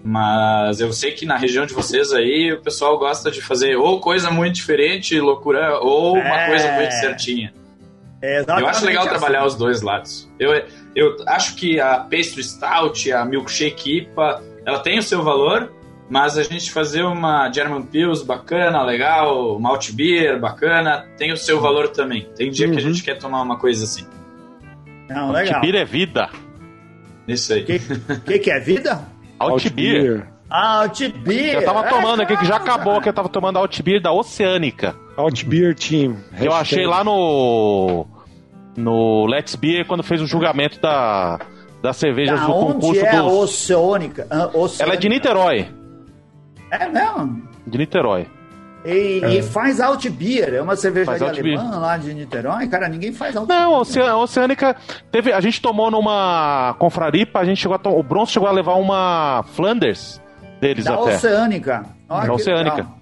Mas 0.04 0.80
eu 0.80 0.94
sei 0.94 1.12
que 1.12 1.26
na 1.26 1.36
região 1.36 1.66
de 1.66 1.74
vocês 1.74 2.14
aí 2.14 2.54
o 2.54 2.62
pessoal 2.62 2.98
gosta 2.98 3.32
de 3.32 3.42
fazer 3.42 3.76
ou 3.76 4.00
coisa 4.00 4.30
muito 4.30 4.56
diferente, 4.56 5.20
loucura, 5.20 5.80
ou 5.80 6.14
uma 6.14 6.42
é... 6.42 6.48
coisa 6.48 6.72
muito 6.74 6.92
certinha. 6.92 7.52
É 8.22 8.40
eu 8.42 8.68
acho 8.68 8.86
legal 8.86 9.04
assim. 9.04 9.10
trabalhar 9.10 9.46
os 9.46 9.56
dois 9.56 9.82
lados. 9.82 10.32
Eu, 10.40 10.64
eu 10.96 11.18
acho 11.28 11.56
que 11.56 11.80
a 11.80 11.98
Pastry 12.00 12.44
Stout, 12.44 13.12
a 13.12 13.26
Milkshake 13.26 13.98
IPA, 13.98 14.44
ela 14.66 14.80
tem 14.80 14.98
o 14.98 15.04
seu 15.04 15.22
valor, 15.22 15.72
mas 16.10 16.38
a 16.38 16.44
gente 16.44 16.72
fazer 16.72 17.04
uma 17.04 17.52
German 17.52 17.84
Pils 17.84 18.22
bacana, 18.22 18.84
legal, 18.84 19.60
Malt 19.60 19.92
Beer 19.92 20.40
bacana, 20.40 21.08
tem 21.18 21.32
o 21.32 21.38
seu 21.38 21.60
valor 21.60 21.90
também. 21.90 22.28
Tem 22.36 22.52
dia 22.52 22.68
uhum. 22.68 22.74
que 22.74 22.78
a 22.80 22.82
gente 22.82 23.04
quer 23.04 23.18
tomar 23.18 23.42
uma 23.42 23.58
coisa 23.58 23.86
assim. 23.86 24.06
Não, 25.10 25.32
legal. 25.32 25.62
Beer 25.62 25.76
é 25.76 25.86
vida. 25.86 26.30
Isso 27.28 27.54
aí. 27.54 27.64
O 27.64 27.66
que, 27.66 27.80
que, 28.26 28.40
que, 28.40 28.52
é 28.52 28.60
vida? 28.60 29.02
Altbeer. 29.40 30.28
Altbeer. 30.50 31.56
Eu 31.56 31.66
tava 31.66 31.84
tomando 31.90 32.22
aqui, 32.22 32.38
que 32.38 32.46
já 32.46 32.58
acabou, 32.58 33.02
que 33.02 33.10
eu 33.10 33.14
tava 33.14 33.30
tomando 33.30 33.58
Altbeer 33.58 34.02
da 34.02 34.12
Oceânica. 34.12 34.96
Outbeer 35.18 35.76
Team. 35.76 36.18
Eu 36.40 36.54
achei 36.54 36.86
lá 36.86 37.04
no. 37.04 38.06
No 38.78 39.26
Let's 39.26 39.56
Beer 39.56 39.88
quando 39.88 40.04
fez 40.04 40.22
o 40.22 40.28
julgamento 40.28 40.82
da, 40.82 41.40
das 41.82 41.96
cervejas 41.96 42.40
da 42.40 42.46
do 42.46 42.52
concurso 42.52 43.06
é 43.06 43.22
dos... 43.22 43.32
Oceânica? 43.32 44.28
Oceânica? 44.54 44.84
Ela 44.84 44.94
é 44.94 44.98
de 44.98 45.08
Niterói. 45.08 45.68
É 46.72 46.88
mesmo? 46.88 47.44
De 47.66 47.78
Niterói. 47.78 48.28
E, 48.86 49.22
é. 49.24 49.34
e 49.36 49.42
faz 49.42 49.82
Altbier, 49.82 50.54
é 50.54 50.62
uma 50.62 50.76
cervejaria 50.76 51.28
alemã 51.28 51.80
lá 51.80 51.98
de 51.98 52.14
Niterói. 52.14 52.68
Cara, 52.68 52.88
ninguém 52.88 53.12
faz 53.12 53.36
Altbier. 53.36 53.60
Não, 53.60 53.76
a 53.76 54.18
Oceânica 54.18 54.76
teve. 55.12 55.34
A 55.34 55.42
gente 55.42 55.60
tomou 55.60 55.90
numa 55.90 56.76
confraripa, 56.78 57.40
a 57.40 57.46
gente 57.46 57.60
chegou 57.60 57.80
a, 57.84 57.90
o 57.90 58.04
Bronze 58.04 58.32
chegou 58.32 58.48
a 58.48 58.52
levar 58.52 58.76
uma 58.76 59.44
Flanders 59.54 60.22
deles 60.62 60.86
da 60.86 60.94
até. 60.94 61.16
Oceânica. 61.16 61.86
da 62.08 62.34
Oceânica. 62.34 62.76
Legal. 62.76 62.96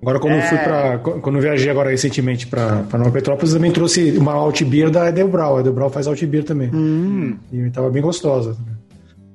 Agora, 0.00 0.20
quando 0.20 0.34
é... 0.34 0.38
eu 0.38 0.42
fui 0.42 0.58
para 0.58 0.98
quando 0.98 1.34
eu 1.34 1.42
viajei 1.42 1.70
agora 1.70 1.90
recentemente 1.90 2.46
para 2.46 2.84
Nova 2.92 3.10
Petrópolis, 3.10 3.52
também 3.52 3.72
trouxe 3.72 4.16
uma 4.16 4.32
Altbier 4.32 4.90
da 4.90 5.08
Edelbrau. 5.08 5.56
A 5.56 5.60
Edelbrau 5.60 5.90
faz 5.90 6.06
Altbier 6.06 6.44
também. 6.44 6.70
Hum. 6.72 7.36
E 7.50 7.58
estava 7.62 7.90
bem 7.90 8.02
gostosa. 8.02 8.56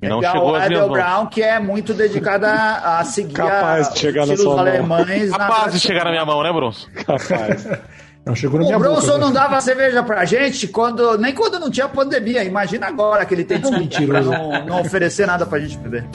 Não 0.09 0.17
Legal, 0.17 0.33
chegou 0.33 0.55
a 0.55 0.65
Edel 0.65 0.89
Brown, 0.89 1.25
que 1.27 1.41
é 1.41 1.59
muito 1.59 1.93
dedicada 1.93 2.51
a 2.51 3.03
seguir 3.05 3.33
Capaz 3.33 3.93
de 3.93 3.99
chegar 3.99 4.25
na 4.25 4.35
sua 4.35 4.59
alemães. 4.59 5.29
Mão. 5.29 5.39
Capaz 5.39 5.73
de 5.73 5.79
chegar 5.79 6.03
na 6.03 6.11
minha 6.11 6.25
mão, 6.25 6.43
né, 6.43 6.51
Bronson? 6.51 6.87
Capaz. 7.05 7.67
Não 8.25 8.35
chegou 8.35 8.57
na 8.57 8.63
o 8.63 8.67
minha 8.67 8.79
Bronson 8.79 9.07
boca, 9.07 9.17
não 9.17 9.27
né? 9.27 9.33
dava 9.33 9.59
cerveja 9.59 10.01
pra 10.01 10.23
gente 10.23 10.65
quando, 10.69 11.17
nem 11.17 11.33
quando 11.33 11.59
não 11.59 11.69
tinha 11.69 11.89
pandemia. 11.89 12.41
Imagina 12.45 12.87
agora 12.87 13.25
que 13.25 13.33
ele 13.33 13.43
tem 13.43 13.59
pra 14.07 14.21
não, 14.21 14.65
não 14.65 14.81
oferecer 14.81 15.27
nada 15.27 15.45
pra 15.45 15.59
gente 15.59 15.77
beber. 15.77 16.05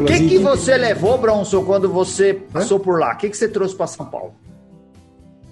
O 0.00 0.04
que, 0.04 0.28
que 0.28 0.38
você 0.38 0.76
levou, 0.76 1.16
Bronson, 1.16 1.64
quando 1.64 1.88
você 1.88 2.34
passou 2.34 2.80
por 2.80 2.98
lá? 2.98 3.14
O 3.14 3.16
que, 3.18 3.30
que 3.30 3.36
você 3.36 3.48
trouxe 3.48 3.76
para 3.76 3.86
São 3.86 4.04
Paulo? 4.04 4.34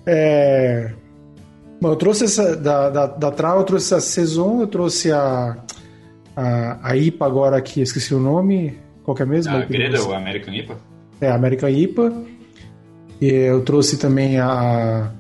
É... 0.07 0.93
Bom, 1.81 1.91
eu 1.91 1.97
trouxe 1.97 2.25
essa 2.25 2.57
da, 2.57 2.89
da, 2.89 3.07
da 3.07 3.31
Trau, 3.31 3.59
eu 3.59 3.65
trouxe 3.65 3.95
a 3.95 4.01
Saison, 4.01 4.61
eu 4.61 4.67
trouxe 4.67 5.13
a, 5.13 5.57
a, 6.35 6.91
a 6.91 6.97
IPA 6.97 7.27
agora 7.27 7.57
aqui, 7.57 7.83
esqueci 7.83 8.15
o 8.15 8.21
nome. 8.21 8.79
Qual 9.05 9.15
que 9.15 9.23
é 9.23 9.27
mesmo? 9.27 9.55
A 9.55 9.61
Greda, 9.61 10.03
o 10.03 10.15
American 10.15 10.55
IPA? 10.55 10.77
É, 11.21 11.29
a 11.29 11.35
American 11.35 11.69
IPA. 11.69 12.13
E 13.21 13.29
eu 13.29 13.63
trouxe 13.63 13.99
também 13.99 14.39
a, 14.39 15.11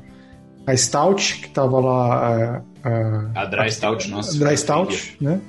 a 0.66 0.76
Stout, 0.76 1.40
que 1.42 1.48
tava 1.50 1.80
lá. 1.80 2.62
A, 2.84 2.88
a, 2.88 3.42
a 3.42 3.44
Dry 3.46 3.70
Stout, 3.70 4.08
nossa. 4.10 4.36
A 4.36 4.46
Dry 4.46 4.56
Stout, 4.56 5.16
né? 5.20 5.40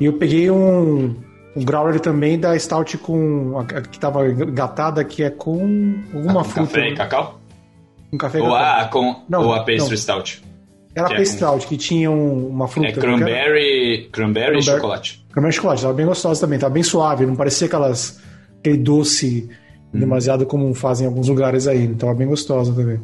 E 0.00 0.04
eu 0.04 0.14
peguei 0.14 0.50
um, 0.50 1.14
um 1.54 1.64
growler 1.64 2.00
também 2.00 2.38
da 2.38 2.58
Stout 2.58 2.98
com. 2.98 3.64
que 3.90 3.98
tava 3.98 4.28
engatada, 4.28 5.04
que 5.04 5.22
é 5.22 5.30
com 5.30 5.96
alguma 6.14 6.40
ah, 6.40 6.44
com 6.44 6.50
fruta. 6.50 6.72
Café 6.72 6.88
e 6.90 6.94
cacau? 6.94 7.40
Um 8.16 8.18
café 8.18 8.40
ou 8.40 8.54
a, 8.54 8.84
com, 8.86 9.22
não, 9.28 9.44
ou 9.44 9.52
a 9.52 9.58
pastry 9.58 9.90
não. 9.90 9.96
stout. 9.96 10.42
Era 10.94 11.06
a 11.06 11.10
pastry 11.10 11.22
é 11.22 11.36
stout, 11.36 11.66
que 11.66 11.76
tinha 11.76 12.10
um, 12.10 12.48
uma 12.48 12.66
fruta. 12.66 12.88
É 12.88 12.92
cranberry, 12.92 14.08
cranberry, 14.10 14.58
e 14.58 14.62
chocolate. 14.62 15.22
Cranberry 15.30 15.52
e 15.52 15.56
chocolate, 15.56 15.82
tava 15.82 15.92
bem 15.92 16.06
gostosa 16.06 16.40
também, 16.40 16.58
tava 16.58 16.72
bem 16.72 16.82
suave, 16.82 17.26
não 17.26 17.36
parecia 17.36 17.66
aquelas, 17.66 18.18
aquele 18.58 18.78
doce 18.78 19.50
hum. 19.92 19.98
demasiado 19.98 20.46
como 20.46 20.72
fazem 20.72 21.04
em 21.04 21.08
alguns 21.08 21.28
lugares 21.28 21.68
aí, 21.68 21.94
tava 21.94 22.14
bem 22.14 22.26
gostosa 22.26 22.72
também. 22.72 22.98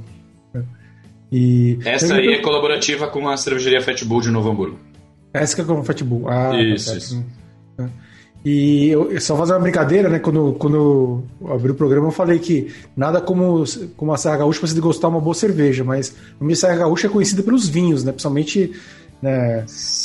E... 1.31 1.79
Essa 1.85 2.15
aí 2.15 2.35
é 2.35 2.39
colaborativa 2.43 3.09
com 3.09 3.27
a 3.29 3.37
cervejaria 3.39 3.81
Fat 3.81 4.05
Bull 4.05 4.21
de 4.21 4.31
Novo 4.31 4.51
Hamburgo. 4.51 4.79
Essa 5.33 5.55
que 5.55 5.63
é 5.63 5.65
com 5.65 5.79
a 5.79 5.85
Fat 5.85 6.03
Bull. 6.03 6.29
Ah, 6.29 6.59
isso, 6.59 6.91
tá 6.91 6.97
isso. 6.99 7.25
E 8.45 8.89
eu, 8.89 9.21
só 9.21 9.37
fazer 9.37 9.53
uma 9.53 9.61
brincadeira, 9.61 10.09
né? 10.09 10.19
Quando, 10.19 10.55
quando 10.59 10.77
eu 10.77 11.53
abri 11.53 11.71
o 11.71 11.75
programa, 11.75 12.09
eu 12.09 12.13
falei 12.13 12.41
que 12.41 12.73
nada 12.97 13.21
como, 13.21 13.63
como 13.97 14.13
a 14.13 14.17
Serra 14.17 14.39
Gaúcha 14.39 14.67
você 14.67 14.81
gostar 14.81 15.09
de 15.09 15.15
uma 15.15 15.21
boa 15.21 15.35
cerveja, 15.35 15.85
mas 15.85 16.15
a 16.41 16.45
minha 16.45 16.57
Serra 16.57 16.79
Gaúcha 16.79 17.07
é 17.07 17.11
conhecida 17.11 17.43
pelos 17.43 17.69
vinhos, 17.69 18.03
né? 18.03 18.11
Principalmente 18.11 18.73
né, 19.23 19.65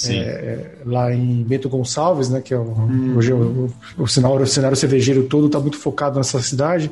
é, 0.10 0.66
lá 0.86 1.12
em 1.12 1.44
Bento 1.44 1.68
Gonçalves, 1.68 2.30
né? 2.30 2.40
Que 2.40 2.54
é 2.54 2.58
o, 2.58 2.62
hum. 2.62 3.16
hoje 3.18 3.34
o, 3.34 3.72
o, 3.98 4.04
o, 4.04 4.08
cenário, 4.08 4.42
o 4.42 4.48
cenário 4.48 4.78
cervejeiro 4.78 5.24
todo 5.24 5.48
está 5.48 5.60
muito 5.60 5.78
focado 5.78 6.18
nessa 6.18 6.40
cidade. 6.40 6.92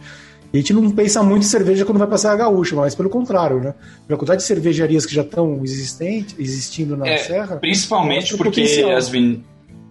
E 0.51 0.57
a 0.57 0.61
gente 0.61 0.73
não 0.73 0.89
pensa 0.89 1.21
muito 1.21 1.43
em 1.43 1.47
cerveja 1.47 1.85
quando 1.85 1.99
vai 1.99 2.07
para 2.07 2.15
a 2.15 2.19
Serra 2.19 2.37
Gaúcha, 2.37 2.75
mas 2.75 2.95
pelo 2.95 3.09
contrário, 3.09 3.59
né? 3.59 3.75
Pela 4.07 4.17
quantidade 4.17 4.41
de 4.41 4.47
cervejarias 4.47 5.05
que 5.05 5.13
já 5.13 5.21
estão 5.21 5.61
existindo 5.63 6.97
na 6.97 7.07
é, 7.07 7.17
Serra. 7.17 7.57
Principalmente 7.57 8.35
porque 8.35 8.61
as, 8.95 9.09
vin 9.09 9.43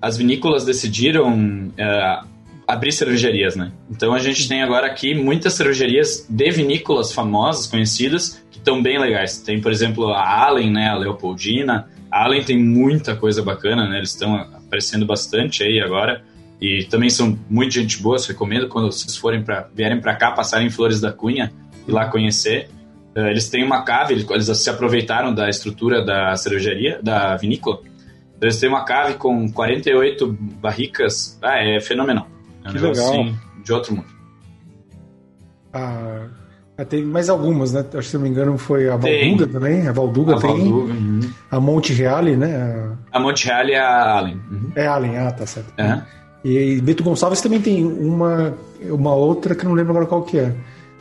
as 0.05 0.19
vinícolas 0.19 0.67
decidiram 0.67 1.33
uh, 1.33 2.29
abrir 2.69 2.93
cervejarias, 2.93 3.57
né? 3.57 3.73
Então 3.91 4.13
a 4.13 4.19
gente 4.19 4.47
tem 4.47 4.63
agora 4.63 4.87
aqui 4.87 5.15
muitas 5.15 5.55
cervejarias 5.55 6.27
de 6.29 6.51
vinícolas 6.51 7.11
famosas, 7.11 7.67
conhecidas, 7.67 8.45
que 8.51 8.59
estão 8.59 8.83
bem 8.83 9.01
legais. 9.01 9.39
Tem, 9.39 9.63
por 9.63 9.73
exemplo, 9.73 10.13
a 10.13 10.45
Allen, 10.45 10.71
né? 10.71 10.91
A 10.91 10.97
Leopoldina. 10.97 11.89
A 12.11 12.25
Allen 12.25 12.45
tem 12.45 12.63
muita 12.63 13.17
coisa 13.17 13.43
bacana, 13.43 13.89
né? 13.89 13.97
Eles 13.97 14.11
estão 14.11 14.37
aparecendo 14.37 15.07
bastante 15.07 15.63
aí 15.63 15.81
agora. 15.81 16.23
E 16.61 16.85
também 16.85 17.09
são 17.09 17.39
muito 17.49 17.73
gente 17.73 18.03
boa, 18.03 18.19
recomendo 18.29 18.69
quando 18.69 18.93
vocês 18.93 19.17
forem 19.17 19.43
para 19.43 19.69
vierem 19.75 20.03
para 20.03 20.15
cá, 20.15 20.33
passarem 20.33 20.67
em 20.67 20.71
Flores 20.71 21.01
da 21.01 21.13
Cunha 21.13 21.51
e 21.89 21.91
lá 21.91 22.11
conhecer. 22.11 22.69
Uh, 23.17 23.29
eles 23.29 23.49
têm 23.49 23.65
uma 23.65 23.83
cave, 23.83 24.13
eles 24.13 24.47
se 24.59 24.69
aproveitaram 24.69 25.35
da 25.35 25.49
estrutura 25.49 26.05
da 26.05 26.37
cervejaria, 26.37 27.01
da 27.03 27.37
vinícola, 27.37 27.81
eles 28.45 28.61
têm 28.61 28.69
uma 28.69 28.85
cave 28.85 29.15
com 29.15 29.51
48 29.51 30.27
barricas. 30.61 31.39
Ah, 31.43 31.59
é 31.59 31.81
fenomenal. 31.81 32.29
É 32.65 32.69
um 32.69 32.73
que 32.73 32.79
legal. 32.79 33.09
Assim, 33.09 33.37
de 33.65 33.73
outro 33.73 33.95
mundo. 33.97 34.07
Ah, 35.73 36.27
tem 36.89 37.03
mais 37.03 37.29
algumas, 37.29 37.73
né? 37.73 37.81
Acho 37.81 37.97
que 37.97 38.05
se 38.05 38.15
não 38.17 38.23
me 38.23 38.29
engano 38.29 38.59
foi 38.59 38.89
a 38.89 38.97
Valduga 38.97 39.47
tem. 39.47 39.49
também. 39.49 39.89
A 39.89 39.93
Valduga 39.93 40.37
a 40.37 40.39
tem. 40.39 40.51
Valduga, 40.51 40.93
uhum. 40.93 41.21
A 41.51 41.61
Monte 41.61 41.93
Reale, 41.93 42.37
né? 42.37 42.93
A 43.11 43.19
Monte 43.19 43.47
Reale 43.47 43.73
é 43.73 43.81
a 43.81 44.17
Allen. 44.17 44.41
Uhum. 44.51 44.73
É 44.75 44.87
a 44.87 44.95
Allen, 44.95 45.19
ah, 45.19 45.33
tá 45.33 45.47
certo. 45.47 45.73
Uhum. 45.79 46.03
E 46.45 46.81
Beto 46.83 47.03
Gonçalves 47.03 47.41
também 47.41 47.61
tem 47.61 47.85
uma, 47.85 48.55
uma 48.83 49.15
outra 49.15 49.55
que 49.55 49.65
não 49.65 49.73
lembro 49.73 49.93
agora 49.93 50.07
qual 50.07 50.23
que 50.23 50.39
é. 50.39 50.55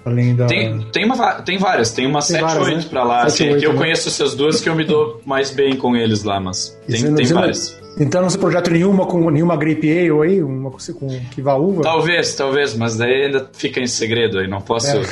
Além 0.05 0.35
da... 0.35 0.47
tem, 0.47 0.79
tem, 0.91 1.05
uma, 1.05 1.33
tem 1.41 1.57
várias, 1.57 1.91
tem 1.91 2.05
umas 2.05 2.25
7, 2.25 2.43
8 2.43 2.77
né? 2.77 2.85
pra 2.89 3.03
lá. 3.03 3.29
7, 3.29 3.43
assim, 3.43 3.53
8, 3.53 3.63
eu 3.63 3.73
né? 3.73 3.79
conheço 3.79 4.09
essas 4.09 4.35
duas 4.35 4.59
que 4.59 4.67
eu 4.67 4.75
me 4.75 4.83
dou 4.83 5.21
mais 5.25 5.49
bem 5.51 5.77
com 5.77 5.95
eles 5.95 6.23
lá, 6.23 6.39
mas 6.39 6.77
tem, 6.87 7.03
não, 7.03 7.15
tem 7.15 7.25
várias. 7.27 7.79
então 7.97 8.21
não 8.21 8.29
se 8.29 8.37
projeto 8.37 8.69
nenhuma 8.69 9.05
com 9.05 9.29
nenhuma 9.29 9.55
Grape 9.55 9.89
Ale 9.89 10.29
aí, 10.29 10.43
uma 10.43 10.69
com 10.71 11.07
que 11.31 11.41
vá 11.41 11.55
uva? 11.55 11.83
Talvez, 11.83 12.35
talvez, 12.35 12.75
mas 12.75 12.97
daí 12.97 13.25
ainda 13.25 13.49
fica 13.53 13.79
em 13.79 13.87
segredo 13.87 14.39
aí, 14.39 14.47
não 14.47 14.61
posso, 14.61 14.97
é. 14.97 15.03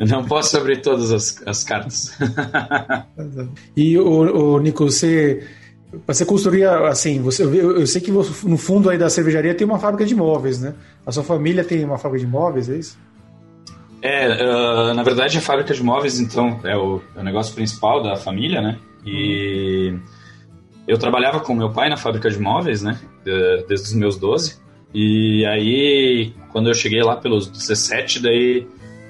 não 0.06 0.24
posso 0.24 0.56
abrir 0.58 0.82
todas 0.82 1.10
as, 1.10 1.42
as 1.46 1.64
cartas. 1.64 2.16
e 3.74 3.98
o, 3.98 4.56
o 4.56 4.58
Nico, 4.58 4.84
você 4.84 5.42
você 6.06 6.24
construir 6.24 6.64
assim, 6.66 7.22
você, 7.22 7.44
eu, 7.44 7.78
eu 7.78 7.86
sei 7.86 8.00
que 8.00 8.10
no 8.10 8.58
fundo 8.58 8.90
aí 8.90 8.98
da 8.98 9.08
cervejaria 9.08 9.54
tem 9.54 9.66
uma 9.66 9.78
fábrica 9.78 10.04
de 10.04 10.14
móveis, 10.14 10.60
né? 10.60 10.74
A 11.06 11.12
sua 11.12 11.22
família 11.22 11.64
tem 11.64 11.84
uma 11.84 11.98
fábrica 11.98 12.24
de 12.26 12.30
móveis, 12.30 12.68
é 12.68 12.76
isso? 12.76 12.98
É, 14.04 14.28
uh, 14.28 14.92
na 14.92 15.02
verdade 15.02 15.38
a 15.38 15.40
fábrica 15.40 15.72
de 15.72 15.82
móveis, 15.82 16.20
então, 16.20 16.60
é 16.62 16.76
o, 16.76 17.00
é 17.16 17.20
o 17.20 17.24
negócio 17.24 17.54
principal 17.54 18.02
da 18.02 18.16
família, 18.16 18.60
né? 18.60 18.78
E 19.02 19.94
eu 20.86 20.98
trabalhava 20.98 21.40
com 21.40 21.54
meu 21.54 21.70
pai 21.70 21.88
na 21.88 21.96
fábrica 21.96 22.28
de 22.28 22.38
móveis, 22.38 22.82
né? 22.82 23.00
De, 23.24 23.64
desde 23.66 23.86
os 23.86 23.94
meus 23.94 24.18
12. 24.18 24.58
E 24.92 25.46
aí, 25.46 26.34
quando 26.52 26.68
eu 26.68 26.74
cheguei 26.74 27.02
lá 27.02 27.16
pelos 27.16 27.48
17, 27.48 28.20
daí. 28.20 28.66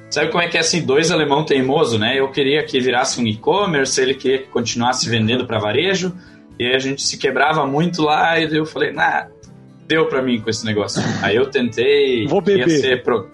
Sabe 0.09 0.31
como 0.31 0.45
é 0.45 0.47
que 0.47 0.57
é 0.57 0.61
assim? 0.61 0.87
Dois 0.87 1.11
alemão 1.11 1.45
teimoso, 1.45 1.99
né? 1.99 2.21
Eu 2.21 2.31
queria 2.31 2.63
que 2.63 2.79
virasse 2.79 3.21
um 3.21 3.27
e-commerce, 3.27 4.01
ele 4.01 4.15
queria 4.15 4.39
que 4.39 4.49
continuasse 4.49 5.11
vendendo 5.11 5.45
para 5.45 5.59
varejo. 5.59 6.15
E 6.57 6.67
aí 6.67 6.77
a 6.77 6.79
gente 6.79 7.03
se 7.03 7.19
quebrava 7.19 7.67
muito 7.67 8.03
lá. 8.03 8.39
E 8.39 8.57
eu 8.57 8.65
falei, 8.65 8.93
nah, 8.93 9.27
deu 9.89 10.07
para 10.07 10.23
mim 10.23 10.41
com 10.41 10.49
esse 10.49 10.65
negócio. 10.65 11.03
Aí 11.21 11.35
eu 11.35 11.51
tentei. 11.51 12.29
Vou 12.29 12.41
beber. 12.41 12.79
Ser 12.79 13.03
pro... 13.03 13.29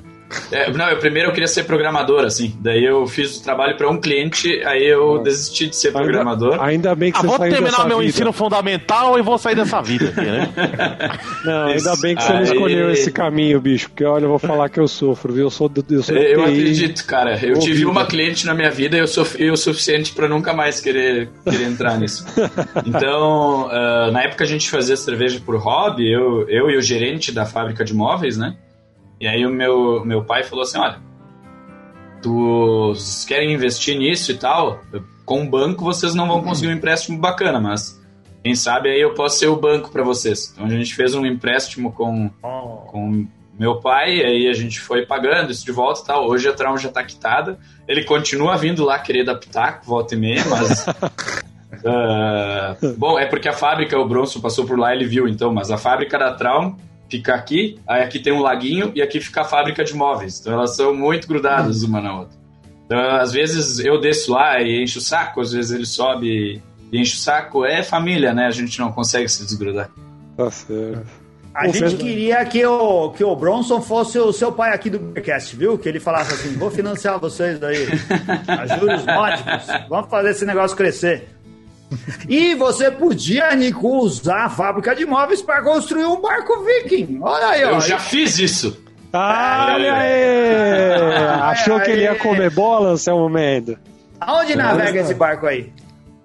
É, 0.52 0.70
não, 0.72 0.88
eu 0.88 0.98
primeiro 0.98 1.28
eu 1.28 1.32
queria 1.32 1.48
ser 1.48 1.64
programador, 1.64 2.24
assim. 2.24 2.54
Daí 2.60 2.84
eu 2.84 3.06
fiz 3.06 3.36
o 3.36 3.42
trabalho 3.42 3.76
para 3.76 3.90
um 3.90 4.00
cliente, 4.00 4.62
aí 4.64 4.86
eu 4.86 5.12
Nossa. 5.12 5.24
desisti 5.24 5.66
de 5.68 5.76
ser 5.76 5.92
programador. 5.92 6.52
Ainda, 6.52 6.64
ainda 6.64 6.94
bem 6.94 7.10
que 7.10 7.18
ah, 7.18 7.22
você 7.22 7.26
vou 7.26 7.36
saiu 7.38 7.52
terminar 7.52 7.86
meu 7.86 7.98
vida. 7.98 8.10
ensino 8.10 8.32
fundamental 8.32 9.18
e 9.18 9.22
vou 9.22 9.38
sair 9.38 9.54
dessa 9.54 9.80
vida 9.80 10.08
aqui, 10.08 10.20
né? 10.20 10.50
Não, 11.44 11.66
ainda 11.68 11.96
bem 11.96 12.14
que 12.14 12.22
você 12.22 12.32
aí... 12.32 12.38
não 12.38 12.42
escolheu 12.44 12.90
esse 12.90 13.10
caminho, 13.10 13.60
bicho. 13.60 13.88
Porque 13.88 14.04
olha, 14.04 14.24
eu 14.24 14.28
vou 14.28 14.38
falar 14.38 14.68
que 14.68 14.78
eu 14.78 14.86
sofro, 14.86 15.32
viu? 15.32 15.44
Eu 15.44 15.50
sou 15.50 15.68
do, 15.68 15.84
eu 15.90 16.02
sou 16.02 16.14
Eu 16.16 16.44
TI. 16.44 16.50
acredito, 16.50 17.06
cara. 17.06 17.38
Eu 17.42 17.56
Ô, 17.56 17.58
tive 17.58 17.84
uma 17.84 18.04
cliente 18.06 18.46
na 18.46 18.54
minha 18.54 18.70
vida 18.70 18.96
e 18.96 19.00
eu 19.00 19.08
sofri 19.08 19.50
o 19.50 19.56
suficiente 19.56 20.12
para 20.12 20.28
nunca 20.28 20.52
mais 20.52 20.80
querer, 20.80 21.28
querer 21.44 21.64
entrar 21.64 21.98
nisso. 21.98 22.24
Então, 22.86 23.66
uh, 23.66 24.10
na 24.10 24.22
época 24.24 24.44
a 24.44 24.46
gente 24.46 24.68
fazia 24.70 24.96
cerveja 24.96 25.40
por 25.44 25.56
hobby, 25.56 26.10
eu, 26.10 26.48
eu 26.48 26.70
e 26.70 26.76
o 26.76 26.82
gerente 26.82 27.32
da 27.32 27.46
fábrica 27.46 27.84
de 27.84 27.94
móveis, 27.94 28.36
né? 28.36 28.54
E 29.20 29.28
aí 29.28 29.44
o 29.44 29.50
meu, 29.50 30.04
meu 30.04 30.24
pai 30.24 30.42
falou 30.42 30.62
assim, 30.62 30.78
olha, 30.78 30.98
tu 32.22 32.94
querem 33.28 33.52
investir 33.52 33.98
nisso 33.98 34.32
e 34.32 34.38
tal, 34.38 34.80
com 35.26 35.42
o 35.42 35.46
banco 35.48 35.84
vocês 35.84 36.14
não 36.14 36.26
vão 36.26 36.42
conseguir 36.42 36.72
um 36.72 36.76
empréstimo 36.76 37.18
bacana, 37.18 37.60
mas 37.60 38.00
quem 38.42 38.54
sabe 38.54 38.88
aí 38.88 39.00
eu 39.00 39.12
posso 39.12 39.38
ser 39.38 39.48
o 39.48 39.56
banco 39.56 39.90
para 39.90 40.02
vocês. 40.02 40.50
Então 40.52 40.64
a 40.64 40.70
gente 40.70 40.94
fez 40.94 41.14
um 41.14 41.26
empréstimo 41.26 41.92
com, 41.92 42.30
com 42.40 43.26
meu 43.58 43.78
pai, 43.78 44.24
aí 44.24 44.48
a 44.48 44.54
gente 44.54 44.80
foi 44.80 45.04
pagando 45.04 45.50
isso 45.50 45.66
de 45.66 45.72
volta 45.72 46.00
e 46.00 46.06
tal. 46.06 46.26
Hoje 46.26 46.48
a 46.48 46.52
Trauma 46.54 46.78
já 46.78 46.88
tá 46.88 47.04
quitada. 47.04 47.58
Ele 47.86 48.04
continua 48.04 48.56
vindo 48.56 48.82
lá 48.86 48.98
querer 48.98 49.26
pitaco, 49.38 49.84
volta 49.84 50.14
e 50.14 50.18
meia, 50.18 50.42
mas. 50.46 50.86
ah, 51.84 52.74
bom, 52.96 53.18
é 53.18 53.26
porque 53.26 53.50
a 53.50 53.52
fábrica, 53.52 53.98
o 53.98 54.08
Bronson 54.08 54.40
passou 54.40 54.64
por 54.64 54.78
lá 54.78 54.94
ele 54.94 55.04
viu 55.04 55.28
então, 55.28 55.52
mas 55.52 55.70
a 55.70 55.76
fábrica 55.76 56.18
da 56.18 56.32
Traum 56.32 56.74
fica 57.10 57.34
aqui, 57.34 57.78
aí 57.86 58.02
aqui 58.02 58.18
tem 58.18 58.32
um 58.32 58.40
laguinho 58.40 58.92
e 58.94 59.02
aqui 59.02 59.20
fica 59.20 59.42
a 59.42 59.44
fábrica 59.44 59.82
de 59.82 59.94
móveis. 59.94 60.40
Então 60.40 60.52
elas 60.52 60.76
são 60.76 60.94
muito 60.94 61.26
grudadas 61.26 61.82
uma 61.82 62.00
na 62.00 62.20
outra. 62.20 62.38
Então, 62.86 62.98
às 63.16 63.32
vezes 63.32 63.78
eu 63.78 64.00
desço 64.00 64.32
lá 64.32 64.60
e 64.60 64.82
encho 64.82 64.98
o 64.98 65.02
saco, 65.02 65.40
às 65.40 65.52
vezes 65.52 65.70
ele 65.70 65.86
sobe 65.86 66.60
e 66.92 67.00
enche 67.00 67.14
o 67.14 67.18
saco. 67.18 67.64
É 67.64 67.82
família, 67.82 68.32
né? 68.32 68.46
A 68.46 68.50
gente 68.50 68.78
não 68.78 68.90
consegue 68.90 69.28
se 69.28 69.44
desgrudar. 69.44 69.90
Tá 70.36 70.50
certo. 70.50 71.06
A 71.52 71.64
Pô, 71.64 71.72
gente 71.72 71.96
queria 71.96 72.44
que 72.44 72.64
o, 72.64 73.10
que 73.10 73.24
o 73.24 73.34
Bronson 73.34 73.80
fosse 73.80 74.18
o 74.18 74.32
seu 74.32 74.52
pai 74.52 74.72
aqui 74.72 74.88
do 74.88 75.00
Beercast, 75.00 75.56
viu? 75.56 75.76
Que 75.76 75.88
ele 75.88 75.98
falasse 75.98 76.32
assim: 76.32 76.56
vou 76.56 76.70
financiar 76.70 77.18
vocês 77.18 77.60
aí. 77.62 77.88
A 78.46 78.66
juros 78.66 79.04
módicos. 79.04 79.66
Vamos 79.88 80.08
fazer 80.08 80.30
esse 80.30 80.44
negócio 80.44 80.76
crescer. 80.76 81.28
E 82.28 82.54
você 82.54 82.90
podia, 82.90 83.54
Nico, 83.54 83.88
usar 83.98 84.44
a 84.44 84.50
fábrica 84.50 84.94
de 84.94 85.04
móveis 85.04 85.42
para 85.42 85.62
construir 85.62 86.04
um 86.04 86.20
barco 86.20 86.64
viking. 86.64 87.18
Olha 87.20 87.48
aí, 87.48 87.64
ó. 87.64 87.70
Eu 87.72 87.80
já 87.80 87.98
fiz 87.98 88.38
isso! 88.38 88.80
Ah, 89.12 89.72
olha 89.74 89.94
aí! 89.94 90.92
Achou 91.50 91.80
que 91.80 91.90
ele 91.90 92.02
ia 92.02 92.14
comer 92.14 92.50
bola, 92.50 92.90
Anselmo 92.90 93.28
Mendo? 93.28 93.76
Aonde 94.20 94.54
navega 94.54 95.00
esse 95.00 95.14
barco 95.14 95.46
aí? 95.46 95.72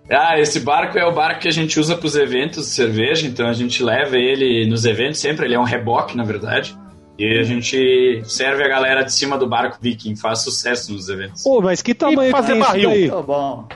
Ah, 0.10 0.40
esse 0.40 0.60
barco 0.60 1.00
é 1.00 1.06
o 1.06 1.12
barco 1.12 1.42
que 1.42 1.48
a 1.48 1.52
gente 1.52 1.80
usa 1.80 1.96
para 1.96 2.06
os 2.06 2.16
eventos 2.16 2.66
de 2.66 2.72
cerveja, 2.72 3.26
então 3.26 3.48
a 3.48 3.54
gente 3.54 3.82
leva 3.82 4.18
ele 4.18 4.70
nos 4.70 4.86
eventos 4.86 5.20
sempre, 5.20 5.46
ele 5.46 5.56
é 5.56 5.60
um 5.60 5.64
reboque, 5.64 6.16
na 6.16 6.24
verdade. 6.24 6.78
E 7.18 7.40
a 7.40 7.44
gente 7.44 8.22
serve 8.26 8.64
a 8.64 8.68
galera 8.68 9.04
de 9.04 9.14
cima 9.14 9.38
do 9.38 9.48
barco 9.48 9.78
viking, 9.82 10.16
faz 10.16 10.40
sucesso 10.40 10.94
nos 10.94 11.10
eventos. 11.10 11.42
Pô, 11.44 11.62
mas 11.62 11.82
que 11.82 11.96
tamanho 11.96 12.32
que 12.32 12.38
fazer 12.40 12.60
barril? 12.60 13.10
Tô 13.10 13.24
bom. 13.24 13.68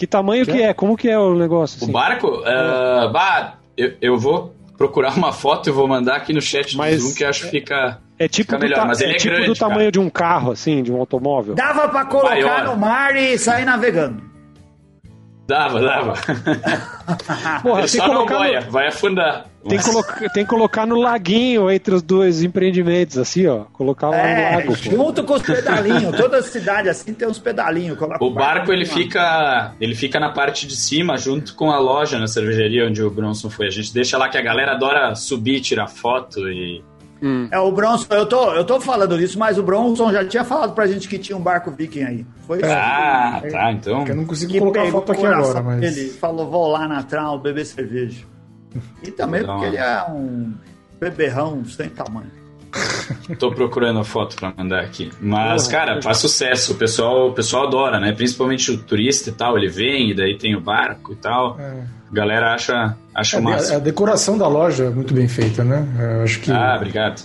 Que 0.00 0.06
tamanho 0.06 0.46
que 0.46 0.62
é? 0.62 0.72
Como 0.72 0.96
que 0.96 1.10
é 1.10 1.18
o 1.18 1.34
negócio? 1.34 1.78
O 1.78 1.84
assim? 1.84 1.92
barco, 1.92 2.42
ah, 2.46 3.10
bah, 3.12 3.54
eu, 3.76 3.92
eu 4.00 4.18
vou 4.18 4.54
procurar 4.78 5.14
uma 5.14 5.30
foto 5.30 5.68
e 5.68 5.72
vou 5.72 5.86
mandar 5.86 6.16
aqui 6.16 6.32
no 6.32 6.40
chat 6.40 6.74
Mas- 6.74 6.96
do 6.96 7.08
Zoom, 7.08 7.14
que 7.14 7.22
eu 7.24 7.28
acho 7.28 7.42
que 7.44 7.50
fica, 7.50 7.98
É 8.18 8.26
tipo, 8.26 8.46
fica 8.46 8.56
do, 8.56 8.62
melhor, 8.62 8.76
ta- 8.76 8.86
mas 8.86 9.02
ele 9.02 9.12
é 9.12 9.14
é, 9.16 9.18
tipo 9.18 9.34
grande, 9.34 9.46
do 9.48 9.54
tamanho 9.54 9.78
cara. 9.80 9.92
de 9.92 10.00
um 10.00 10.08
carro, 10.08 10.52
assim, 10.52 10.82
de 10.82 10.90
um 10.90 10.96
automóvel. 10.98 11.54
Dava 11.54 11.86
pra 11.90 12.06
colocar 12.06 12.30
Maior. 12.30 12.64
no 12.64 12.76
mar 12.78 13.14
e 13.14 13.36
sair 13.36 13.66
navegando. 13.66 14.22
Dava, 15.46 15.80
dava. 15.82 16.14
Porra, 17.62 17.86
só 17.86 18.08
não 18.08 18.24
boia, 18.24 18.62
no- 18.62 18.70
vai 18.70 18.86
afundar. 18.86 19.49
Tem 19.68 19.78
que, 19.78 19.84
colocar, 19.84 20.14
tem 20.30 20.44
que 20.44 20.48
colocar 20.50 20.86
no 20.86 20.98
laguinho 20.98 21.70
entre 21.70 21.94
os 21.94 22.00
dois 22.02 22.42
empreendimentos, 22.42 23.18
assim, 23.18 23.46
ó. 23.46 23.64
Colocar 23.72 24.08
lá 24.08 24.16
no 24.16 24.22
É, 24.22 24.56
lago. 24.56 24.66
pô. 24.68 24.74
junto 24.74 25.22
com 25.24 25.34
os 25.34 25.42
pedalinhos. 25.42 26.16
Toda 26.16 26.40
cidade 26.42 26.88
assim 26.88 27.12
tem 27.12 27.28
uns 27.28 27.38
pedalinhos. 27.38 27.98
Coloca 27.98 28.24
O 28.24 28.30
barco 28.30 28.72
ele 28.72 28.86
lá. 28.86 28.94
fica, 28.94 29.72
ele 29.80 29.94
fica 29.94 30.18
na 30.18 30.30
parte 30.30 30.66
de 30.66 30.74
cima, 30.76 31.18
junto 31.18 31.54
com 31.54 31.70
a 31.70 31.78
loja 31.78 32.18
na 32.18 32.26
cervejaria 32.26 32.86
onde 32.86 33.02
o 33.02 33.10
Bronson 33.10 33.50
foi. 33.50 33.66
A 33.66 33.70
gente 33.70 33.92
deixa 33.92 34.16
lá 34.16 34.28
que 34.28 34.38
a 34.38 34.42
galera 34.42 34.72
adora 34.72 35.14
subir, 35.14 35.60
tirar 35.60 35.88
foto 35.88 36.48
e 36.48 36.82
É, 37.52 37.58
o 37.58 37.70
Bronson, 37.70 38.06
eu 38.14 38.24
tô, 38.24 38.54
eu 38.54 38.64
tô 38.64 38.80
falando 38.80 39.18
disso, 39.18 39.38
mas 39.38 39.58
o 39.58 39.62
Bronson 39.62 40.10
já 40.10 40.24
tinha 40.24 40.42
falado 40.42 40.72
pra 40.74 40.86
gente 40.86 41.06
que 41.06 41.18
tinha 41.18 41.36
um 41.36 41.42
barco 41.42 41.70
viking 41.70 42.02
aí. 42.02 42.26
Foi 42.46 42.58
isso. 42.62 42.66
Ah, 42.70 43.42
tá, 43.50 43.72
então. 43.72 44.06
Eu 44.06 44.16
não 44.16 44.24
consigo 44.24 44.50
que 44.52 44.58
colocar 44.58 44.84
a 44.84 44.90
foto 44.90 45.12
aqui 45.12 45.26
agora, 45.26 45.62
mas. 45.62 45.82
Ele 45.98 46.08
falou, 46.12 46.50
vou 46.50 46.68
lá 46.68 46.88
na 46.88 47.02
Trau 47.02 47.38
beber 47.38 47.66
cerveja. 47.66 48.24
E 49.02 49.10
também 49.10 49.44
porque 49.44 49.66
ele 49.66 49.76
é 49.76 50.04
um 50.10 50.54
beberrão 51.00 51.64
sem 51.64 51.88
tamanho. 51.88 52.30
Tô 53.38 53.50
procurando 53.52 53.98
a 53.98 54.04
foto 54.04 54.36
pra 54.36 54.52
mandar 54.56 54.80
aqui. 54.80 55.10
Mas, 55.20 55.66
cara, 55.66 56.00
faz 56.00 56.18
sucesso. 56.18 56.72
O 56.72 56.76
pessoal, 56.76 57.28
o 57.28 57.32
pessoal 57.32 57.66
adora, 57.66 57.98
né? 57.98 58.12
Principalmente 58.12 58.70
o 58.70 58.78
turista 58.78 59.30
e 59.30 59.32
tal. 59.32 59.58
Ele 59.58 59.68
vem 59.68 60.10
e 60.10 60.14
daí 60.14 60.38
tem 60.38 60.54
o 60.54 60.60
barco 60.60 61.12
e 61.12 61.16
tal. 61.16 61.58
É. 61.58 61.82
A 62.10 62.14
galera 62.14 62.54
acha, 62.54 62.96
acha 63.14 63.38
É, 63.38 63.40
massa. 63.40 63.74
a, 63.74 63.76
a 63.76 63.80
decoração 63.80 64.38
da 64.38 64.46
loja 64.46 64.84
é 64.84 64.90
muito 64.90 65.12
bem 65.12 65.26
feita, 65.26 65.64
né? 65.64 65.84
Eu 65.98 66.22
acho 66.22 66.40
que. 66.40 66.52
Ah, 66.52 66.74
obrigado. 66.76 67.22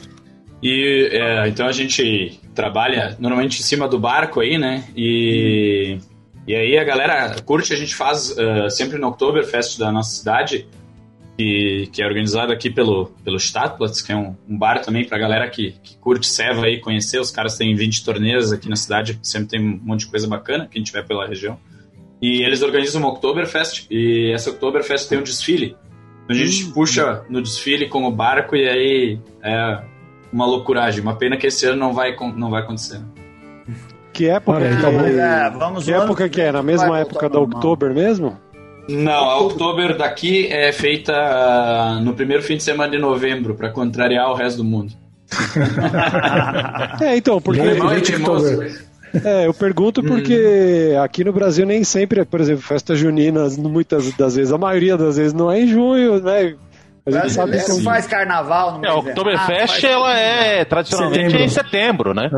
E 0.64 1.10
é, 1.12 1.48
então 1.48 1.68
a 1.68 1.72
gente 1.72 2.40
trabalha 2.56 3.16
normalmente 3.20 3.60
em 3.60 3.64
cima 3.64 3.88
do 3.88 4.00
barco 4.00 4.40
aí, 4.40 4.58
né? 4.58 4.84
E, 4.96 6.00
e 6.48 6.56
aí 6.56 6.78
a 6.78 6.84
galera 6.84 7.36
curte, 7.46 7.72
a 7.72 7.76
gente 7.78 7.94
faz 7.96 8.36
ah, 8.38 8.68
sempre 8.70 8.98
no 8.98 9.10
Oktoberfest 9.10 9.78
da 9.78 9.92
nossa 9.92 10.16
cidade, 10.18 10.68
que, 11.38 11.90
que 11.92 12.02
é 12.02 12.06
organizado 12.06 12.52
aqui 12.52 12.70
pelo, 12.70 13.08
pelo 13.24 13.38
Stadtplatz, 13.38 14.02
que 14.02 14.12
é 14.12 14.16
um, 14.16 14.36
um 14.48 14.58
bar 14.58 14.82
também 14.82 15.06
pra 15.06 15.18
galera 15.18 15.50
que, 15.50 15.76
que 15.84 15.98
curte 15.98 16.28
Seva 16.28 16.66
aí, 16.66 16.80
conhecer. 16.80 17.20
Os 17.20 17.32
caras 17.32 17.58
têm 17.58 17.76
20 17.76 18.04
torneios 18.04 18.52
aqui 18.52 18.70
na 18.70 18.76
cidade, 18.76 19.20
sempre 19.22 19.50
tem 19.50 19.60
um 19.62 19.80
monte 19.84 20.02
de 20.02 20.08
coisa 20.08 20.28
bacana, 20.28 20.68
quem 20.70 20.84
tiver 20.84 21.04
pela 21.06 21.28
região. 21.28 21.58
E 22.22 22.44
eles 22.44 22.62
organizam 22.62 23.02
uma 23.02 23.12
Oktoberfest, 23.12 23.88
e 23.92 24.32
essa 24.34 24.50
Oktoberfest 24.50 25.10
tem 25.10 25.18
um 25.18 25.24
desfile. 25.24 25.76
A 26.28 26.34
gente 26.34 26.72
puxa 26.72 27.24
no 27.30 27.42
desfile 27.42 27.88
com 27.88 28.04
o 28.06 28.12
barco 28.12 28.56
e 28.56 28.68
aí 28.68 29.20
é 29.44 29.84
uma 30.34 30.46
loucuragem. 30.46 31.02
Uma 31.02 31.16
pena 31.16 31.38
que 31.38 31.46
esse 31.48 31.68
ano 31.68 31.78
não 31.78 31.94
vai, 31.94 32.16
não 32.36 32.50
vai 32.50 32.64
acontecer. 32.64 33.00
Que 34.12 34.30
época 34.30 34.58
Olha 34.58 34.76
que, 34.76 34.82
bom. 34.82 34.92
Mas, 34.94 35.18
é, 35.18 35.50
vamos 35.52 35.84
que, 35.84 35.94
época 35.94 36.30
que 36.30 36.42
é? 36.42 36.52
Na 36.52 36.64
mesma 36.64 37.00
época 37.00 37.30
da. 37.30 37.40
Oktober 37.40 37.94
mesmo? 37.94 38.40
Não, 38.88 39.30
a 39.30 39.40
Oktober 39.42 39.98
daqui 39.98 40.48
é 40.48 40.72
feita 40.72 41.14
ah, 41.14 42.00
no 42.02 42.14
primeiro 42.14 42.44
fim 42.44 42.58
de 42.58 42.64
semana 42.64 42.92
de 42.92 42.98
novembro, 43.00 43.56
para 43.56 43.70
contrariar 43.70 44.30
o 44.30 44.36
resto 44.36 44.58
do 44.58 44.64
mundo. 44.64 44.94
É, 47.02 47.18
então, 47.18 47.42
porque. 47.42 47.60
Irmão 47.62 47.92
é 47.92 48.00
teimoso. 48.00 48.64
É, 49.24 49.48
eu 49.48 49.54
pergunto 49.54 50.04
porque 50.04 50.94
aqui 51.02 51.24
no 51.24 51.32
Brasil 51.32 51.66
nem 51.66 51.84
sempre, 51.84 52.24
por 52.26 52.42
exemplo, 52.42 52.62
festa 52.62 52.96
junina, 52.96 53.48
muitas 53.58 54.12
das 54.14 54.36
vezes, 54.36 54.52
a 54.52 54.58
maioria 54.58 54.98
das 54.98 55.16
vezes 55.18 55.34
não 55.34 55.50
é 55.52 55.62
em 55.62 55.68
junho, 55.68 56.22
né? 56.22 56.56
A 57.06 57.12
gente 57.12 57.32
sabe 57.32 57.52
Brasileiro 57.52 57.78
que 57.78 57.84
faz 57.84 58.08
carnaval 58.08 58.80
no 58.80 58.86
É, 58.86 58.92
Oktoberfest, 58.92 59.84
errado, 59.84 59.94
ela 59.94 60.18
é 60.20 60.66
tradicionalmente 60.66 61.22
Setembro. 61.24 61.44
em 61.44 61.50
setembro, 61.50 62.14
né? 62.14 62.30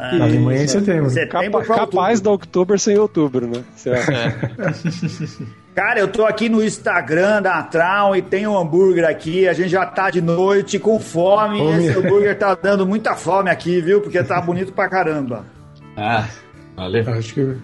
É. 0.00 0.16
Na 0.16 0.24
Alemanha 0.24 0.60
é 0.60 0.64
em 0.64 0.68
setembro. 0.68 1.10
Setembro 1.10 1.60
capa- 1.60 1.80
capaz 1.86 2.20
da 2.20 2.30
outubro. 2.30 2.48
Oktober 2.48 2.78
sem 2.80 2.98
outubro, 2.98 3.46
né? 3.46 3.62
Certo. 3.76 4.10
Cara, 5.78 6.00
eu 6.00 6.08
tô 6.08 6.26
aqui 6.26 6.48
no 6.48 6.60
Instagram 6.60 7.40
da 7.40 7.62
Trau 7.62 8.16
e 8.16 8.20
tem 8.20 8.48
um 8.48 8.58
hambúrguer 8.58 9.08
aqui. 9.08 9.46
A 9.46 9.52
gente 9.52 9.68
já 9.68 9.86
tá 9.86 10.10
de 10.10 10.20
noite 10.20 10.76
com 10.76 10.98
fome. 10.98 11.60
Fome. 11.60 11.84
E 11.84 11.86
esse 11.86 11.96
hambúrguer 11.96 12.36
tá 12.36 12.52
dando 12.60 12.84
muita 12.84 13.14
fome 13.14 13.48
aqui, 13.48 13.80
viu? 13.80 14.00
Porque 14.00 14.20
tá 14.24 14.40
bonito 14.40 14.72
pra 14.72 14.88
caramba. 14.88 15.46
Ah, 15.96 16.24
valeu. 16.74 17.08
Acho 17.12 17.32
que. 17.32 17.56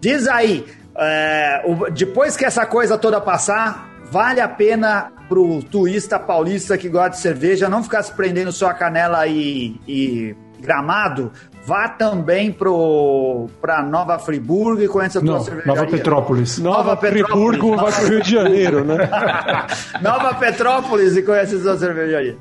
Diz 0.00 0.26
aí, 0.26 0.64
é, 0.96 1.62
o- 1.66 1.90
depois 1.90 2.34
que 2.34 2.46
essa 2.46 2.64
coisa 2.64 2.96
toda 2.96 3.20
passar, 3.20 3.90
vale 4.10 4.40
a 4.40 4.48
pena 4.48 5.12
pro 5.28 5.62
turista 5.62 6.18
paulista 6.18 6.78
que 6.78 6.88
gosta 6.88 7.10
de 7.10 7.18
cerveja 7.18 7.68
não 7.68 7.82
ficar 7.82 8.02
se 8.02 8.12
prendendo 8.14 8.52
só 8.52 8.68
a 8.68 8.74
canela 8.74 9.26
e, 9.26 9.78
e 9.86 10.34
gramado 10.58 11.30
vá 11.64 11.88
também 11.88 12.50
para 12.52 13.82
Nova 13.82 14.18
Friburgo 14.18 14.82
e 14.82 14.88
conheça 14.88 15.18
a 15.18 15.22
tua 15.22 15.34
Não, 15.34 15.40
cervejaria. 15.40 15.74
Nova 15.74 15.90
Petrópolis. 15.90 16.58
Nova, 16.58 16.78
Nova 16.78 16.96
Friburgo 16.96 17.76
vai 17.76 17.92
pro 17.92 18.08
Rio 18.08 18.22
de 18.22 18.30
Janeiro, 18.30 18.84
né? 18.84 18.96
Nova 20.00 20.34
Petrópolis 20.34 21.16
e 21.16 21.22
conheça 21.22 21.56
a 21.56 21.60
sua 21.60 21.76
cervejaria. 21.76 22.36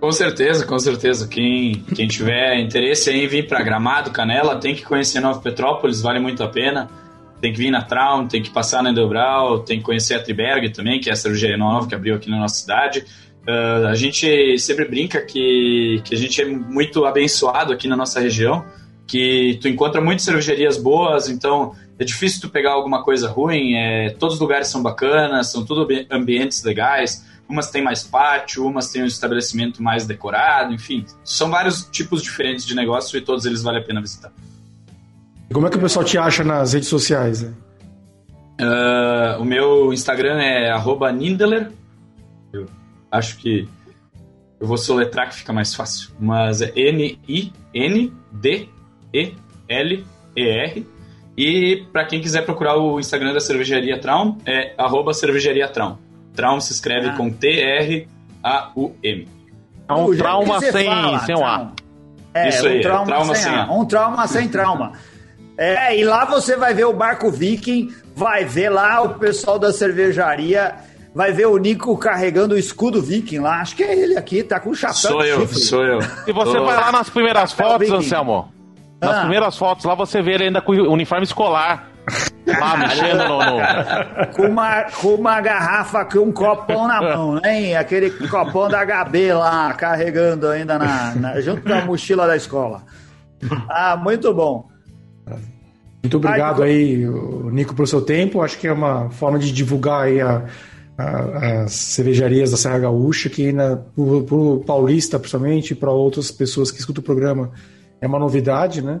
Com 0.00 0.10
certeza, 0.10 0.66
com 0.66 0.78
certeza. 0.80 1.28
Quem, 1.28 1.84
quem 1.94 2.08
tiver 2.08 2.58
interesse 2.58 3.10
em 3.10 3.26
vir 3.28 3.46
para 3.46 3.62
Gramado, 3.62 4.10
Canela, 4.10 4.56
tem 4.56 4.74
que 4.74 4.84
conhecer 4.84 5.20
Nova 5.20 5.40
Petrópolis, 5.40 6.02
vale 6.02 6.18
muito 6.18 6.42
a 6.42 6.48
pena. 6.48 6.90
Tem 7.40 7.52
que 7.52 7.58
vir 7.58 7.70
na 7.70 7.82
Traum, 7.82 8.26
tem 8.26 8.42
que 8.42 8.50
passar 8.50 8.82
na 8.82 8.90
Edelbrau, 8.90 9.60
tem 9.60 9.78
que 9.78 9.84
conhecer 9.84 10.14
a 10.14 10.22
Triberg 10.22 10.70
também, 10.70 11.00
que 11.00 11.08
é 11.08 11.12
a 11.12 11.16
cervejaria 11.16 11.56
nova 11.56 11.88
que 11.88 11.94
abriu 11.94 12.14
aqui 12.14 12.30
na 12.30 12.38
nossa 12.38 12.54
cidade. 12.54 13.04
Uh, 13.42 13.88
a 13.88 13.94
gente 13.94 14.56
sempre 14.58 14.84
brinca 14.84 15.20
que, 15.20 16.00
que 16.04 16.14
a 16.14 16.18
gente 16.18 16.40
é 16.40 16.44
muito 16.44 17.04
abençoado 17.04 17.72
aqui 17.72 17.88
na 17.88 17.96
nossa 17.96 18.20
região, 18.20 18.64
que 19.06 19.58
tu 19.60 19.68
encontra 19.68 20.00
muitas 20.00 20.24
cervejarias 20.24 20.76
boas, 20.76 21.28
então 21.28 21.74
é 21.98 22.04
difícil 22.04 22.40
tu 22.40 22.48
pegar 22.48 22.72
alguma 22.72 23.02
coisa 23.02 23.28
ruim. 23.28 23.74
É, 23.74 24.10
todos 24.10 24.36
os 24.36 24.40
lugares 24.40 24.68
são 24.68 24.82
bacanas, 24.82 25.50
são 25.50 25.64
tudo 25.64 25.86
ambientes 26.10 26.62
legais. 26.62 27.26
Umas 27.48 27.70
têm 27.70 27.82
mais 27.82 28.02
pátio, 28.02 28.64
umas 28.64 28.90
têm 28.90 29.02
um 29.02 29.06
estabelecimento 29.06 29.82
mais 29.82 30.06
decorado, 30.06 30.72
enfim. 30.72 31.04
São 31.24 31.50
vários 31.50 31.84
tipos 31.84 32.22
diferentes 32.22 32.64
de 32.64 32.74
negócio 32.74 33.18
e 33.18 33.20
todos 33.20 33.44
eles 33.44 33.62
vale 33.62 33.78
a 33.78 33.82
pena 33.82 34.00
visitar. 34.00 34.32
E 35.50 35.52
como 35.52 35.66
é 35.66 35.70
que 35.70 35.76
o 35.76 35.80
pessoal 35.80 36.04
te 36.04 36.16
acha 36.16 36.42
nas 36.42 36.72
redes 36.72 36.88
sociais? 36.88 37.42
Né? 37.42 37.52
Uh, 38.60 39.42
o 39.42 39.44
meu 39.44 39.92
Instagram 39.92 40.40
é 40.40 40.72
Nindeler. 41.12 41.70
Acho 43.12 43.36
que 43.36 43.68
eu 44.58 44.66
vou 44.66 44.78
soletrar 44.78 45.28
que 45.28 45.34
fica 45.34 45.52
mais 45.52 45.74
fácil. 45.74 46.10
Mas 46.18 46.62
é 46.62 46.72
N-I-N-D-E-L-E-R. 46.74 47.52
E 51.36 51.84
para 51.92 52.04
quem 52.04 52.20
quiser 52.20 52.44
procurar 52.44 52.76
o 52.76 52.98
Instagram 52.98 53.32
da 53.32 53.40
Cervejaria 53.40 54.00
Traum, 54.00 54.38
é 54.46 54.74
arroba 54.78 55.12
Cervejaria 55.12 55.68
Traum. 55.68 55.96
Traum 56.34 56.60
se 56.60 56.72
escreve 56.72 57.08
ah. 57.08 57.16
com 57.16 57.30
T-R-A-U-M. 57.30 59.28
É 59.88 59.94
um 59.94 60.16
trauma 60.16 60.60
sem, 60.60 60.86
fala, 60.86 61.18
sem 61.20 61.36
o 61.36 61.44
A. 61.44 61.72
É, 62.34 62.48
Isso 62.48 62.66
um 62.66 62.70
aí, 62.70 62.80
trauma, 62.80 63.06
trauma 63.06 63.34
sem, 63.34 63.44
sem 63.44 63.54
A. 63.54 63.72
Um 63.72 63.84
trauma 63.84 64.26
sem 64.26 64.48
trauma. 64.48 64.92
É, 65.58 65.98
e 65.98 66.04
lá 66.04 66.24
você 66.24 66.56
vai 66.56 66.72
ver 66.72 66.86
o 66.86 66.92
barco 66.92 67.30
Viking, 67.30 67.94
vai 68.16 68.44
ver 68.44 68.70
lá 68.70 69.02
o 69.02 69.14
pessoal 69.18 69.58
da 69.58 69.72
cervejaria, 69.72 70.74
vai 71.14 71.32
ver 71.32 71.46
o 71.46 71.56
Nico 71.56 71.96
carregando 71.96 72.54
o 72.54 72.58
escudo 72.58 73.02
Viking 73.02 73.38
lá. 73.38 73.60
Acho 73.60 73.76
que 73.76 73.82
é 73.82 73.96
ele 73.96 74.16
aqui, 74.16 74.42
tá 74.42 74.58
com 74.58 74.70
o 74.70 74.74
chapéu. 74.74 74.94
Sou 74.94 75.24
eu, 75.24 75.40
chifre. 75.40 75.58
sou 75.60 75.84
eu. 75.84 75.98
E 76.26 76.32
você 76.32 76.58
vai 76.58 76.76
lá 76.76 76.92
nas 76.92 77.10
primeiras 77.10 77.52
fotos, 77.52 77.90
Anselmo. 77.90 78.52
Nas 79.00 79.16
ah. 79.16 79.20
primeiras 79.20 79.56
fotos 79.56 79.84
lá 79.84 79.94
você 79.94 80.22
vê 80.22 80.34
ele 80.34 80.44
ainda 80.44 80.60
com 80.60 80.72
o 80.72 80.92
uniforme 80.92 81.24
escolar. 81.24 81.90
Lá 82.46 82.76
mexendo 82.78 83.28
no. 83.28 83.38
no... 83.38 84.32
Com, 84.34 84.42
uma, 84.48 84.82
com 84.84 85.14
uma 85.14 85.40
garrafa, 85.40 86.04
com 86.04 86.20
um 86.20 86.32
copão 86.32 86.88
na 86.88 87.00
mão, 87.00 87.34
né? 87.40 87.76
Aquele 87.76 88.10
copão 88.28 88.68
da 88.68 88.84
HB 88.84 89.32
lá, 89.34 89.72
carregando 89.74 90.48
ainda 90.48 90.78
na, 90.78 91.14
na 91.14 91.40
junto 91.40 91.62
com 91.62 91.72
a 91.72 91.84
mochila 91.84 92.26
da 92.26 92.36
escola. 92.36 92.82
Ah, 93.68 93.96
muito 93.96 94.32
bom. 94.32 94.68
Muito 96.02 96.16
obrigado 96.16 96.62
aí, 96.64 97.06
Nico, 97.52 97.74
pelo 97.74 97.86
seu 97.86 98.02
tempo. 98.02 98.42
Acho 98.42 98.58
que 98.58 98.66
é 98.66 98.72
uma 98.72 99.08
forma 99.10 99.38
de 99.38 99.52
divulgar 99.52 100.02
aí 100.02 100.20
a, 100.20 100.42
as 101.64 101.72
cervejarias 101.72 102.50
da 102.50 102.56
Serra 102.56 102.80
Gaúcha, 102.80 103.28
que 103.28 103.52
para 103.52 104.36
o 104.36 104.62
paulista, 104.64 105.18
principalmente, 105.18 105.74
para 105.74 105.90
outras 105.90 106.30
pessoas 106.30 106.70
que 106.70 106.78
escutam 106.78 107.00
o 107.00 107.04
programa, 107.04 107.52
é 108.00 108.06
uma 108.06 108.18
novidade, 108.18 108.82
né? 108.82 109.00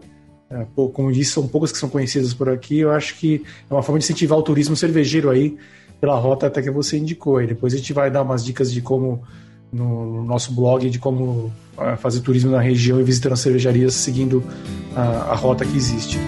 É, 0.50 0.66
como 0.74 1.10
disse, 1.10 1.32
são 1.32 1.48
poucas 1.48 1.72
que 1.72 1.78
são 1.78 1.88
conhecidas 1.88 2.34
por 2.34 2.48
aqui. 2.48 2.80
Eu 2.80 2.92
acho 2.92 3.18
que 3.18 3.42
é 3.70 3.74
uma 3.74 3.82
forma 3.82 3.98
de 3.98 4.04
incentivar 4.04 4.38
o 4.38 4.42
turismo 4.42 4.76
cervejeiro 4.76 5.30
aí, 5.30 5.56
pela 6.00 6.16
rota 6.16 6.46
até 6.46 6.60
que 6.60 6.70
você 6.70 6.98
indicou. 6.98 7.40
E 7.40 7.46
depois 7.46 7.72
a 7.72 7.76
gente 7.76 7.92
vai 7.92 8.10
dar 8.10 8.22
umas 8.22 8.44
dicas 8.44 8.70
de 8.70 8.82
como, 8.82 9.22
no 9.72 10.22
nosso 10.24 10.52
blog, 10.52 10.88
de 10.90 10.98
como 10.98 11.52
uh, 11.78 11.96
fazer 11.96 12.20
turismo 12.20 12.50
na 12.50 12.60
região 12.60 13.00
e 13.00 13.02
visitando 13.02 13.32
as 13.32 13.40
cervejarias 13.40 13.94
seguindo 13.94 14.44
a, 14.94 15.32
a 15.32 15.34
rota 15.34 15.64
que 15.64 15.76
existe. 15.76 16.18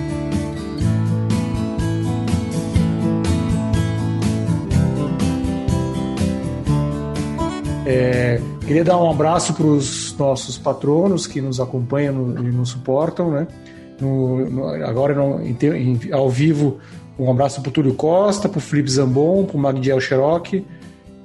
É, 7.86 8.40
queria 8.66 8.84
dar 8.84 8.96
um 8.96 9.10
abraço 9.10 9.52
para 9.54 9.66
os 9.66 10.16
nossos 10.18 10.56
patronos 10.56 11.26
que 11.26 11.40
nos 11.40 11.60
acompanham 11.60 12.34
e 12.38 12.50
nos 12.50 12.70
suportam, 12.70 13.30
né? 13.30 13.46
No, 14.00 14.50
no, 14.50 14.66
agora 14.84 15.14
no, 15.14 15.40
em, 15.42 15.56
em, 15.62 16.12
ao 16.12 16.28
vivo, 16.28 16.78
um 17.18 17.30
abraço 17.30 17.60
para 17.60 17.68
o 17.68 17.72
Túlio 17.72 17.94
Costa, 17.94 18.48
para 18.48 18.58
o 18.58 18.60
Felipe 18.60 18.90
Zambon, 18.90 19.44
para 19.44 19.56
o 19.56 19.60
Magdiel 19.60 20.00
Cherokee 20.00 20.64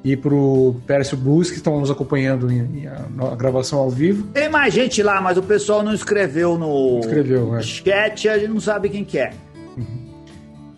e 0.04 0.16
para 0.16 0.34
o 0.34 0.76
Pércio 0.86 1.18
Blues 1.18 1.50
que 1.50 1.58
estão 1.58 1.80
nos 1.80 1.90
acompanhando 1.90 2.52
em, 2.52 2.82
em 2.82 2.88
a, 2.88 3.06
a, 3.32 3.36
gravação 3.36 3.80
ao 3.80 3.90
vivo. 3.90 4.28
Tem 4.34 4.50
mais 4.50 4.74
gente 4.74 5.02
lá, 5.02 5.20
mas 5.20 5.38
o 5.38 5.44
pessoal 5.44 5.84
não 5.84 5.94
escreveu 5.94 6.58
no 6.58 7.00
escreveu, 7.00 7.56
é. 7.56 7.62
chat, 7.62 8.30
a 8.30 8.38
gente 8.38 8.50
não 8.50 8.60
sabe 8.60 8.90
quem 8.90 9.04
que 9.04 9.18
é. 9.18 9.32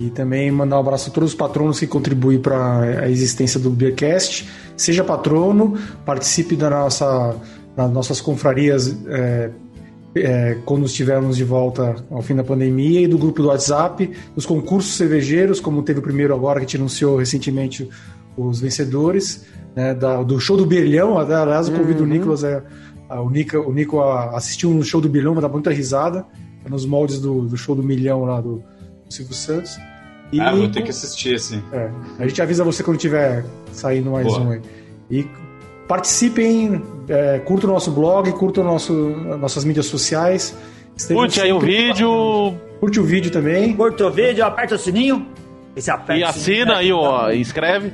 E 0.01 0.09
também 0.09 0.49
mandar 0.49 0.77
um 0.77 0.79
abraço 0.79 1.11
a 1.11 1.13
todos 1.13 1.29
os 1.29 1.35
patronos 1.35 1.79
que 1.79 1.85
contribuem 1.85 2.39
para 2.39 3.03
a 3.03 3.09
existência 3.09 3.59
do 3.59 3.69
Beercast. 3.69 4.49
Seja 4.75 5.03
patrono, 5.03 5.77
participe 6.03 6.55
da 6.55 6.71
nossa, 6.71 7.35
das 7.75 7.91
nossas 7.91 8.19
confrarias 8.19 8.97
é, 9.07 9.51
é, 10.15 10.57
quando 10.65 10.87
estivermos 10.87 11.37
de 11.37 11.43
volta 11.43 12.03
ao 12.09 12.23
fim 12.23 12.33
da 12.33 12.43
pandemia 12.43 13.01
e 13.01 13.07
do 13.07 13.15
grupo 13.15 13.43
do 13.43 13.49
WhatsApp, 13.49 14.11
dos 14.33 14.43
concursos 14.43 14.95
cervejeiros, 14.95 15.59
como 15.59 15.83
teve 15.83 15.99
o 15.99 16.01
primeiro 16.01 16.33
agora 16.33 16.59
que 16.59 16.65
a 16.65 16.67
gente 16.67 16.77
anunciou 16.77 17.17
recentemente 17.17 17.87
os 18.35 18.59
vencedores, 18.59 19.45
né, 19.75 19.93
da, 19.93 20.23
do 20.23 20.39
show 20.39 20.57
do 20.57 20.65
Birlhão. 20.65 21.19
Aliás, 21.19 21.69
eu 21.69 21.77
convido 21.77 21.99
uhum. 21.99 22.09
o 22.09 22.11
Nicolas, 22.11 22.43
é, 22.43 22.63
a, 23.07 23.21
o, 23.21 23.29
Nico, 23.29 23.55
o 23.59 23.71
Nico 23.71 23.99
a 23.99 24.35
assistir 24.35 24.65
um 24.65 24.81
show 24.81 24.99
do 24.99 25.07
Birlhão, 25.07 25.35
vai 25.35 25.43
dar 25.43 25.49
muita 25.49 25.69
risada, 25.69 26.25
nos 26.67 26.87
moldes 26.87 27.19
do, 27.19 27.43
do 27.43 27.55
show 27.55 27.75
do 27.75 27.83
Milhão 27.83 28.23
lá 28.23 28.41
do, 28.41 28.63
do 29.05 29.13
Silvio 29.13 29.35
Santos. 29.35 29.77
E, 30.32 30.39
ah, 30.39 30.51
vou 30.51 30.69
ter 30.69 30.82
que 30.82 30.89
assistir, 30.89 31.39
sim. 31.39 31.61
É, 31.73 31.89
a 32.19 32.27
gente 32.27 32.41
avisa 32.41 32.63
você 32.63 32.84
quando 32.84 32.97
tiver 32.97 33.43
saindo 33.71 34.11
mais 34.11 34.25
Boa. 34.25 34.39
um 34.39 34.51
aí. 34.51 34.61
E 35.09 35.27
participem, 35.88 36.82
é, 37.09 37.39
curtam 37.39 37.69
o 37.69 37.73
nosso 37.73 37.91
blog, 37.91 38.32
curtam 38.34 38.63
nosso, 38.63 38.93
nossas 38.93 39.65
mídias 39.65 39.88
sociais. 39.88 40.55
Curte 41.07 41.41
aí 41.41 41.51
o 41.51 41.59
vídeo. 41.59 42.55
Curte 42.79 42.99
o 42.99 43.03
vídeo 43.03 43.29
também. 43.29 43.75
Curte 43.75 44.03
o 44.03 44.09
vídeo, 44.09 44.45
aperta 44.45 44.75
o 44.75 44.77
sininho. 44.77 45.27
E, 45.75 46.17
e 46.17 46.23
assina 46.23 46.77
aí, 46.77 46.91
ó, 46.91 47.32
inscreve. 47.32 47.93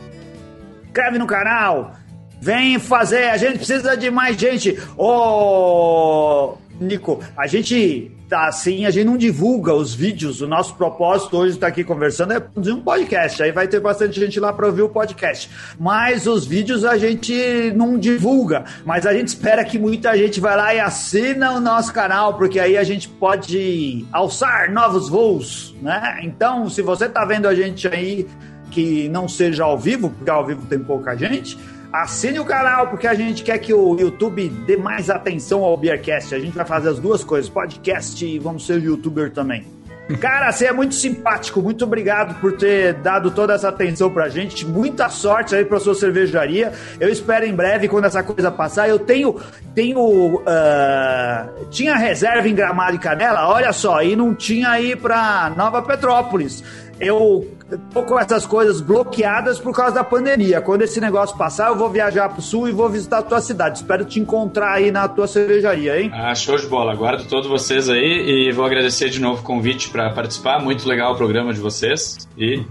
Inscreve 0.85 1.17
no 1.17 1.25
canal. 1.27 1.93
Vem 2.39 2.77
fazer, 2.77 3.29
a 3.29 3.37
gente 3.37 3.57
precisa 3.57 3.97
de 3.97 4.11
mais 4.11 4.37
gente. 4.37 4.77
Ô, 4.95 6.55
Nico, 6.79 7.19
a 7.35 7.47
gente 7.47 8.11
assim, 8.31 8.85
a 8.85 8.91
gente 8.91 9.05
não 9.05 9.17
divulga 9.17 9.73
os 9.73 9.93
vídeos. 9.93 10.41
O 10.41 10.47
nosso 10.47 10.75
propósito 10.75 11.37
hoje 11.37 11.53
estar 11.53 11.67
tá 11.67 11.71
aqui 11.71 11.83
conversando 11.83 12.33
é 12.33 12.39
produzir 12.39 12.73
um 12.73 12.81
podcast. 12.81 13.41
Aí 13.41 13.51
vai 13.51 13.67
ter 13.67 13.79
bastante 13.79 14.19
gente 14.19 14.39
lá 14.39 14.51
para 14.51 14.67
ouvir 14.67 14.81
o 14.81 14.89
podcast. 14.89 15.49
Mas 15.79 16.27
os 16.27 16.45
vídeos 16.45 16.83
a 16.83 16.97
gente 16.97 17.71
não 17.75 17.97
divulga. 17.97 18.65
Mas 18.85 19.05
a 19.05 19.13
gente 19.13 19.29
espera 19.29 19.63
que 19.63 19.79
muita 19.79 20.17
gente 20.17 20.39
vá 20.39 20.55
lá 20.55 20.73
e 20.73 20.79
assina 20.79 21.51
o 21.51 21.59
nosso 21.59 21.93
canal, 21.93 22.33
porque 22.37 22.59
aí 22.59 22.77
a 22.77 22.83
gente 22.83 23.07
pode 23.07 24.05
alçar 24.11 24.71
novos 24.71 25.09
voos, 25.09 25.75
né? 25.81 26.19
Então, 26.23 26.69
se 26.69 26.81
você 26.81 27.07
tá 27.07 27.23
vendo 27.23 27.47
a 27.47 27.55
gente 27.55 27.87
aí 27.87 28.27
que 28.71 29.07
não 29.09 29.27
seja 29.27 29.63
ao 29.63 29.77
vivo, 29.77 30.09
porque 30.09 30.29
ao 30.29 30.45
vivo 30.45 30.65
tem 30.67 30.79
pouca 30.79 31.15
gente, 31.15 31.57
Assine 31.91 32.39
o 32.39 32.45
canal, 32.45 32.87
porque 32.87 33.07
a 33.07 33.13
gente 33.13 33.43
quer 33.43 33.57
que 33.59 33.73
o 33.73 33.97
YouTube 33.97 34.49
dê 34.65 34.75
mais 34.75 35.09
atenção 35.09 35.63
ao 35.63 35.77
Beercast. 35.77 36.35
A 36.35 36.39
gente 36.39 36.55
vai 36.55 36.65
fazer 36.65 36.89
as 36.89 36.99
duas 36.99 37.23
coisas, 37.23 37.49
podcast 37.49 38.25
e 38.25 38.37
vamos 38.37 38.65
ser 38.65 38.81
youtuber 38.81 39.31
também. 39.31 39.65
Cara, 40.19 40.51
você 40.51 40.67
é 40.67 40.73
muito 40.73 40.95
simpático. 40.95 41.61
Muito 41.61 41.83
obrigado 41.83 42.39
por 42.39 42.53
ter 42.53 42.93
dado 42.95 43.31
toda 43.31 43.53
essa 43.53 43.69
atenção 43.69 44.09
pra 44.09 44.29
gente. 44.29 44.65
Muita 44.65 45.09
sorte 45.09 45.55
aí 45.55 45.65
pra 45.65 45.79
sua 45.79 45.93
cervejaria. 45.93 46.71
Eu 46.99 47.09
espero 47.09 47.45
em 47.45 47.53
breve, 47.53 47.87
quando 47.87 48.05
essa 48.05 48.23
coisa 48.23 48.49
passar. 48.49 48.87
Eu 48.87 48.99
tenho. 48.99 49.39
tenho 49.75 50.35
uh, 50.35 51.65
tinha 51.69 51.95
reserva 51.95 52.47
em 52.47 52.55
Gramado 52.55 52.95
e 52.95 52.99
Canela, 52.99 53.47
olha 53.49 53.73
só, 53.73 54.01
e 54.01 54.15
não 54.15 54.33
tinha 54.33 54.69
aí 54.69 54.95
pra 54.95 55.53
Nova 55.55 55.81
Petrópolis. 55.81 56.63
Eu 56.99 57.56
tô 57.93 58.03
com 58.03 58.19
essas 58.19 58.45
coisas 58.45 58.79
bloqueadas 58.81 59.59
por 59.59 59.75
causa 59.75 59.95
da 59.95 60.03
pandemia. 60.03 60.61
Quando 60.61 60.83
esse 60.83 61.01
negócio 61.01 61.37
passar, 61.37 61.69
eu 61.69 61.75
vou 61.75 61.89
viajar 61.89 62.29
pro 62.29 62.41
sul 62.41 62.69
e 62.69 62.71
vou 62.71 62.89
visitar 62.89 63.19
a 63.19 63.21
tua 63.21 63.41
cidade. 63.41 63.79
Espero 63.79 64.05
te 64.05 64.19
encontrar 64.19 64.73
aí 64.73 64.91
na 64.91 65.07
tua 65.07 65.27
cervejaria, 65.27 66.01
hein? 66.01 66.11
Ah, 66.13 66.33
show 66.33 66.57
de 66.57 66.67
bola. 66.67 66.93
Aguardo 66.93 67.25
todos 67.25 67.47
vocês 67.47 67.89
aí 67.89 68.47
e 68.47 68.51
vou 68.51 68.65
agradecer 68.65 69.09
de 69.09 69.19
novo 69.19 69.41
o 69.41 69.43
convite 69.43 69.89
para 69.89 70.09
participar. 70.11 70.59
Muito 70.61 70.87
legal 70.87 71.13
o 71.13 71.17
programa 71.17 71.53
de 71.53 71.59
vocês 71.59 72.27
e 72.37 72.63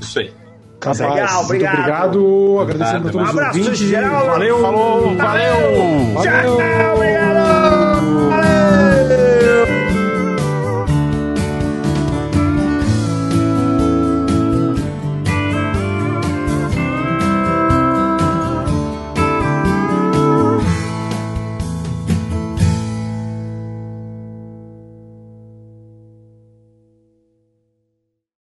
isso 0.00 0.18
aí. 0.18 0.32
Capaz. 0.80 0.98
Legal, 0.98 1.44
obrigado. 1.44 2.18
Muito 2.18 2.60
obrigado. 2.60 2.60
Agradecendo 2.60 3.08
a 3.08 3.12
todos 3.12 3.28
um 3.28 3.30
abraço 3.30 3.58
os 3.58 3.66
ouvintes. 3.66 3.88
Geral. 3.88 4.26
Valeu, 4.26 4.60
falou, 4.60 5.16
valeu. 5.16 5.16
valeu. 5.16 6.14
valeu. 6.14 6.56
Tchau, 6.56 6.96
obrigado. 6.96 8.41